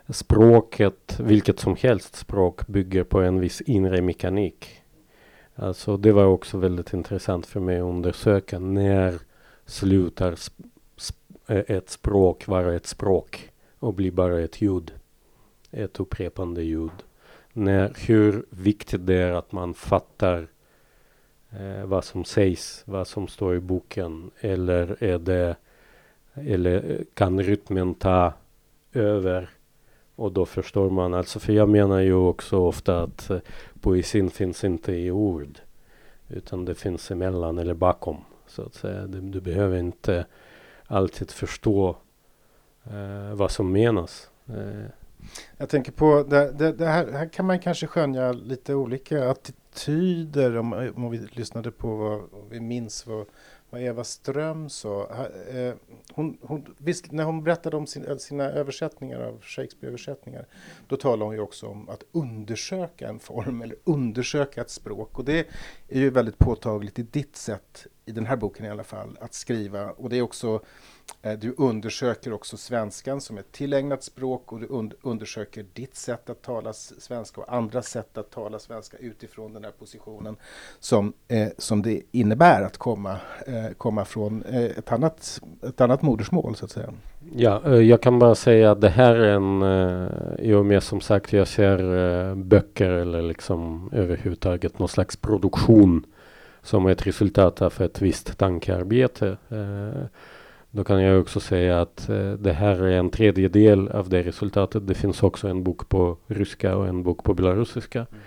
språket, 0.08 1.20
vilket 1.20 1.60
som 1.60 1.76
helst 1.76 2.16
språk, 2.16 2.66
bygger 2.66 3.04
på 3.04 3.20
en 3.20 3.40
viss 3.40 3.60
inre 3.60 4.02
mekanik. 4.02 4.82
Alltså 5.54 5.96
det 5.96 6.12
var 6.12 6.24
också 6.24 6.58
väldigt 6.58 6.92
intressant 6.92 7.46
för 7.46 7.60
mig 7.60 7.76
att 7.76 7.84
undersöka. 7.84 8.58
När 8.58 9.18
slutar 9.66 10.34
sp 10.46 10.54
sp 11.06 11.18
eh, 11.46 11.76
ett 11.76 11.90
språk 11.90 12.46
vara 12.48 12.74
ett 12.74 12.86
språk 12.86 13.50
och 13.78 13.94
blir 13.94 14.10
bara 14.10 14.40
ett 14.40 14.62
ljud? 14.62 14.92
Ett 15.70 16.00
upprepande 16.00 16.62
ljud. 16.62 17.04
När, 17.52 17.92
hur 18.06 18.46
viktigt 18.50 19.06
det 19.06 19.14
är 19.14 19.32
att 19.32 19.52
man 19.52 19.74
fattar 19.74 20.48
eh, 21.60 21.84
vad 21.84 22.04
som 22.04 22.24
sägs, 22.24 22.82
vad 22.86 23.06
som 23.06 23.28
står 23.28 23.56
i 23.56 23.60
boken. 23.60 24.30
Eller 24.40 25.04
är 25.04 25.18
det, 25.18 25.56
eller 26.34 26.90
eh, 26.90 27.00
kan 27.14 27.42
rytmen 27.42 27.94
ta 27.94 28.32
över? 28.92 29.50
Och 30.16 30.32
då 30.32 30.46
förstår 30.46 30.90
man, 30.90 31.14
alltså 31.14 31.40
för 31.40 31.52
jag 31.52 31.68
menar 31.68 32.00
ju 32.00 32.14
också 32.14 32.58
ofta 32.58 33.02
att 33.02 33.30
eh, 33.30 33.38
poesin 33.80 34.30
finns 34.30 34.64
inte 34.64 34.92
i 34.92 35.10
ord. 35.10 35.58
Utan 36.28 36.64
det 36.64 36.74
finns 36.74 37.10
emellan 37.10 37.58
eller 37.58 37.74
bakom. 37.74 38.16
Så 38.46 38.62
att 38.62 38.74
säga. 38.74 39.06
Du, 39.06 39.20
du 39.20 39.40
behöver 39.40 39.78
inte 39.78 40.26
alltid 40.86 41.30
förstå 41.30 41.96
eh, 42.84 43.34
vad 43.34 43.50
som 43.50 43.72
menas. 43.72 44.30
Eh. 44.46 45.01
Jag 45.56 45.68
tänker 45.68 45.92
på, 45.92 46.22
det, 46.22 46.52
det, 46.52 46.72
det 46.72 46.86
här, 46.86 47.12
här, 47.12 47.28
kan 47.28 47.46
man 47.46 47.58
kanske 47.58 47.86
skönja 47.86 48.32
lite 48.32 48.74
olika 48.74 49.30
attityder, 49.30 50.56
om, 50.56 50.92
om 50.96 51.10
vi 51.10 51.18
lyssnade 51.18 51.70
på 51.70 51.96
vad, 51.96 52.18
om 52.18 52.48
vi 52.50 52.60
minns 52.60 53.06
vad, 53.06 53.26
vad 53.72 53.82
Eva 53.82 54.04
Ström 54.04 54.68
sa. 54.68 55.08
Eh, 55.50 55.74
hon, 56.12 56.38
hon, 56.42 56.74
visst, 56.78 57.12
när 57.12 57.24
hon 57.24 57.44
berättade 57.44 57.76
om 57.76 57.86
sin, 57.86 58.18
sina 58.18 58.44
översättningar 58.44 59.20
av 59.20 59.40
Shakespeare-översättningar, 59.42 60.46
då 60.88 60.96
talade 60.96 61.24
hon 61.24 61.34
ju 61.34 61.40
också 61.40 61.66
om 61.66 61.88
att 61.88 62.02
undersöka 62.12 63.08
en 63.08 63.18
form 63.18 63.62
eller 63.62 63.76
undersöka 63.84 64.60
ett 64.60 64.70
språk. 64.70 65.18
Och 65.18 65.24
det 65.24 65.46
är 65.88 66.00
ju 66.00 66.10
väldigt 66.10 66.38
påtagligt 66.38 66.98
i 66.98 67.02
ditt 67.02 67.36
sätt, 67.36 67.86
i 68.04 68.12
den 68.12 68.26
här 68.26 68.36
boken 68.36 68.66
i 68.66 68.70
alla 68.70 68.84
fall, 68.84 69.18
att 69.20 69.34
skriva. 69.34 69.90
Och 69.90 70.08
det 70.08 70.16
är 70.16 70.22
också 70.22 70.60
Eh, 71.22 71.38
du 71.38 71.54
undersöker 71.58 72.32
också 72.32 72.56
svenskan 72.56 73.20
som 73.20 73.38
ett 73.38 73.52
tillägnat 73.52 74.02
språk 74.02 74.52
och 74.52 74.60
du 74.60 74.66
undersöker 75.02 75.64
ditt 75.72 75.96
sätt 75.96 76.30
att 76.30 76.42
tala 76.42 76.72
svenska 76.72 77.40
och 77.40 77.54
andra 77.54 77.82
sätt 77.82 78.18
att 78.18 78.30
tala 78.30 78.58
svenska 78.58 78.96
utifrån 78.96 79.52
den 79.52 79.64
här 79.64 79.70
positionen 79.70 80.36
som, 80.80 81.12
eh, 81.28 81.48
som 81.58 81.82
det 81.82 82.02
innebär 82.10 82.62
att 82.62 82.78
komma, 82.78 83.16
eh, 83.46 83.72
komma 83.76 84.04
från 84.04 84.42
eh, 84.42 84.64
ett, 84.64 84.92
annat, 84.92 85.40
ett 85.62 85.80
annat 85.80 86.02
modersmål 86.02 86.56
så 86.56 86.64
att 86.64 86.70
säga. 86.70 86.92
Ja, 87.36 87.62
eh, 87.64 87.72
jag 87.72 88.02
kan 88.02 88.18
bara 88.18 88.34
säga 88.34 88.70
att 88.70 88.80
det 88.80 88.88
här 88.88 89.14
är 89.14 89.34
en, 89.34 89.62
eh, 89.62 90.44
i 90.44 90.54
och 90.54 90.66
med 90.66 90.82
som 90.82 91.00
sagt 91.00 91.32
jag 91.32 91.48
ser 91.48 92.34
böcker 92.34 92.90
eller 92.90 93.22
liksom 93.22 93.90
överhuvudtaget 93.92 94.78
någon 94.78 94.88
slags 94.88 95.16
produktion 95.16 96.06
som 96.62 96.86
ett 96.86 97.06
resultat 97.06 97.62
av 97.62 97.80
ett 97.80 98.02
visst 98.02 98.38
tankearbete. 98.38 99.36
Då 100.74 100.84
kan 100.84 101.02
jag 101.02 101.20
också 101.20 101.40
säga 101.40 101.80
att 101.80 102.08
eh, 102.08 102.32
det 102.32 102.52
här 102.52 102.82
är 102.82 102.98
en 102.98 103.10
tredjedel 103.10 103.88
av 103.88 104.08
det 104.08 104.22
resultatet. 104.22 104.86
Det 104.86 104.94
finns 104.94 105.22
också 105.22 105.48
en 105.48 105.62
bok 105.62 105.88
på 105.88 106.16
ryska 106.26 106.76
och 106.76 106.88
en 106.88 107.02
bok 107.02 107.24
på 107.24 107.34
belarusiska. 107.34 107.98
Mm. 107.98 108.22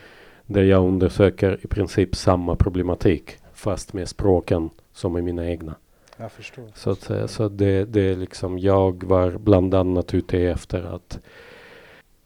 Där 0.45 0.63
jag 0.63 0.87
undersöker 0.87 1.59
i 1.63 1.67
princip 1.67 2.15
samma 2.15 2.55
problematik 2.55 3.37
fast 3.53 3.93
med 3.93 4.09
språken 4.09 4.69
som 4.93 5.15
är 5.15 5.21
mina 5.21 5.49
egna. 5.49 5.75
Jag 6.17 6.31
förstår. 6.31 6.65
Så, 6.75 6.89
att, 6.89 7.31
så 7.31 7.49
det, 7.49 7.85
det 7.85 8.01
är 8.01 8.15
liksom, 8.15 8.59
jag 8.59 9.03
var 9.03 9.31
bland 9.31 9.73
annat 9.73 10.13
ute 10.13 10.39
efter 10.39 10.83
att 10.95 11.19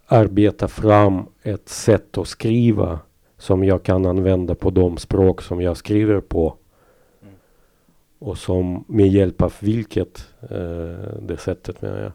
arbeta 0.07 0.67
fram 0.67 1.26
ett 1.43 1.70
sätt 1.70 2.17
att 2.17 2.28
skriva 2.28 2.99
som 3.38 3.63
jag 3.63 3.84
kan 3.84 4.05
använda 4.05 4.55
på 4.55 4.70
de 4.70 4.97
språk 4.97 5.41
som 5.41 5.61
jag 5.61 5.78
skriver 5.78 6.22
på 6.22 6.55
och 8.20 8.38
som 8.38 8.86
med 8.88 9.07
hjälp 9.07 9.41
av 9.41 9.53
vilket, 9.59 10.28
eh, 10.41 11.20
det 11.22 11.38
sättet 11.39 11.82
menar 11.82 11.99
jag, 11.99 12.11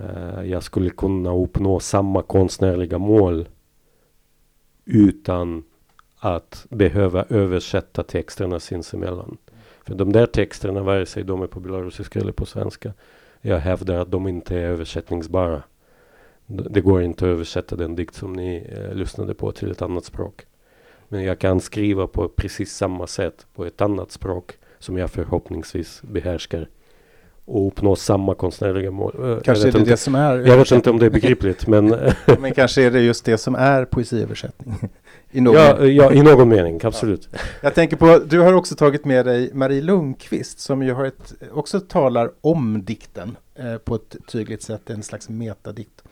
eh, 0.00 0.50
jag 0.50 0.62
skulle 0.62 0.90
kunna 0.90 1.34
uppnå 1.34 1.80
samma 1.80 2.22
konstnärliga 2.22 2.98
mål 2.98 3.48
utan 4.84 5.64
att 6.18 6.66
behöva 6.70 7.24
översätta 7.28 8.02
texterna 8.02 8.60
sinsemellan. 8.60 9.36
För 9.86 9.94
de 9.94 10.12
där 10.12 10.26
texterna, 10.26 10.82
vare 10.82 11.06
sig 11.06 11.24
de 11.24 11.42
är 11.42 11.46
på 11.46 11.60
belarusiska 11.60 12.20
eller 12.20 12.32
på 12.32 12.46
svenska, 12.46 12.92
jag 13.40 13.58
hävdar 13.58 13.94
att 13.94 14.10
de 14.10 14.28
inte 14.28 14.56
är 14.56 14.66
översättningsbara. 14.66 15.62
Det 16.46 16.80
går 16.80 17.02
inte 17.02 17.24
att 17.24 17.28
översätta 17.28 17.76
den 17.76 17.96
dikt 17.96 18.14
som 18.14 18.32
ni 18.32 18.66
eh, 18.68 18.94
lyssnade 18.94 19.34
på 19.34 19.52
till 19.52 19.70
ett 19.70 19.82
annat 19.82 20.04
språk. 20.04 20.46
Men 21.08 21.24
jag 21.24 21.38
kan 21.38 21.60
skriva 21.60 22.06
på 22.06 22.28
precis 22.28 22.76
samma 22.76 23.06
sätt 23.06 23.46
på 23.54 23.64
ett 23.64 23.80
annat 23.80 24.12
språk 24.12 24.58
som 24.84 24.98
jag 24.98 25.10
förhoppningsvis 25.10 26.02
behärskar 26.02 26.68
och 27.44 27.66
uppnå 27.66 27.96
samma 27.96 28.34
konstnärliga 28.34 28.90
mål. 28.90 29.40
Kanske 29.44 29.68
är 29.68 29.72
det 29.72 29.84
det 29.84 29.96
som 29.96 30.14
är 30.14 30.36
Jag 30.36 30.56
vet 30.56 30.70
inte 30.72 30.90
om 30.90 30.98
det 30.98 31.06
är 31.06 31.10
begripligt 31.10 31.66
men... 31.66 31.96
men 32.38 32.54
kanske 32.54 32.82
är 32.82 32.90
det 32.90 33.00
just 33.00 33.24
det 33.24 33.38
som 33.38 33.54
är 33.54 33.84
poesiöversättning. 33.84 34.74
I 35.30 35.40
någon 35.40 35.54
ja, 35.54 35.84
ja, 35.84 36.12
i 36.12 36.22
någon 36.22 36.48
mening, 36.48 36.80
absolut. 36.84 37.28
Ja. 37.32 37.38
Jag 37.60 37.74
tänker 37.74 37.96
på, 37.96 38.18
du 38.18 38.40
har 38.40 38.52
också 38.52 38.74
tagit 38.74 39.04
med 39.04 39.26
dig 39.26 39.50
Marie 39.54 39.82
Lundqvist 39.82 40.60
som 40.60 40.82
ju 40.82 40.92
har 40.92 41.04
ett, 41.04 41.34
också 41.52 41.80
talar 41.80 42.30
om 42.40 42.84
dikten 42.84 43.36
eh, 43.54 43.76
på 43.76 43.94
ett 43.94 44.16
tydligt 44.32 44.62
sätt, 44.62 44.90
en 44.90 45.02
slags 45.02 45.28
metadikt. 45.28 46.02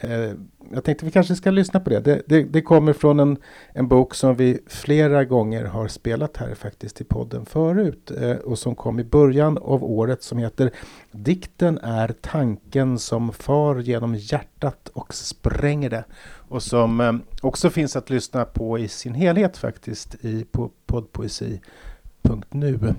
Eh, 0.00 0.32
jag 0.72 0.84
tänkte 0.84 1.04
vi 1.04 1.10
kanske 1.10 1.34
ska 1.34 1.50
lyssna 1.50 1.80
på 1.80 1.90
det. 1.90 2.00
Det, 2.00 2.22
det, 2.26 2.42
det 2.42 2.62
kommer 2.62 2.92
från 2.92 3.20
en, 3.20 3.36
en 3.72 3.88
bok 3.88 4.14
som 4.14 4.34
vi 4.34 4.58
flera 4.66 5.24
gånger 5.24 5.64
har 5.64 5.88
spelat 5.88 6.36
här 6.36 6.54
faktiskt 6.54 7.00
i 7.00 7.04
podden 7.04 7.46
förut 7.46 8.10
eh, 8.20 8.36
och 8.36 8.58
som 8.58 8.74
kom 8.74 9.00
i 9.00 9.04
början 9.04 9.58
av 9.58 9.84
året 9.84 10.22
som 10.22 10.38
heter 10.38 10.70
Dikten 11.12 11.78
är 11.78 12.14
tanken 12.20 12.98
som 12.98 13.32
far 13.32 13.76
genom 13.76 14.14
hjärtat 14.14 14.88
och 14.88 15.14
spränger 15.14 15.90
det 15.90 16.04
och 16.48 16.62
som 16.62 17.00
eh, 17.00 17.14
också 17.42 17.70
finns 17.70 17.96
att 17.96 18.10
lyssna 18.10 18.44
på 18.44 18.78
i 18.78 18.88
sin 18.88 19.14
helhet 19.14 19.56
faktiskt 19.56 20.24
i 20.24 20.44
på 20.44 20.70
poddpoesi.nu. 20.86 22.94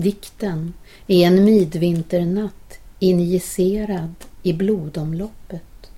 Dikten 0.00 0.74
är 1.06 1.26
en 1.26 1.44
midvinternatt 1.44 2.78
injicerad 2.98 4.14
i 4.42 4.52
blodomloppet. 4.52 5.90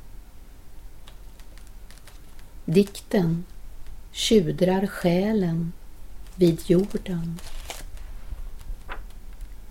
Dikten 2.65 3.45
tjudrar 4.13 4.87
själen 4.87 5.73
vid 6.37 6.61
jorden. 6.67 7.39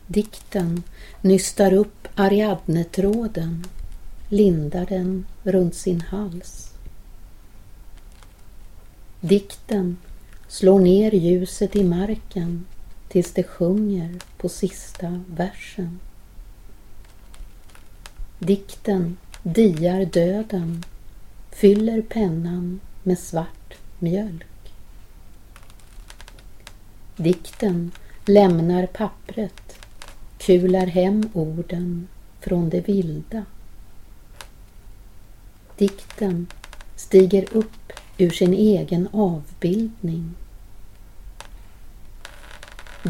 Dikten 0.07 0.83
nystar 1.21 1.73
upp 1.73 2.07
Ariadnetråden, 2.15 3.65
lindar 4.29 4.85
den 4.85 5.25
runt 5.43 5.75
sin 5.75 6.01
hals. 6.01 6.73
Dikten 9.21 9.97
slår 10.47 10.79
ner 10.79 11.11
ljuset 11.11 11.75
i 11.75 11.83
marken 11.83 12.65
tills 13.09 13.33
det 13.33 13.43
sjunger 13.43 14.19
på 14.37 14.49
sista 14.49 15.23
versen. 15.27 15.99
Dikten 18.39 19.17
diar 19.43 20.05
döden, 20.05 20.83
fyller 21.51 22.01
pennan 22.01 22.79
med 23.03 23.19
svart 23.19 23.73
mjölk. 23.99 24.73
Dikten 27.17 27.91
lämnar 28.25 28.85
pappret, 28.85 29.79
kular 30.37 30.85
hem 30.85 31.29
orden 31.33 32.07
från 32.39 32.69
det 32.69 32.87
vilda. 32.87 33.45
Dikten 35.77 36.47
stiger 36.95 37.45
upp 37.53 37.93
ur 38.17 38.29
sin 38.29 38.53
egen 38.53 39.07
avbildning 39.11 40.35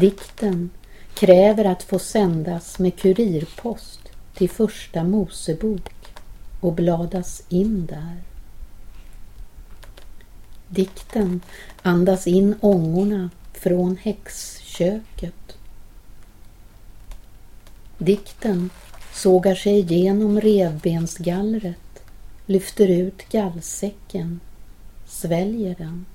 Dikten 0.00 0.70
kräver 1.14 1.64
att 1.64 1.82
få 1.82 1.98
sändas 1.98 2.78
med 2.78 2.96
kurirpost 2.96 4.00
till 4.34 4.50
Första 4.50 5.04
Mosebok 5.04 6.14
och 6.60 6.72
bladas 6.72 7.42
in 7.48 7.86
där. 7.86 8.22
Dikten 10.68 11.40
andas 11.82 12.26
in 12.26 12.54
ångorna 12.60 13.30
från 13.52 13.96
häxköket. 13.96 15.58
Dikten 17.98 18.70
sågar 19.12 19.54
sig 19.54 19.78
igenom 19.78 20.40
revbensgallret, 20.40 22.02
lyfter 22.46 22.88
ut 22.88 23.28
gallsäcken, 23.30 24.40
sväljer 25.06 25.74
den. 25.78 26.06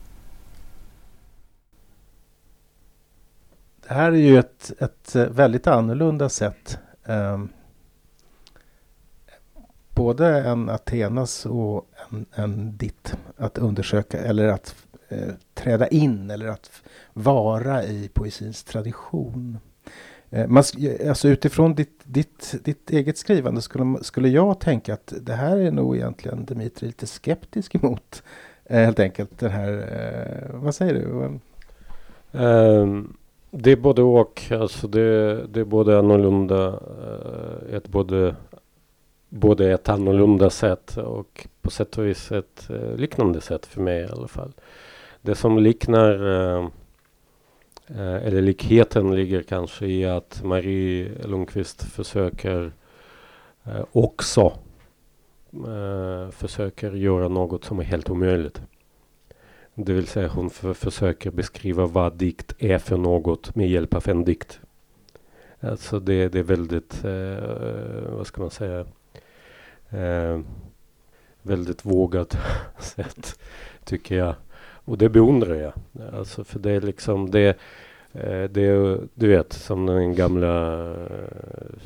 Det 3.87 3.93
här 3.93 4.11
är 4.11 4.15
ju 4.15 4.37
ett, 4.37 4.73
ett 4.79 5.15
eh, 5.15 5.25
väldigt 5.25 5.67
annorlunda 5.67 6.29
sätt. 6.29 6.79
Um, 7.05 7.49
både 9.95 10.43
en 10.43 10.69
Athenas 10.69 11.45
och 11.45 11.89
en, 12.09 12.25
en 12.35 12.77
ditt 12.77 13.15
att 13.37 13.57
undersöka 13.57 14.19
eller 14.19 14.47
att 14.47 14.75
eh, 15.09 15.33
träda 15.53 15.87
in 15.87 16.29
eller 16.29 16.47
att 16.47 16.71
vara 17.13 17.83
i 17.83 18.09
poesins 18.13 18.63
tradition. 18.63 19.57
Eh, 20.29 20.47
man, 20.47 20.63
eh, 20.79 21.09
alltså 21.09 21.27
utifrån 21.27 21.75
ditt, 21.75 21.99
ditt, 22.03 22.55
ditt 22.63 22.89
eget 22.89 23.17
skrivande 23.17 23.61
skulle, 23.61 24.03
skulle 24.03 24.29
jag 24.29 24.59
tänka 24.59 24.93
att 24.93 25.13
det 25.21 25.33
här 25.33 25.57
är 25.57 25.71
nog 25.71 25.95
egentligen 25.95 26.45
Dimitri 26.45 26.87
lite 26.87 27.07
skeptisk 27.07 27.75
emot. 27.75 28.23
Eh, 28.65 28.79
helt 28.79 28.99
enkelt 28.99 29.39
den 29.39 29.51
här, 29.51 29.71
eh, 29.71 30.59
vad 30.59 30.75
säger 30.75 30.93
du? 30.93 31.39
Um 32.39 33.17
det 33.57 33.71
är 33.71 33.75
både 33.75 34.01
och. 34.01 34.43
Alltså 34.51 34.87
det, 34.87 35.47
det 35.47 35.59
är 35.59 35.63
både 35.65 35.99
annorlunda, 35.99 36.67
eh, 36.67 37.75
ett 37.75 37.87
både, 37.87 38.35
både 39.29 39.71
ett 39.71 39.89
annorlunda 39.89 40.49
sätt 40.49 40.97
och 40.97 41.47
på 41.61 41.69
sätt 41.69 41.97
och 41.97 42.05
vis 42.05 42.31
ett 42.31 42.69
eh, 42.69 42.95
liknande 42.95 43.41
sätt 43.41 43.65
för 43.65 43.81
mig 43.81 44.01
i 44.01 44.07
alla 44.07 44.27
fall. 44.27 44.51
Det 45.21 45.35
som 45.35 45.57
liknar, 45.57 46.11
eh, 46.57 46.69
eller 47.97 48.41
likheten 48.41 49.15
ligger 49.15 49.41
kanske 49.41 49.85
i 49.85 50.05
att 50.05 50.43
Marie 50.43 51.11
Lundqvist 51.25 51.83
försöker 51.83 52.71
också 53.91 54.53
försöker 56.31 56.91
göra 56.91 57.27
något 57.27 57.63
som 57.63 57.79
är 57.79 57.83
helt 57.83 58.09
omöjligt. 58.09 58.61
Det 59.77 59.93
vill 59.93 60.07
säga 60.07 60.27
hon 60.27 60.49
för, 60.49 60.73
försöker 60.73 61.31
beskriva 61.31 61.85
vad 61.85 62.13
dikt 62.13 62.53
är 62.59 62.77
för 62.77 62.97
något 62.97 63.55
med 63.55 63.69
hjälp 63.69 63.93
av 63.93 64.09
en 64.09 64.23
dikt. 64.23 64.59
Alltså 65.59 65.99
det, 65.99 66.29
det 66.29 66.39
är 66.39 66.43
väldigt, 66.43 67.05
eh, 67.05 68.15
vad 68.17 68.27
ska 68.27 68.41
man 68.41 68.51
säga, 68.51 68.85
eh, 69.89 70.39
väldigt 71.41 71.85
vågat 71.85 72.37
sätt 72.79 73.39
tycker 73.83 74.17
jag. 74.17 74.35
Och 74.85 74.97
det 74.97 75.09
beundrar 75.09 75.55
jag. 75.55 75.73
Alltså 76.13 76.43
för 76.43 76.59
det 76.59 76.71
är 76.71 76.81
liksom 76.81 77.31
det, 77.31 77.57
eh, 78.13 78.43
det 78.43 78.99
du 79.13 79.27
vet 79.27 79.53
som 79.53 79.85
den 79.85 80.15
gamla 80.15 80.83
eh, 80.91 81.77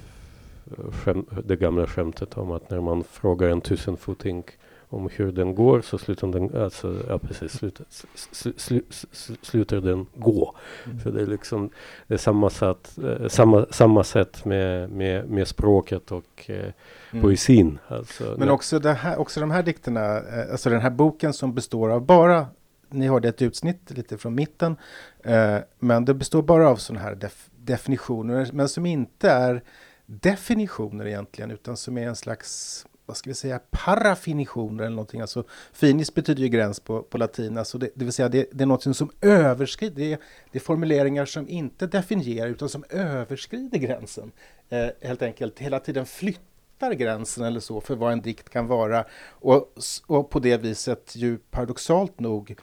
skäm, 0.92 1.26
det 1.44 1.56
gamla 1.56 1.88
skämtet 1.88 2.38
om 2.38 2.52
att 2.52 2.70
när 2.70 2.82
man 2.82 3.04
frågar 3.04 3.50
en 3.50 3.62
tusenfoting 3.62 4.44
om 4.90 5.10
hur 5.14 5.32
den 5.32 5.56
går 5.56 5.82
så 5.82 5.98
slutar 5.98 6.28
den, 6.28 6.62
alltså, 6.62 7.04
ja 7.08 7.20
precis, 7.20 7.52
slutar, 7.52 7.86
sl, 7.90 8.50
sl, 8.58 8.78
sl, 9.12 9.34
slutar 9.42 9.78
den 9.78 10.06
gå. 10.16 10.56
Mm. 10.86 11.00
För 11.00 11.12
det 11.12 11.22
är 11.22 11.26
liksom 11.26 11.70
det 12.08 12.14
är 12.14 12.18
samma 12.18 12.50
sätt, 12.50 12.98
eh, 13.04 13.28
samma, 13.28 13.66
samma 13.70 14.04
sätt 14.04 14.46
med, 14.46 14.90
med, 14.90 15.30
med 15.30 15.48
språket 15.48 16.12
och 16.12 16.50
eh, 16.50 16.72
mm. 17.12 17.24
poesin. 17.24 17.80
Alltså, 17.88 18.36
Men 18.38 18.50
också, 18.50 18.80
det 18.80 18.94
här, 18.94 19.20
också 19.20 19.40
de 19.40 19.52
här 19.52 19.64
dikterna, 19.64 20.18
eh, 20.18 20.52
alltså 20.52 20.70
den 20.70 20.82
här 20.82 20.90
boken 20.90 21.34
som 21.34 21.54
består 21.54 21.90
av 21.90 22.06
bara 22.06 22.48
ni 22.92 23.08
hörde 23.08 23.30
ett 23.30 23.42
utsnitt 23.42 23.92
lite 23.92 24.18
från 24.18 24.36
mitten, 24.36 24.76
eh, 25.24 25.58
men 25.80 26.06
det 26.06 26.14
består 26.14 26.42
bara 26.42 26.70
av 26.70 26.76
sådana 26.76 27.06
här 27.06 27.16
def, 27.16 27.50
definitioner, 27.56 28.50
men 28.54 28.70
som 28.70 28.86
inte 28.86 29.30
är 29.30 29.64
definitioner 30.06 31.08
egentligen, 31.08 31.52
utan 31.52 31.78
som 31.78 31.98
är 31.98 32.08
en 32.08 32.16
slags 32.16 32.86
vad 33.10 33.18
ska 33.18 33.30
vi 33.30 33.34
säga, 33.34 33.60
parafinitioner 33.72 34.84
eller 34.84 34.96
någonting. 34.96 35.22
Alltså, 35.22 35.44
finis 35.74 36.14
betyder 36.14 36.44
ju 36.44 36.50
gräns 36.50 36.80
på, 36.80 37.04
på 37.04 37.18
latin, 37.18 37.58
alltså 37.58 37.78
det, 37.78 37.90
det 37.96 38.06
vill 38.06 38.14
säga 38.14 38.30
det, 38.30 38.50
det 38.52 38.64
är 38.64 38.66
något 38.66 38.96
som 38.96 39.12
överskrider, 39.22 39.96
det, 39.96 40.20
det, 40.52 40.58
är 40.58 40.60
formuleringar 40.60 41.26
som 41.26 41.50
inte 41.50 41.88
definierar 41.88 42.48
utan 42.50 42.70
som 42.70 42.84
överskrider 42.90 43.78
gränsen. 43.78 44.32
Eh, 44.70 44.88
helt 45.02 45.22
enkelt 45.22 45.60
hela 45.60 45.80
tiden 45.80 46.06
flyttar 46.06 46.94
gränsen 46.94 47.44
eller 47.44 47.60
så 47.60 47.82
för 47.82 47.96
vad 47.96 48.12
en 48.12 48.22
dikt 48.22 48.50
kan 48.50 48.68
vara 48.68 49.06
och, 49.30 49.74
och 50.08 50.30
på 50.30 50.40
det 50.40 50.58
viset 50.58 51.16
ju 51.16 51.38
paradoxalt 51.38 52.20
nog 52.20 52.56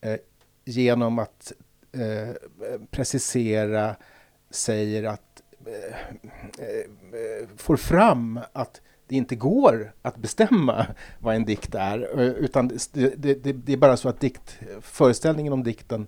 eh, 0.00 0.16
genom 0.64 1.18
att 1.18 1.52
eh, 1.92 2.34
precisera 2.90 3.96
säger 4.50 5.04
att 5.04 5.42
eh, 5.66 5.98
eh, 6.66 7.48
får 7.56 7.76
fram 7.76 8.40
att 8.52 8.80
det 9.08 9.16
inte 9.16 9.36
går 9.36 9.92
att 10.02 10.16
bestämma 10.16 10.86
vad 11.18 11.34
en 11.34 11.44
dikt 11.44 11.74
är. 11.74 12.20
Eh, 12.20 12.28
utan 12.28 12.68
det, 12.92 13.14
det, 13.16 13.52
det 13.52 13.72
är 13.72 13.76
bara 13.76 13.96
så 13.96 14.08
att 14.08 14.20
dikt, 14.20 14.58
föreställningen 14.80 15.52
om 15.52 15.62
dikten, 15.62 16.06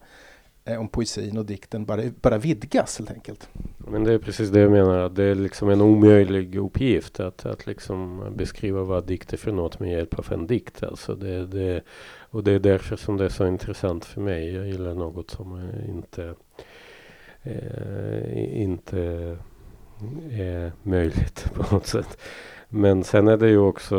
eh, 0.64 0.80
om 0.80 0.88
poesin 0.88 1.38
och 1.38 1.46
dikten 1.46 1.84
bara, 1.84 2.02
bara 2.20 2.38
vidgas 2.38 2.98
helt 2.98 3.10
enkelt. 3.10 3.48
Men 3.78 4.04
det 4.04 4.12
är 4.12 4.18
precis 4.18 4.50
det 4.50 4.60
jag 4.60 4.70
menar, 4.70 4.98
att 4.98 5.16
det 5.16 5.24
är 5.24 5.34
liksom 5.34 5.68
en 5.68 5.80
omöjlig 5.80 6.56
uppgift 6.56 7.20
att, 7.20 7.46
att 7.46 7.66
liksom 7.66 8.24
beskriva 8.36 8.82
vad 8.82 9.06
dikt 9.06 9.32
är 9.32 9.36
för 9.36 9.52
något 9.52 9.80
med 9.80 9.90
hjälp 9.90 10.18
av 10.18 10.32
en 10.32 10.46
dikt. 10.46 10.82
Alltså 10.82 11.14
det, 11.14 11.46
det, 11.46 11.82
och 12.30 12.44
det 12.44 12.52
är 12.52 12.58
därför 12.58 12.96
som 12.96 13.16
det 13.16 13.24
är 13.24 13.28
så 13.28 13.46
intressant 13.46 14.04
för 14.04 14.20
mig. 14.20 14.54
Jag 14.54 14.66
gillar 14.66 14.94
något 14.94 15.30
som 15.30 15.70
inte, 15.88 16.34
eh, 17.42 18.60
inte 18.62 19.36
är 20.30 20.72
möjligt 20.82 21.50
på 21.54 21.74
något 21.74 21.86
sätt. 21.86 22.18
Men 22.72 23.04
sen 23.04 23.28
är 23.28 23.36
det 23.36 23.48
ju 23.48 23.58
också 23.58 23.96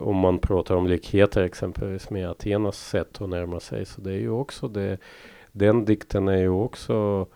om 0.00 0.16
man 0.16 0.38
pratar 0.38 0.74
om 0.74 0.86
likheter 0.86 1.42
exempelvis 1.42 2.10
med 2.10 2.28
Athenas 2.30 2.88
sätt 2.88 3.20
att 3.20 3.28
närma 3.28 3.60
sig. 3.60 3.84
Så 3.84 4.00
det 4.00 4.12
är 4.12 4.18
ju 4.18 4.30
också 4.30 4.68
det. 4.68 4.98
Den 5.52 5.84
dikten 5.84 6.28
är 6.28 6.38
ju 6.38 6.48
också 6.48 7.26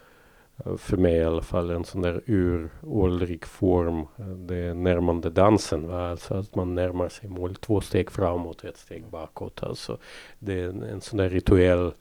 eh, 0.64 0.76
för 0.76 0.96
mig 0.96 1.16
i 1.16 1.24
alla 1.24 1.42
fall 1.42 1.70
en 1.70 1.84
sån 1.84 2.02
där 2.02 2.20
uråldrig 2.26 3.44
form. 3.44 3.98
Eh, 3.98 4.26
det 4.26 4.56
är 4.56 4.74
närmande 4.74 5.30
dansen. 5.30 5.88
Va? 5.88 6.10
Alltså 6.10 6.34
att 6.34 6.54
man 6.54 6.74
närmar 6.74 7.08
sig 7.08 7.28
mål 7.28 7.54
två 7.54 7.80
steg 7.80 8.10
framåt 8.10 8.60
och 8.60 8.68
ett 8.68 8.76
steg 8.76 9.04
bakåt. 9.10 9.62
Alltså 9.62 9.98
det 10.38 10.60
är 10.60 10.68
en, 10.68 10.82
en 10.82 11.00
sån 11.00 11.16
där 11.16 11.28
rituell 11.28 11.92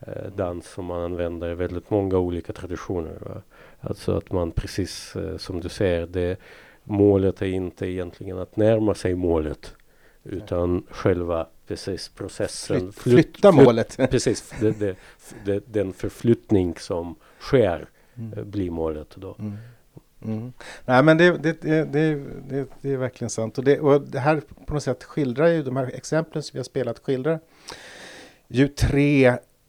eh, 0.00 0.32
dans 0.36 0.66
som 0.66 0.84
man 0.84 1.02
använder 1.02 1.50
i 1.50 1.54
väldigt 1.54 1.90
många 1.90 2.18
olika 2.18 2.52
traditioner. 2.52 3.18
Va? 3.20 3.42
Alltså 3.80 4.16
att 4.16 4.32
man 4.32 4.50
precis 4.50 5.16
eh, 5.16 5.36
som 5.36 5.60
du 5.60 5.68
säger, 5.68 6.06
det, 6.06 6.38
målet 6.88 7.42
är 7.42 7.46
inte 7.46 7.86
egentligen 7.86 8.38
att 8.38 8.56
närma 8.56 8.94
sig 8.94 9.14
målet. 9.14 9.74
Utan 10.24 10.86
själva 10.90 11.46
precis 11.66 12.08
processen. 12.08 12.92
Flyt, 12.92 12.94
flytta 13.14 13.52
flyt, 13.52 13.64
målet. 13.64 13.96
Precis, 14.10 14.54
det, 14.60 14.80
det, 14.80 14.96
det, 15.44 15.62
den 15.66 15.92
förflyttning 15.92 16.74
som 16.78 17.14
sker 17.40 17.88
Mm. 18.18 18.38
eh, 18.38 18.44
blir 18.44 18.70
målet 18.70 19.14
då. 19.16 19.36
Mm. 19.38 19.56
Mm. 20.24 20.52
Nej 20.84 21.02
men 21.02 21.18
det, 21.18 21.38
det, 21.38 21.62
det, 21.62 22.14
det 22.80 22.92
är 22.92 22.96
verkligen 22.96 23.30
sant. 23.30 23.58
Och 23.58 23.64
det, 23.64 23.80
och 23.80 24.00
det 24.00 24.18
här 24.18 24.42
på 24.66 24.74
något 24.74 24.82
sätt 24.82 25.04
skildrar 25.04 25.46
ju, 25.46 25.62
de 25.62 25.76
här 25.76 25.90
exemplen 25.94 26.42
som 26.42 26.50
vi 26.52 26.58
har 26.58 26.64
spelat 26.64 26.98
skildrar 26.98 27.40
ju 28.48 28.68
tre 28.68 29.26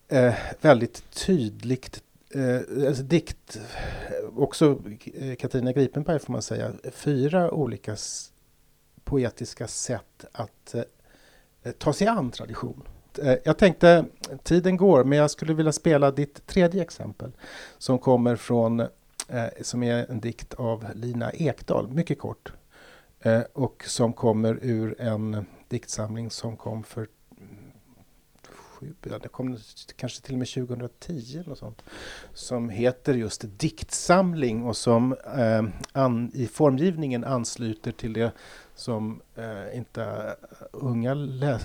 eh, 0.08 0.34
väldigt 0.62 1.04
tydligt 1.12 2.04
eh, 2.34 2.88
alltså 2.88 3.04
dikt, 3.04 3.56
eh, 3.56 4.38
också 4.40 4.82
eh, 5.14 5.36
Katarina 5.36 5.72
Gripenberg 5.72 6.20
får 6.20 6.34
man 6.34 6.42
säga, 6.42 6.72
fyra 6.92 7.52
olika 7.52 7.96
poetiska 9.04 9.68
sätt 9.68 10.26
att 10.32 10.76
eh, 10.76 10.84
eh, 11.64 11.72
ta 11.72 11.94
sig 11.94 12.08
an 12.08 12.32
tradition. 12.32 12.84
Eh, 13.18 13.36
Jag 13.46 13.58
tänkte, 13.58 14.06
tiden 14.44 14.78
går, 14.78 15.04
men 15.04 15.18
jag 15.18 15.32
skulle 15.32 15.54
vilja 15.54 15.72
spela 15.72 16.12
ditt 16.12 16.48
tredje 16.48 16.82
exempel 16.82 17.32
som 17.78 18.00
kommer 18.00 18.36
från, 18.36 18.80
eh, 18.80 19.46
som 19.62 19.84
är 19.84 20.06
en 20.12 20.20
dikt 20.20 20.54
av 20.54 20.86
Lina 20.94 21.32
Ekdahl, 21.32 21.88
mycket 21.88 22.20
kort. 22.20 22.54
Eh, 23.22 23.42
och 23.54 23.84
som 23.88 24.14
kommer 24.14 24.60
ur 24.62 25.02
en 25.02 25.46
diktsamling 25.68 26.32
som 26.32 26.58
kom 26.58 26.84
för 26.84 27.08
2007, 28.80 29.20
det 29.22 29.28
kom 29.28 29.58
kanske 29.96 30.22
till 30.22 30.34
och 30.36 30.40
med 30.40 30.48
2010 30.48 31.40
eller 31.46 31.56
sånt, 31.56 31.84
som 32.34 32.70
heter 32.70 33.14
just 33.14 33.46
Diktsamling 33.58 34.64
och 34.64 34.78
som 34.78 35.16
eh, 35.38 35.64
an, 35.92 36.32
i 36.34 36.48
formgivningen 36.48 37.24
ansluter 37.24 37.92
till 37.92 38.14
det 38.14 38.32
som 38.76 39.22
eh, 39.36 39.78
inte 39.78 40.36
unga 40.72 41.14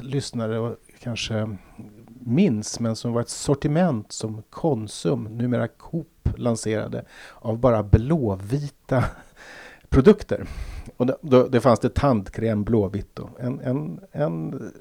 lyssnare 0.02 0.76
kanske 1.00 1.56
minns, 2.20 2.80
men 2.80 2.96
som 2.96 3.12
var 3.12 3.20
ett 3.20 3.28
sortiment 3.28 4.12
som 4.12 4.42
Konsum, 4.50 5.24
numera 5.24 5.68
Coop, 5.68 6.28
lanserade 6.36 7.04
av 7.34 7.58
bara 7.58 7.82
blåvita 7.82 9.04
produkter. 9.88 10.46
Och 10.96 11.06
då, 11.06 11.16
då, 11.20 11.46
det 11.46 11.60
fanns 11.60 11.80
det 11.80 11.94
tandkräm 11.94 12.64
blåvitt. 12.64 13.18
En, 13.38 13.60
en, 13.60 14.00
en 14.12 14.72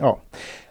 ja, 0.00 0.20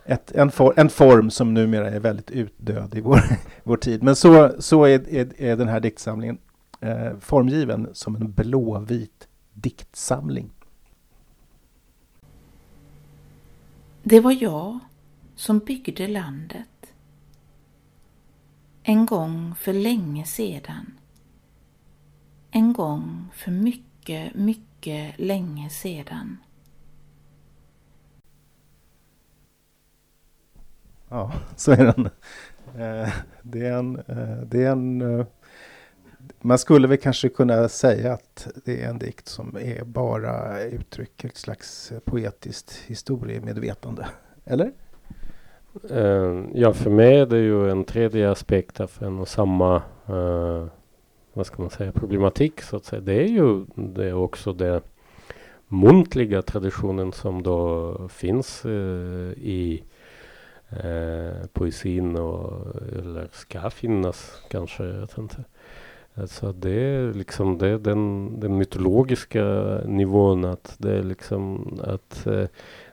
ett, 0.06 0.32
en, 0.32 0.52
for, 0.52 0.80
en 0.80 0.90
form 0.90 1.30
som 1.32 1.54
numera 1.54 1.90
är 1.90 2.00
väldigt 2.00 2.32
utdöd 2.32 2.96
i 2.96 3.02
vår, 3.02 3.20
vår 3.64 3.78
tid. 3.78 4.04
Men 4.04 4.16
så, 4.16 4.56
så 4.60 4.84
är, 4.84 5.10
är, 5.10 5.42
är 5.42 5.56
den 5.56 5.68
här 5.68 5.80
diktsamlingen 5.80 6.38
eh, 6.82 7.18
formgiven 7.20 7.90
som 7.94 8.16
en 8.16 8.32
blåvit 8.32 9.28
diktsamling. 9.54 10.52
Det 14.04 14.20
var 14.20 14.44
jag 14.44 14.80
som 15.36 15.60
byggde 15.60 16.08
landet. 16.08 16.94
En 18.84 19.06
gång 19.06 19.56
för 19.56 19.74
länge 19.74 20.26
sedan. 20.26 20.94
En 22.52 22.74
gång 22.74 23.28
för 23.34 23.52
mycket, 23.52 24.36
mycket 24.36 25.20
länge 25.20 25.70
sedan. 25.70 26.38
Ja, 31.10 31.32
så 31.56 31.72
är 31.72 31.78
den. 31.78 32.06
Eh, 32.78 33.10
det 33.42 33.66
är 33.66 33.74
en, 33.74 33.96
eh, 33.96 34.42
det 34.46 34.64
är 34.64 34.72
en 34.72 35.02
eh, 35.02 35.26
man 36.42 36.58
skulle 36.58 36.88
väl 36.88 36.98
kanske 36.98 37.30
kunna 37.30 37.70
säga 37.70 38.14
att 38.14 38.48
det 38.66 38.84
är 38.84 38.90
en 38.90 39.00
dikt 39.00 39.28
som 39.28 39.58
är 39.62 39.84
bara 39.84 40.64
uttrycker 40.64 41.28
ett 41.28 41.38
slags 41.38 41.94
poetiskt 42.06 42.84
historiemedvetande. 42.88 44.08
Eller? 44.46 44.72
Ja, 46.54 46.74
för 46.74 46.90
mig 46.90 47.20
är 47.20 47.26
det 47.26 47.38
ju 47.38 47.72
en 47.72 47.84
tredje 47.84 48.32
aspekt 48.32 48.80
av 48.80 48.92
en 49.00 49.20
och 49.20 49.28
samma, 49.28 49.82
vad 51.34 51.46
ska 51.46 51.62
man 51.62 51.70
säga, 51.70 51.92
problematik 51.92 52.62
så 52.62 52.76
att 52.76 52.86
säga. 52.86 53.02
Det 53.02 53.14
är 53.14 53.28
ju 53.28 53.66
det 53.76 54.06
är 54.06 54.14
också 54.14 54.54
det 54.54 54.82
muntliga 55.70 56.42
traditionen 56.42 57.12
som 57.12 57.44
då 57.44 57.96
finns 58.08 58.66
eh, 58.66 58.72
i 59.38 59.84
eh, 60.70 61.48
poesin 61.54 62.16
och, 62.16 62.76
eller 62.98 63.30
ska 63.32 63.70
finnas 63.70 64.42
kanske, 64.50 64.84
jag 64.84 65.00
vet 65.00 65.18
inte. 65.18 65.44
Alltså 66.14 66.52
det 66.52 66.72
är 66.72 67.14
liksom 67.14 67.58
det 67.58 67.68
är 67.68 67.78
den, 67.78 68.34
den 68.40 68.58
mytologiska 68.58 69.44
nivån 69.86 70.46
att 70.46 70.76
det 70.78 70.92
är 70.92 71.04
liksom 71.04 71.74
att 71.84 72.28
eh, 72.28 72.46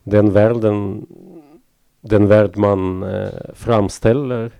den 0.03 0.33
världen 0.33 1.07
den 2.01 2.27
värld 2.27 2.57
man 2.57 3.03
eh, 3.03 3.55
framställer 3.55 4.51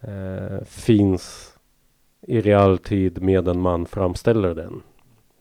eh, 0.00 0.64
finns 0.64 1.56
i 2.20 2.40
realtid 2.40 3.22
medan 3.22 3.60
man 3.60 3.86
framställer 3.86 4.54
den. 4.54 4.82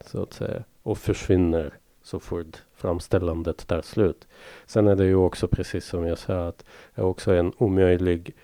Så 0.06 0.24
att 0.24 0.34
säga. 0.34 0.64
Och 0.84 0.98
försvinner 0.98 1.74
så 2.04 2.20
fort 2.20 2.64
framställandet 2.84 3.68
tar 3.68 3.82
slut. 3.82 4.28
Sen 4.66 4.88
är 4.88 4.96
det 4.96 5.06
ju 5.06 5.16
också 5.16 5.48
precis 5.48 5.86
som 5.86 6.08
jag 6.08 6.18
sa 6.18 6.48
att 6.48 6.66
det 6.96 7.02
är 7.02 7.06
också 7.06 7.34
en 7.34 7.52
omöjlig, 7.58 8.36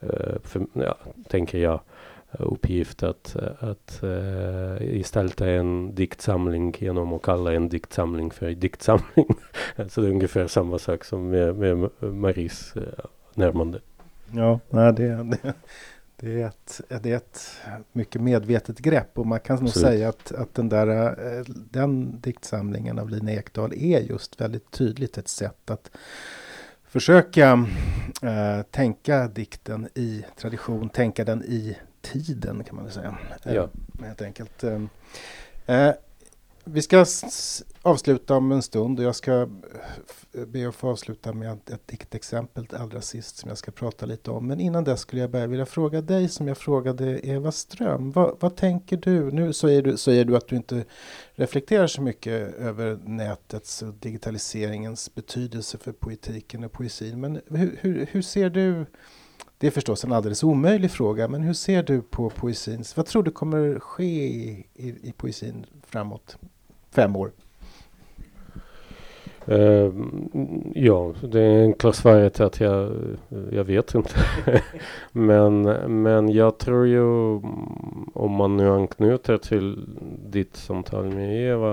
eh, 0.00 0.38
för, 0.42 0.66
ja, 0.72 0.96
tänker 1.28 1.58
jag, 1.58 1.80
uppgift 2.38 3.02
att, 3.02 3.36
eh, 3.36 3.68
att 3.68 4.00
uh, 4.02 4.78
gestalta 4.78 5.50
en 5.50 5.94
diktsamling 5.94 6.74
genom 6.78 7.12
att 7.12 7.22
kalla 7.22 7.52
en 7.52 7.68
diktsamling 7.68 8.30
för 8.30 8.50
diktsamling. 8.50 9.28
så 9.88 10.00
det 10.00 10.06
är 10.06 10.10
ungefär 10.10 10.46
samma 10.46 10.78
sak 10.78 11.04
som 11.04 11.28
med, 11.30 11.56
med 11.56 11.90
Maries 12.00 12.76
uh, 12.76 12.82
närmande. 13.34 13.80
Ja, 14.30 14.60
nej, 14.70 14.92
det, 14.92 15.22
det, 15.22 15.54
det, 16.16 16.42
är 16.42 16.46
ett, 16.46 16.80
det 17.02 17.10
är 17.12 17.16
ett 17.16 17.60
mycket 17.92 18.20
medvetet 18.20 18.78
grepp 18.78 19.18
och 19.18 19.26
man 19.26 19.40
kan 19.40 19.56
nog 19.56 19.68
Absolut. 19.68 19.88
säga 19.88 20.08
att, 20.08 20.32
att 20.32 20.54
den, 20.54 20.68
där, 20.68 20.88
eh, 21.38 21.44
den 21.70 22.20
diktsamlingen 22.20 22.98
av 22.98 23.10
Lina 23.10 23.32
Ekdahl 23.32 23.72
är 23.72 24.00
just 24.00 24.40
väldigt 24.40 24.70
tydligt 24.70 25.18
ett 25.18 25.28
sätt 25.28 25.70
att 25.70 25.90
försöka 26.84 27.66
eh, 28.22 28.62
tänka 28.70 29.28
dikten 29.28 29.88
i 29.94 30.24
tradition, 30.36 30.88
tänka 30.88 31.24
den 31.24 31.44
i 31.44 31.76
tiden 32.02 32.64
kan 32.64 32.76
man 32.76 32.84
väl 32.84 32.94
säga. 32.94 33.18
Eh, 33.44 33.54
Ja. 33.54 33.68
Helt 34.02 34.22
enkelt. 34.22 34.64
Eh, 34.64 34.80
eh, 35.66 35.94
vi 36.64 36.82
ska 36.82 37.04
avsluta 37.82 38.36
om 38.36 38.52
en 38.52 38.62
stund 38.62 38.98
och 38.98 39.04
jag 39.04 39.14
ska 39.14 39.48
be 40.46 40.68
att 40.68 40.74
få 40.74 40.88
avsluta 40.88 41.32
med 41.32 41.52
ett, 41.52 41.70
ett 41.70 41.88
diktexempel 41.88 42.66
allra 42.72 43.00
sist 43.00 43.36
som 43.36 43.48
jag 43.48 43.58
ska 43.58 43.70
prata 43.70 44.06
lite 44.06 44.30
om. 44.30 44.46
Men 44.46 44.60
innan 44.60 44.84
dess 44.84 45.00
skulle 45.00 45.22
jag 45.22 45.30
bara 45.30 45.46
vilja 45.46 45.66
fråga 45.66 46.00
dig 46.00 46.28
som 46.28 46.48
jag 46.48 46.58
frågade 46.58 47.26
Eva 47.26 47.52
Ström. 47.52 48.10
Vad, 48.10 48.36
vad 48.40 48.56
tänker 48.56 48.96
du? 48.96 49.30
Nu 49.30 49.52
säger 49.52 49.82
du, 49.82 49.96
säger 49.96 50.24
du 50.24 50.36
att 50.36 50.48
du 50.48 50.56
inte 50.56 50.84
reflekterar 51.32 51.86
så 51.86 52.02
mycket 52.02 52.54
över 52.54 52.98
nätets 53.04 53.82
och 53.82 53.94
digitaliseringens 53.94 55.14
betydelse 55.14 55.78
för 55.78 55.92
poetiken 55.92 56.64
och 56.64 56.72
poesin. 56.72 57.20
Men 57.20 57.40
hur, 57.50 57.78
hur, 57.80 58.08
hur 58.10 58.22
ser 58.22 58.50
du 58.50 58.86
det 59.58 59.66
är 59.66 59.70
förstås 59.70 60.04
en 60.04 60.12
alldeles 60.12 60.42
omöjlig 60.42 60.90
fråga, 60.90 61.28
men 61.28 61.42
hur 61.42 61.54
ser 61.54 61.82
du 61.82 62.02
på 62.02 62.30
poesin? 62.30 62.84
Vad 62.96 63.06
tror 63.06 63.22
du 63.22 63.30
kommer 63.30 63.78
ske 63.78 64.26
i, 64.26 64.66
i, 64.74 65.08
i 65.08 65.12
poesin 65.16 65.66
framåt 65.86 66.38
fem 66.94 67.16
år? 67.16 67.30
Uh, 69.48 69.92
ja, 70.74 71.14
det 71.22 71.40
är 71.40 71.62
enkla 71.62 71.92
svaret 71.92 72.40
att 72.40 72.60
jag, 72.60 72.92
jag 73.50 73.64
vet 73.64 73.94
inte. 73.94 74.14
men, 75.12 75.62
men 76.02 76.28
jag 76.28 76.58
tror 76.58 76.86
ju, 76.86 77.02
om 78.14 78.32
man 78.32 78.56
nu 78.56 78.68
anknyter 78.68 79.38
till 79.38 79.86
ditt 80.26 80.56
samtal 80.56 81.04
med 81.04 81.50
Eva, 81.50 81.72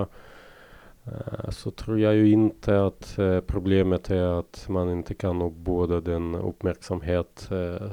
uh, 1.07 1.49
så 1.49 1.71
tror 1.71 1.99
jag 1.99 2.15
ju 2.15 2.31
inte 2.31 2.85
att 2.85 3.15
uh, 3.19 3.39
problemet 3.39 4.09
är 4.09 4.39
att 4.39 4.65
man 4.69 4.89
inte 4.89 5.13
kan 5.13 5.41
uppbåda 5.41 6.01
den 6.01 6.35
uppmärksamhet 6.35 7.47
eh, 7.51 7.87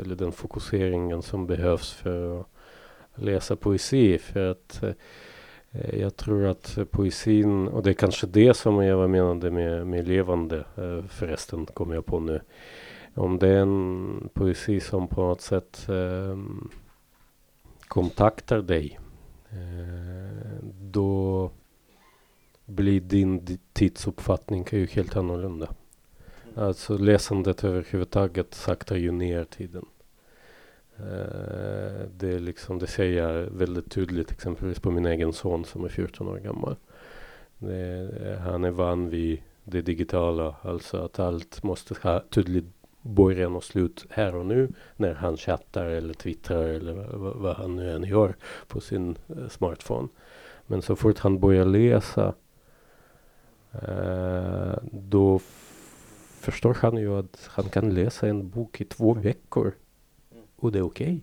eller 0.00 0.14
den 0.16 0.32
fokuseringen 0.32 1.22
som 1.22 1.46
behövs 1.46 1.92
för 1.92 2.40
att 2.40 2.46
läsa 3.14 3.56
poesi. 3.56 4.18
För 4.18 4.50
att 4.50 4.82
jag 5.92 6.16
tror 6.16 6.46
att 6.46 6.78
poesin, 6.90 7.68
och 7.68 7.82
det 7.82 7.90
är 7.90 7.94
kanske 7.94 8.26
det 8.26 8.54
som 8.54 8.80
Eva 8.80 9.08
menade 9.08 9.50
med, 9.50 9.86
med 9.86 10.08
levande, 10.08 10.58
eh, 10.58 11.04
förresten 11.08 11.66
kommer 11.66 11.94
jag 11.94 12.06
på 12.06 12.20
nu. 12.20 12.40
om 13.14 13.38
det 13.38 13.48
är 13.48 13.60
en 13.60 14.28
poesi 14.34 14.80
som 14.80 15.08
på 15.08 15.22
något 15.22 15.40
sätt 15.40 15.88
eh, 15.88 16.38
kontaktar 17.88 18.58
dig. 18.58 18.98
Eh, 19.50 20.64
då 20.80 21.50
blir 22.66 23.00
din 23.00 23.58
tidsuppfattning 23.72 24.66
ju 24.70 24.86
helt 24.86 25.16
annorlunda. 25.16 25.68
Alltså 26.56 26.98
läsandet 26.98 27.64
överhuvudtaget 27.64 28.54
saktar 28.54 28.96
ju 28.96 29.12
ner 29.12 29.44
tiden. 29.44 29.84
Eh, 30.98 32.06
det, 32.16 32.38
liksom, 32.38 32.78
det 32.78 32.86
ser 32.86 33.04
jag 33.04 33.32
väldigt 33.32 33.90
tydligt 33.90 34.32
exempelvis 34.32 34.80
på 34.80 34.90
min 34.90 35.06
egen 35.06 35.32
son 35.32 35.64
som 35.64 35.84
är 35.84 35.88
14 35.88 36.28
år 36.28 36.38
gammal. 36.38 36.76
Det, 37.58 38.38
han 38.44 38.64
är 38.64 38.70
van 38.70 39.10
vid 39.10 39.42
det 39.64 39.82
digitala, 39.82 40.56
alltså 40.62 40.96
att 40.96 41.18
allt 41.18 41.62
måste 41.62 41.94
ha 42.02 42.22
tydligt 42.30 42.64
början 43.02 43.56
och 43.56 43.64
slut 43.64 44.06
här 44.10 44.34
och 44.34 44.46
nu 44.46 44.72
när 44.96 45.14
han 45.14 45.36
chattar 45.36 45.86
eller 45.86 46.14
twittrar 46.14 46.64
eller 46.64 46.92
vad, 46.92 47.36
vad 47.36 47.56
han 47.56 47.76
nu 47.76 47.92
än 47.92 48.04
gör 48.04 48.36
på 48.68 48.80
sin 48.80 49.18
eh, 49.28 49.48
smartphone. 49.48 50.08
Men 50.66 50.82
så 50.82 50.96
fort 50.96 51.18
han 51.18 51.40
börjar 51.40 51.64
läsa 51.64 52.34
eh, 53.72 54.74
då 54.92 55.40
förstår 56.40 56.74
han 56.80 56.96
ju 56.96 57.18
att 57.18 57.48
han 57.50 57.64
kan 57.64 57.94
läsa 57.94 58.28
en 58.28 58.48
bok 58.48 58.80
i 58.80 58.84
två 58.84 59.14
veckor 59.14 59.74
och 60.64 60.72
det 60.72 60.78
är 60.78 60.82
okej. 60.86 61.06
Okay. 61.06 61.20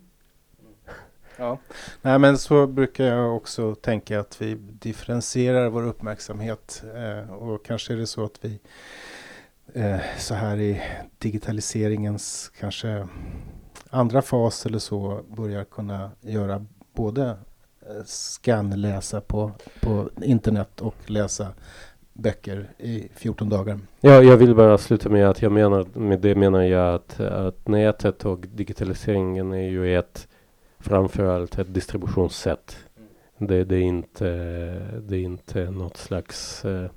Ja, 1.38 1.58
nej 2.02 2.20
men 2.20 2.38
så 2.38 2.68
brukar 2.68 3.06
jag 3.06 3.36
också 3.36 3.76
tänka 3.76 4.20
att 4.20 4.42
vi 4.42 4.56
differentierar 4.56 5.70
vår 5.70 5.84
uppmärksamhet 5.84 6.84
eh, 6.96 7.34
och 7.34 7.66
kanske 7.66 7.94
är 7.94 7.98
det 7.98 8.08
så 8.08 8.26
att 8.26 8.40
vi 8.42 8.60
eh, 9.74 10.00
så 10.18 10.34
här 10.34 10.58
i 10.58 10.82
digitaliseringens 11.18 12.52
kanske 12.60 13.08
andra 13.90 14.22
fas 14.22 14.66
eller 14.66 14.80
så 14.80 15.22
börjar 15.28 15.64
kunna 15.64 16.12
göra 16.22 16.66
både 16.94 17.30
eh, 17.30 18.04
skanläsa 18.06 18.06
skannläsa 18.06 19.22
på, 19.22 19.52
på 19.82 20.10
internet 20.22 20.82
och 20.82 20.96
läsa 21.06 21.54
böcker 22.22 22.70
i 22.78 23.08
14 23.16 23.50
dagar. 23.50 23.80
Ja, 24.02 24.24
jag 24.24 24.38
vill 24.38 24.56
bara 24.56 24.78
sluta 24.78 25.10
med 25.10 25.30
att 25.30 25.42
jag 25.42 25.52
menar, 25.52 25.86
med 25.94 26.20
det 26.20 26.36
menar 26.36 26.62
jag 26.62 26.96
att, 26.96 27.20
att 27.20 27.68
nätet 27.68 28.26
och 28.26 28.40
digitaliseringen 28.40 29.52
är 29.52 29.70
ju 29.70 29.98
ett 29.98 30.28
framförallt 30.80 31.60
ett 31.60 31.74
distributionssätt. 31.74 32.78
Mm. 32.98 33.48
Det, 33.48 33.64
det, 33.64 33.76
är 33.76 33.82
inte, 33.82 34.26
det 35.02 35.18
är 35.18 35.22
inte 35.22 35.72
något 35.72 35.98
slags, 35.98 36.66
eh, 36.66 36.90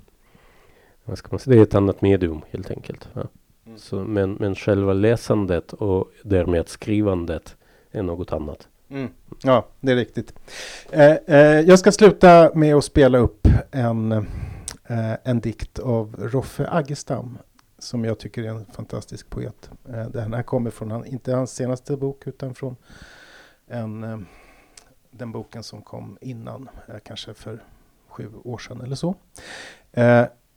vad 1.05 1.17
ska 1.17 1.27
man 1.31 1.39
säga, 1.39 1.55
det 1.55 1.61
är 1.61 1.63
ett 1.63 1.75
annat 1.75 2.01
medium 2.01 2.41
helt 2.51 2.71
enkelt. 2.71 3.09
Ja. 3.13 3.23
Mm. 3.65 3.77
Så, 3.77 3.95
men, 3.95 4.33
men 4.33 4.55
själva 4.55 4.93
läsandet 4.93 5.73
och 5.73 6.11
därmed 6.23 6.69
skrivandet 6.69 7.55
är 7.91 8.03
något 8.03 8.33
annat. 8.33 8.67
Mm. 8.89 9.09
Ja, 9.43 9.67
det 9.79 9.91
är 9.91 9.95
riktigt. 9.95 10.33
Eh, 10.91 11.11
eh, 11.11 11.59
jag 11.59 11.79
ska 11.79 11.91
sluta 11.91 12.51
med 12.55 12.75
att 12.75 12.83
spela 12.83 13.17
upp 13.17 13.47
en 13.71 14.27
Eh, 14.87 15.13
en 15.23 15.39
dikt 15.39 15.79
av 15.79 16.15
Roffe 16.19 16.67
Aggestam 16.69 17.37
som 17.77 18.05
jag 18.05 18.19
tycker 18.19 18.43
är 18.43 18.49
en 18.49 18.65
fantastisk 18.65 19.29
poet. 19.29 19.69
Eh, 19.89 20.09
den 20.09 20.33
här 20.33 20.43
kommer 20.43 20.69
från, 20.69 20.91
han, 20.91 21.05
inte 21.05 21.33
hans 21.33 21.51
senaste 21.51 21.97
bok 21.97 22.27
utan 22.27 22.55
från 22.55 22.75
en, 23.67 24.03
eh, 24.03 24.19
den 25.11 25.31
boken 25.31 25.63
som 25.63 25.81
kom 25.81 26.17
innan, 26.21 26.69
kanske 27.03 27.33
för 27.33 27.63
sju 28.07 28.29
år 28.43 28.57
sedan 28.57 28.81
eller 28.81 28.95
så. 28.95 29.15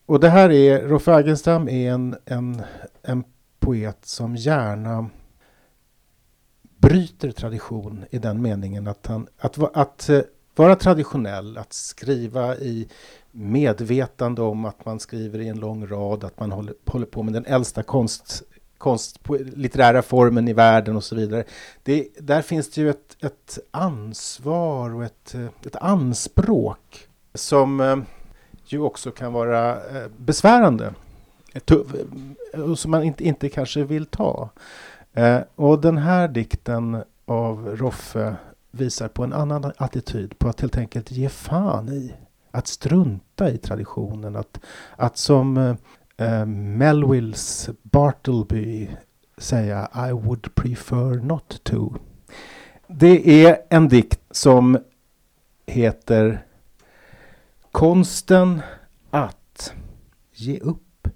Och 0.06 0.20
det 0.20 0.28
här 0.28 0.50
är, 0.50 0.88
Roffe 0.88 1.14
Aggestam 1.14 1.68
är 1.68 1.92
en, 1.92 2.16
en, 2.24 2.62
en 3.02 3.24
poet 3.58 3.98
som 4.04 4.36
gärna 4.36 5.10
bryter 6.62 7.30
tradition 7.30 8.04
i 8.10 8.18
den 8.18 8.42
meningen 8.42 8.86
att, 8.86 9.06
han, 9.06 9.28
att, 9.38 9.76
att, 9.76 10.10
vara 10.58 10.76
traditionell, 10.76 11.58
att 11.58 11.72
skriva 11.72 12.56
i 12.56 12.88
medvetande 13.30 14.42
om 14.42 14.64
att 14.64 14.84
man 14.84 15.00
skriver 15.00 15.38
i 15.38 15.48
en 15.48 15.60
lång 15.60 15.86
rad, 15.86 16.24
att 16.24 16.40
man 16.40 16.52
håller, 16.52 16.74
håller 16.86 17.06
på 17.06 17.22
med 17.22 17.34
den 17.34 17.46
äldsta 17.46 17.82
konst, 17.82 18.42
konst, 18.78 19.18
litterära 19.38 20.02
formen 20.02 20.48
i 20.48 20.52
världen 20.52 20.96
och 20.96 21.04
så 21.04 21.16
vidare. 21.16 21.44
Det, 21.82 22.08
där 22.18 22.42
finns 22.42 22.70
det 22.70 22.80
ju 22.80 22.90
ett, 22.90 23.16
ett 23.24 23.58
ansvar 23.70 24.94
och 24.94 25.04
ett, 25.04 25.34
ett 25.66 25.76
anspråk 25.76 27.08
som 27.34 27.80
eh, 27.80 27.96
ju 28.64 28.80
också 28.80 29.10
kan 29.10 29.32
vara 29.32 29.72
eh, 29.74 30.08
besvärande 30.16 30.94
eh, 31.54 32.60
och 32.60 32.78
som 32.78 32.90
man 32.90 33.02
inte, 33.02 33.24
inte 33.24 33.48
kanske 33.48 33.84
vill 33.84 34.06
ta. 34.06 34.50
Och 35.54 35.80
den 35.80 35.98
här 35.98 36.28
dikten 36.28 37.02
av 37.24 37.76
Roffe 37.76 38.36
visar 38.78 39.08
på 39.08 39.24
en 39.24 39.32
annan 39.32 39.72
attityd, 39.76 40.38
på 40.38 40.48
att 40.48 40.60
helt 40.60 40.78
enkelt 40.78 41.10
ge 41.10 41.28
fan 41.28 41.88
i 41.88 42.14
att 42.50 42.66
strunta 42.66 43.50
i 43.50 43.58
traditionen. 43.58 44.36
Att, 44.36 44.60
att 44.96 45.16
som 45.16 45.56
eh, 45.56 45.74
eh 46.16 46.46
Melvilles 46.46 47.70
Bartleby 47.82 48.90
säga 49.38 49.90
I 50.08 50.12
would 50.12 50.54
prefer 50.54 51.14
not 51.14 51.60
to. 51.62 51.94
Det 52.86 53.44
är 53.44 53.58
en 53.70 53.88
dikt 53.88 54.20
som 54.30 54.78
heter 55.66 56.44
Konsten 57.72 58.60
att 59.10 59.74
ge 60.32 60.58
upp. 60.58 61.08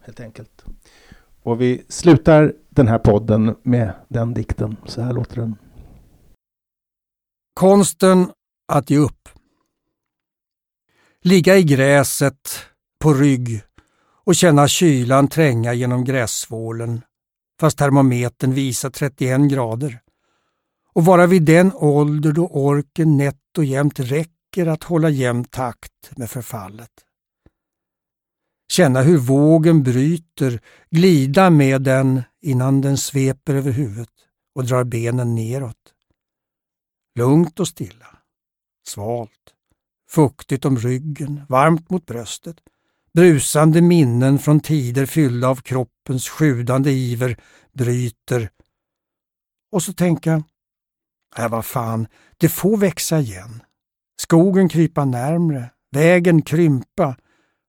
Helt 0.00 0.20
enkelt. 0.20 0.64
Och 1.42 1.60
vi 1.60 1.84
slutar 1.88 2.54
den 2.68 2.88
här 2.88 2.98
podden 2.98 3.56
med 3.62 3.92
den 4.08 4.34
dikten. 4.34 4.76
Så 4.86 5.02
här 5.02 5.12
låter 5.12 5.36
den. 5.36 5.56
Konsten 7.56 8.30
att 8.68 8.90
ge 8.90 8.98
upp. 8.98 9.28
Ligga 11.22 11.56
i 11.56 11.62
gräset 11.62 12.58
på 13.00 13.14
rygg 13.14 13.62
och 14.24 14.34
känna 14.34 14.68
kylan 14.68 15.28
tränga 15.28 15.72
genom 15.72 16.04
grässvålen 16.04 17.02
fast 17.60 17.78
termometern 17.78 18.52
visar 18.52 18.90
31 18.90 19.40
grader. 19.40 20.00
Och 20.92 21.04
vara 21.04 21.26
vid 21.26 21.42
den 21.42 21.72
ålder 21.74 22.32
då 22.32 22.46
orken 22.46 23.16
nätt 23.16 23.58
och 23.58 23.64
jämnt 23.64 24.00
räcker 24.00 24.66
att 24.66 24.84
hålla 24.84 25.10
jämn 25.10 25.44
takt 25.44 26.10
med 26.16 26.30
förfallet. 26.30 26.92
Känna 28.72 29.02
hur 29.02 29.18
vågen 29.18 29.82
bryter, 29.82 30.60
glida 30.90 31.50
med 31.50 31.82
den 31.82 32.22
innan 32.42 32.80
den 32.80 32.96
sveper 32.96 33.54
över 33.54 33.70
huvudet 33.70 34.14
och 34.54 34.64
drar 34.64 34.84
benen 34.84 35.34
neråt. 35.34 35.95
Lugnt 37.16 37.60
och 37.60 37.68
stilla, 37.68 38.18
svalt 38.86 39.56
fuktigt 40.10 40.64
om 40.64 40.78
ryggen, 40.78 41.42
varmt 41.48 41.90
mot 41.90 42.06
bröstet, 42.06 42.56
brusande 43.14 43.82
minnen 43.82 44.38
från 44.38 44.60
tider 44.60 45.06
fyllda 45.06 45.48
av 45.48 45.56
kroppens 45.56 46.28
sjudande 46.28 46.90
iver 46.90 47.36
bryter. 47.72 48.50
Och 49.72 49.82
så 49.82 49.92
tänka, 49.92 50.42
äh 51.38 51.48
vad 51.48 51.64
fan, 51.64 52.06
det 52.36 52.48
får 52.48 52.76
växa 52.76 53.20
igen. 53.20 53.62
Skogen 54.20 54.68
krypa 54.68 55.04
närmre, 55.04 55.70
vägen 55.90 56.42
krympa, 56.42 57.16